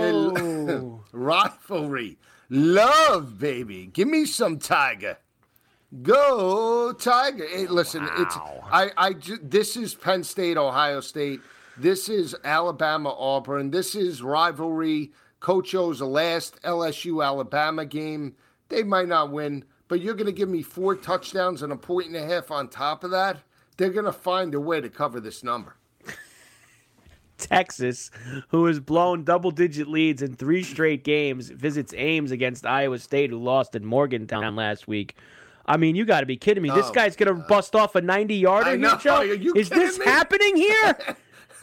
rivalry. 1.12 2.18
Love, 2.54 3.40
baby. 3.40 3.90
Give 3.94 4.10
me 4.10 4.26
some 4.26 4.60
Tiger. 4.60 5.18
Go 6.02 6.92
Tiger. 6.92 7.48
Hey, 7.48 7.66
listen, 7.66 8.10
it's 8.18 8.36
I 8.36 8.92
I 8.98 9.16
this 9.42 9.78
is 9.78 9.96
Penn 9.96 10.26
State, 10.26 10.58
Ohio 10.58 11.00
State. 11.00 11.40
This 11.78 12.10
is 12.10 12.36
Alabama, 12.44 13.16
Auburn. 13.18 13.72
This 13.72 13.96
is 13.96 14.22
rivalry. 14.22 15.14
Coach 15.40 15.74
O's 15.74 16.02
last 16.02 16.62
LSU 16.64 17.26
Alabama 17.26 17.86
game. 17.86 18.36
They 18.68 18.84
might 18.84 19.08
not 19.08 19.32
win, 19.32 19.64
but 19.88 20.02
you're 20.02 20.14
going 20.14 20.26
to 20.26 20.34
give 20.34 20.50
me 20.50 20.62
four 20.62 20.98
touchdowns 20.98 21.62
and 21.62 21.72
a 21.72 21.78
point 21.78 22.08
and 22.08 22.18
a 22.18 22.26
half 22.26 22.52
on 22.52 22.68
top 22.68 23.06
of 23.06 23.12
that. 23.12 23.38
They're 23.78 23.92
going 23.92 24.04
to 24.04 24.12
find 24.12 24.54
a 24.54 24.60
way 24.60 24.82
to 24.82 24.90
cover 24.90 25.22
this 25.22 25.42
number. 25.42 25.78
Texas, 27.42 28.10
who 28.50 28.66
has 28.66 28.80
blown 28.80 29.24
double 29.24 29.52
digit 29.52 29.88
leads 29.88 30.22
in 30.22 30.36
three 30.36 30.64
straight 30.64 31.04
games, 31.04 31.50
visits 31.50 31.94
Ames 31.98 32.32
against 32.32 32.66
Iowa 32.66 33.00
State, 33.00 33.32
who 33.32 33.38
lost 33.38 33.76
in 33.76 33.86
Morgantown 33.86 34.56
last 34.56 34.88
week. 34.88 35.16
I 35.66 35.78
mean, 35.78 35.96
you 35.96 36.06
got 36.06 36.22
to 36.22 36.26
be 36.26 36.38
kidding 36.38 36.64
me. 36.64 36.70
this 36.70 36.88
Oh, 36.88 36.92
guy's 36.92 37.16
going 37.16 37.36
to 37.36 37.44
bust 37.48 37.76
off 37.76 37.96
a 37.96 38.02
90 38.02 38.36
yarder 38.36 38.78
here. 38.78 38.96
Joe? 38.98 39.22
Is 39.56 39.70
this 39.70 40.00
me? 40.00 40.06
happening 40.06 40.56
here? 40.56 40.98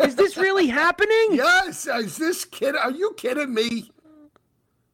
Is 0.01 0.15
this 0.15 0.37
really 0.37 0.67
happening? 0.83 1.29
Yes, 1.33 1.87
is 1.87 2.17
this 2.17 2.45
kid? 2.45 2.77
Are 2.77 2.91
you 2.93 3.13
kidding 3.17 3.53
me? 3.53 3.91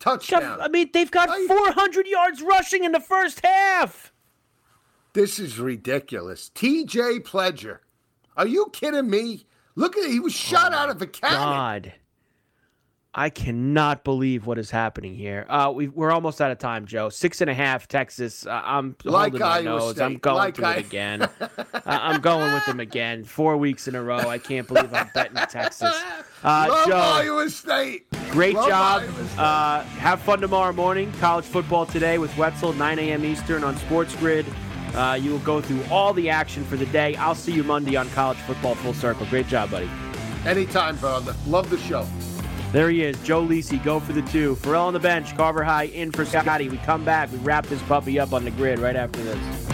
Touchdown. 0.01 0.61
I 0.61 0.69
mean, 0.69 0.91
they've 0.93 1.11
got 1.11 1.29
400 1.29 2.07
yards 2.07 2.43
rushing 2.43 2.85
in 2.85 2.93
the 2.93 3.01
first 3.01 3.41
half. 3.45 4.13
This 5.13 5.39
is 5.39 5.59
ridiculous. 5.59 6.51
TJ 6.55 7.21
Pledger. 7.21 7.79
Are 8.37 8.47
you 8.47 8.67
kidding 8.73 9.09
me? 9.09 9.47
Look 9.77 9.97
at 9.97 10.05
it. 10.05 10.11
he 10.11 10.21
was 10.21 10.33
shot 10.33 10.73
out 10.73 10.91
of 10.91 11.01
a 11.03 11.07
cannon. 11.07 11.39
God. 11.39 11.93
I 13.17 13.31
cannot 13.31 14.03
believe 14.03 14.45
what 14.45 14.59
is 14.59 14.73
happening 14.73 15.15
here. 15.15 15.47
Uh, 15.49 15.71
we, 15.73 15.87
we're 15.87 16.11
almost 16.11 16.41
out 16.41 16.51
of 16.51 16.59
time, 16.59 16.85
Joe. 16.85 17.11
Six 17.11 17.41
and 17.41 17.49
a 17.49 17.55
half, 17.55 17.87
Texas. 17.87 18.45
Uh, 18.45 18.61
I'm 18.65 18.97
Like 19.05 19.31
holding 19.35 19.41
my 19.41 19.47
Iowa 19.47 19.65
nose. 19.65 20.01
I'm 20.01 20.17
going 20.17 20.37
Like 20.37 20.55
to 20.57 20.67
I- 20.67 20.75
it 20.75 20.87
again. 20.87 21.23
uh, 21.23 21.49
I'm 21.85 22.21
going 22.21 22.53
with 22.53 22.67
them 22.67 22.81
again. 22.81 23.23
Four 23.23 23.57
weeks 23.57 23.87
in 23.87 23.95
a 23.95 24.03
row. 24.03 24.19
I 24.19 24.39
can't 24.39 24.67
believe 24.67 24.93
I'm 24.93 25.11
betting 25.15 25.37
Texas. 25.49 25.95
Uh, 26.47 26.67
Love 26.69 26.87
Joe, 26.89 26.97
Iowa 26.99 27.49
State. 27.49 28.05
great 28.31 28.55
Love 28.55 28.69
job. 28.69 29.03
State. 29.05 29.39
Uh, 29.39 29.81
have 29.83 30.21
fun 30.21 30.43
tomorrow 30.43 30.75
morning. 30.75 31.11
College 31.19 31.47
football 31.47 31.87
today 31.87 32.19
with 32.19 32.37
Wetzel, 32.37 32.75
9 32.75 32.99
a.m. 32.99 33.25
Eastern 33.25 33.65
on 33.65 33.75
Sports 33.79 34.15
Grid. 34.17 34.45
Uh, 34.95 35.19
you 35.21 35.31
will 35.31 35.39
go 35.41 35.61
through 35.61 35.83
all 35.91 36.13
the 36.13 36.31
action 36.31 36.65
for 36.65 36.77
the 36.77 36.87
day. 36.87 37.17
I'll 37.17 37.35
see 37.35 37.53
you 37.53 37.65
Monday 37.65 37.97
on 37.97 38.09
College 38.11 38.39
Football 38.39 38.77
Full 38.77 38.95
Circle. 38.95 39.27
Great 39.27 39.49
job, 39.49 39.71
buddy. 39.71 39.91
Anytime, 40.47 40.97
brother. 40.97 41.35
Love 41.47 41.71
the 41.71 41.79
show. 41.79 42.07
There 42.73 42.91
he 42.91 43.03
is, 43.05 43.17
Joe 43.23 43.47
Lisi, 43.47 43.83
go 43.85 44.01
for 44.01 44.13
the 44.13 44.23
two. 44.23 44.57
Ferrall 44.57 44.89
on 44.89 44.95
the 44.95 44.99
bench, 44.99 45.37
Carver 45.37 45.63
High 45.63 45.85
in 45.85 46.11
for 46.11 46.25
Scotty. 46.25 46.69
We 46.69 46.79
come 46.79 47.05
back, 47.05 47.31
we 47.31 47.39
wrap 47.39 47.67
this 47.67 47.81
puppy 47.83 48.19
up 48.19 48.33
on 48.33 48.45
the 48.45 48.51
grid 48.51 48.81
right 48.81 48.97
after 48.97 49.23
this. 49.23 49.74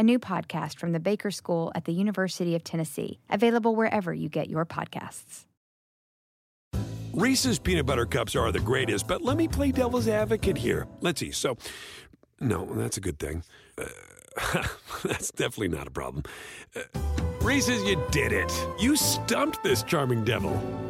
a 0.00 0.02
new 0.02 0.18
podcast 0.18 0.78
from 0.78 0.92
the 0.92 0.98
Baker 0.98 1.30
School 1.30 1.70
at 1.74 1.84
the 1.84 1.92
University 1.92 2.54
of 2.54 2.64
Tennessee, 2.64 3.20
available 3.28 3.76
wherever 3.76 4.14
you 4.14 4.30
get 4.30 4.48
your 4.48 4.64
podcasts. 4.64 5.44
Reese's 7.12 7.58
peanut 7.58 7.84
butter 7.84 8.06
cups 8.06 8.34
are 8.34 8.50
the 8.50 8.60
greatest, 8.60 9.06
but 9.06 9.20
let 9.20 9.36
me 9.36 9.46
play 9.46 9.72
devil's 9.72 10.08
advocate 10.08 10.56
here. 10.56 10.86
Let's 11.02 11.20
see. 11.20 11.32
So, 11.32 11.58
no, 12.40 12.64
that's 12.64 12.96
a 12.96 13.00
good 13.00 13.18
thing. 13.18 13.44
Uh, 13.76 14.66
that's 15.04 15.30
definitely 15.32 15.68
not 15.68 15.86
a 15.86 15.90
problem. 15.90 16.24
Uh, 16.74 16.80
Reese's, 17.42 17.82
you 17.82 18.02
did 18.10 18.32
it. 18.32 18.50
You 18.78 18.96
stumped 18.96 19.62
this 19.62 19.82
charming 19.82 20.24
devil. 20.24 20.89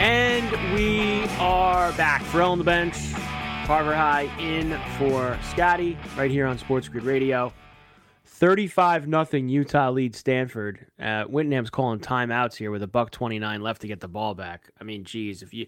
And 0.00 0.50
we 0.74 1.24
are 1.36 1.92
back. 1.92 2.22
Ferrall 2.22 2.52
on 2.52 2.58
the 2.58 2.64
bench, 2.64 2.96
Carver 3.66 3.94
High 3.94 4.34
in 4.38 4.80
for 4.96 5.38
Scotty, 5.50 5.98
right 6.16 6.30
here 6.30 6.46
on 6.46 6.56
Sports 6.56 6.88
Grid 6.88 7.04
Radio. 7.04 7.52
35 8.24 9.08
nothing 9.08 9.50
Utah 9.50 9.90
leads 9.90 10.16
Stanford. 10.16 10.86
Uh, 10.98 11.24
Whittingham's 11.24 11.68
calling 11.68 12.00
timeouts 12.00 12.56
here 12.56 12.70
with 12.70 12.82
a 12.82 12.86
buck 12.86 13.10
29 13.10 13.60
left 13.60 13.82
to 13.82 13.88
get 13.88 14.00
the 14.00 14.08
ball 14.08 14.34
back. 14.34 14.70
I 14.80 14.84
mean, 14.84 15.04
geez, 15.04 15.42
if 15.42 15.52
you 15.52 15.66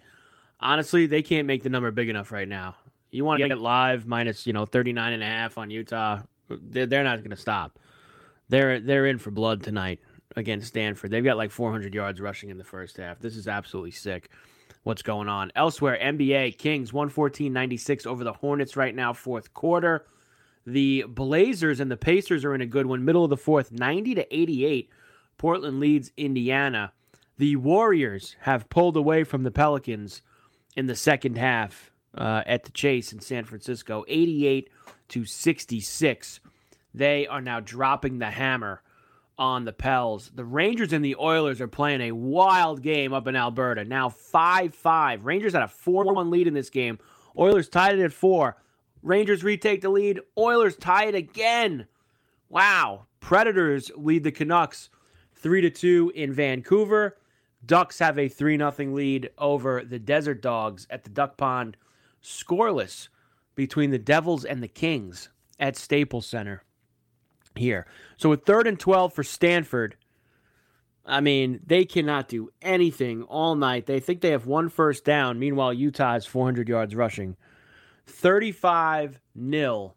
honestly, 0.60 1.04
they 1.04 1.20
can't 1.20 1.46
make 1.46 1.62
the 1.62 1.68
number 1.68 1.90
big 1.90 2.08
enough 2.08 2.32
right 2.32 2.48
now. 2.48 2.76
You 3.10 3.26
want 3.26 3.42
to 3.42 3.48
get 3.48 3.58
live 3.58 4.06
minus, 4.06 4.46
you 4.46 4.54
know, 4.54 4.64
39 4.64 5.12
and 5.12 5.22
a 5.22 5.26
half 5.26 5.58
on 5.58 5.70
Utah. 5.70 6.22
They're, 6.48 6.86
they're 6.86 7.04
not 7.04 7.18
going 7.18 7.32
to 7.32 7.36
stop. 7.36 7.78
They're 8.48 8.80
they're 8.80 9.04
in 9.04 9.18
for 9.18 9.30
blood 9.30 9.62
tonight 9.62 10.00
against 10.36 10.68
Stanford. 10.68 11.10
They've 11.10 11.24
got 11.24 11.36
like 11.36 11.50
400 11.50 11.94
yards 11.94 12.20
rushing 12.20 12.50
in 12.50 12.58
the 12.58 12.64
first 12.64 12.96
half. 12.96 13.18
This 13.18 13.36
is 13.36 13.48
absolutely 13.48 13.90
sick. 13.90 14.30
What's 14.84 15.02
going 15.02 15.28
on 15.28 15.52
elsewhere? 15.54 15.98
NBA 16.02 16.58
Kings 16.58 16.90
114-96 16.90 18.06
over 18.06 18.24
the 18.24 18.32
Hornets 18.32 18.76
right 18.76 18.94
now, 18.94 19.12
fourth 19.12 19.54
quarter. 19.54 20.06
The 20.66 21.04
Blazers 21.08 21.80
and 21.80 21.90
the 21.90 21.96
Pacers 21.96 22.44
are 22.44 22.54
in 22.54 22.60
a 22.60 22.66
good 22.66 22.86
one, 22.86 23.04
middle 23.04 23.24
of 23.24 23.30
the 23.30 23.36
fourth, 23.36 23.72
90 23.72 24.14
to 24.16 24.36
88. 24.36 24.90
Portland 25.38 25.80
leads 25.80 26.12
Indiana. 26.16 26.92
The 27.38 27.56
Warriors 27.56 28.36
have 28.40 28.68
pulled 28.68 28.96
away 28.96 29.24
from 29.24 29.42
the 29.42 29.50
Pelicans 29.50 30.22
in 30.76 30.86
the 30.86 30.96
second 30.96 31.36
half 31.36 31.90
uh, 32.16 32.42
at 32.46 32.64
the 32.64 32.70
Chase 32.72 33.12
in 33.12 33.20
San 33.20 33.44
Francisco, 33.44 34.04
88 34.06 34.70
to 35.08 35.24
66. 35.24 36.40
They 36.94 37.26
are 37.26 37.40
now 37.40 37.60
dropping 37.60 38.18
the 38.18 38.30
hammer 38.30 38.82
on 39.38 39.64
the 39.64 39.72
Pels. 39.72 40.30
The 40.34 40.44
Rangers 40.44 40.92
and 40.92 41.04
the 41.04 41.16
Oilers 41.16 41.60
are 41.60 41.68
playing 41.68 42.00
a 42.00 42.12
wild 42.12 42.82
game 42.82 43.12
up 43.12 43.26
in 43.26 43.36
Alberta. 43.36 43.84
Now 43.84 44.08
5 44.08 44.74
5. 44.74 45.24
Rangers 45.24 45.54
had 45.54 45.62
a 45.62 45.68
4 45.68 46.04
1 46.04 46.30
lead 46.30 46.46
in 46.46 46.54
this 46.54 46.70
game. 46.70 46.98
Oilers 47.36 47.68
tied 47.68 47.98
it 47.98 48.04
at 48.04 48.12
4. 48.12 48.56
Rangers 49.02 49.42
retake 49.42 49.80
the 49.80 49.88
lead. 49.88 50.20
Oilers 50.38 50.76
tie 50.76 51.06
it 51.06 51.14
again. 51.14 51.86
Wow. 52.48 53.06
Predators 53.20 53.90
lead 53.96 54.24
the 54.24 54.32
Canucks 54.32 54.90
3 55.36 55.62
to 55.62 55.70
2 55.70 56.12
in 56.14 56.32
Vancouver. 56.32 57.16
Ducks 57.64 57.98
have 57.98 58.18
a 58.18 58.28
3 58.28 58.58
0 58.58 58.72
lead 58.92 59.30
over 59.38 59.84
the 59.84 59.98
Desert 59.98 60.42
Dogs 60.42 60.86
at 60.90 61.04
the 61.04 61.10
Duck 61.10 61.36
Pond. 61.36 61.76
Scoreless 62.22 63.08
between 63.54 63.90
the 63.90 63.98
Devils 63.98 64.44
and 64.44 64.62
the 64.62 64.68
Kings 64.68 65.28
at 65.58 65.76
Staples 65.76 66.26
Center 66.26 66.62
here. 67.56 67.86
So 68.16 68.28
with 68.28 68.44
third 68.44 68.66
and 68.66 68.78
12 68.78 69.12
for 69.12 69.22
Stanford, 69.22 69.96
I 71.04 71.20
mean, 71.20 71.60
they 71.66 71.84
cannot 71.84 72.28
do 72.28 72.50
anything 72.60 73.22
all 73.24 73.54
night. 73.54 73.86
They 73.86 74.00
think 74.00 74.20
they 74.20 74.30
have 74.30 74.46
one 74.46 74.68
first 74.68 75.04
down. 75.04 75.38
Meanwhile, 75.38 75.74
Utah 75.74 76.12
has 76.12 76.26
400 76.26 76.68
yards 76.68 76.94
rushing. 76.94 77.36
35 78.06 79.20
nil 79.34 79.96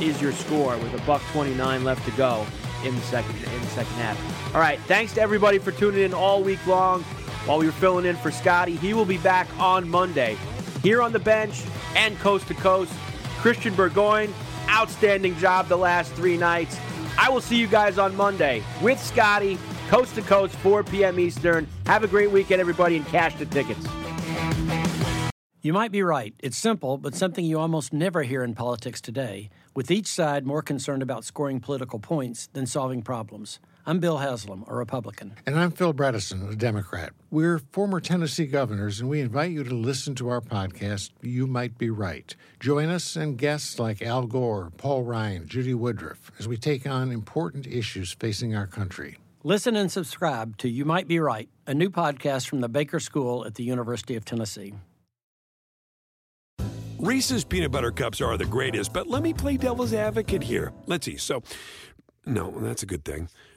is 0.00 0.20
your 0.20 0.32
score 0.32 0.76
with 0.78 0.94
a 0.94 1.06
buck 1.06 1.22
29 1.32 1.84
left 1.84 2.04
to 2.04 2.10
go 2.12 2.46
in 2.84 2.94
the 2.94 3.00
second 3.02 3.34
in 3.36 3.60
the 3.60 3.66
second 3.68 3.94
half. 3.94 4.54
All 4.54 4.60
right, 4.60 4.78
thanks 4.80 5.14
to 5.14 5.20
everybody 5.20 5.58
for 5.58 5.72
tuning 5.72 6.02
in 6.02 6.12
all 6.12 6.42
week 6.42 6.64
long 6.66 7.02
while 7.46 7.58
we 7.58 7.66
were 7.66 7.72
filling 7.72 8.04
in 8.04 8.16
for 8.16 8.30
Scotty. 8.30 8.76
He 8.76 8.92
will 8.92 9.04
be 9.06 9.18
back 9.18 9.48
on 9.58 9.88
Monday 9.88 10.36
here 10.82 11.00
on 11.00 11.12
the 11.12 11.18
bench 11.18 11.62
and 11.94 12.18
coast 12.18 12.46
to 12.48 12.54
coast. 12.54 12.92
Christian 13.38 13.74
Burgoyne, 13.74 14.32
outstanding 14.68 15.36
job 15.38 15.68
the 15.68 15.76
last 15.76 16.12
three 16.12 16.36
nights. 16.36 16.78
I 17.18 17.28
will 17.30 17.40
see 17.40 17.56
you 17.56 17.66
guys 17.66 17.98
on 17.98 18.14
Monday 18.16 18.62
with 18.82 19.02
Scotty, 19.02 19.58
coast 19.88 20.14
to 20.16 20.22
coast, 20.22 20.54
4 20.56 20.84
p.m. 20.84 21.18
Eastern. 21.18 21.66
Have 21.86 22.04
a 22.04 22.08
great 22.08 22.30
weekend, 22.30 22.60
everybody, 22.60 22.96
and 22.96 23.06
cash 23.06 23.34
the 23.36 23.46
tickets. 23.46 23.86
You 25.62 25.72
might 25.72 25.90
be 25.90 26.02
right. 26.02 26.32
It's 26.38 26.56
simple, 26.56 26.96
but 26.96 27.14
something 27.16 27.44
you 27.44 27.58
almost 27.58 27.92
never 27.92 28.22
hear 28.22 28.44
in 28.44 28.54
politics 28.54 29.00
today. 29.00 29.50
with 29.76 29.90
each 29.90 30.06
side 30.06 30.46
more 30.46 30.62
concerned 30.62 31.02
about 31.02 31.24
scoring 31.24 31.60
political 31.60 31.98
points 31.98 32.48
than 32.54 32.66
solving 32.66 33.02
problems. 33.02 33.60
I'm 33.88 34.00
Bill 34.00 34.16
Haslam, 34.16 34.64
a 34.66 34.74
Republican. 34.74 35.36
And 35.46 35.56
I'm 35.56 35.70
Phil 35.70 35.94
Bredesen, 35.94 36.50
a 36.50 36.56
Democrat. 36.56 37.12
We're 37.30 37.60
former 37.70 38.00
Tennessee 38.00 38.46
governors, 38.46 38.98
and 38.98 39.08
we 39.08 39.20
invite 39.20 39.52
you 39.52 39.62
to 39.62 39.76
listen 39.76 40.16
to 40.16 40.28
our 40.28 40.40
podcast, 40.40 41.10
You 41.22 41.46
Might 41.46 41.78
Be 41.78 41.88
Right. 41.88 42.34
Join 42.58 42.88
us 42.88 43.14
and 43.14 43.38
guests 43.38 43.78
like 43.78 44.02
Al 44.02 44.26
Gore, 44.26 44.72
Paul 44.76 45.04
Ryan, 45.04 45.46
Judy 45.46 45.72
Woodruff, 45.72 46.32
as 46.40 46.48
we 46.48 46.56
take 46.56 46.84
on 46.84 47.12
important 47.12 47.64
issues 47.64 48.10
facing 48.10 48.56
our 48.56 48.66
country. 48.66 49.18
Listen 49.44 49.76
and 49.76 49.92
subscribe 49.92 50.56
to 50.56 50.68
You 50.68 50.84
Might 50.84 51.06
Be 51.06 51.20
Right, 51.20 51.48
a 51.68 51.72
new 51.72 51.88
podcast 51.88 52.48
from 52.48 52.62
the 52.62 52.68
Baker 52.68 52.98
School 52.98 53.46
at 53.46 53.54
the 53.54 53.62
University 53.62 54.16
of 54.16 54.24
Tennessee. 54.24 54.74
Reese's 56.98 57.44
peanut 57.44 57.70
butter 57.70 57.92
cups 57.92 58.20
are 58.20 58.36
the 58.36 58.46
greatest, 58.46 58.92
but 58.92 59.06
let 59.06 59.22
me 59.22 59.32
play 59.32 59.56
devil's 59.56 59.94
advocate 59.94 60.42
here. 60.42 60.72
Let's 60.86 61.06
see. 61.06 61.18
So, 61.18 61.44
no, 62.24 62.50
that's 62.58 62.82
a 62.82 62.86
good 62.86 63.04
thing. 63.04 63.28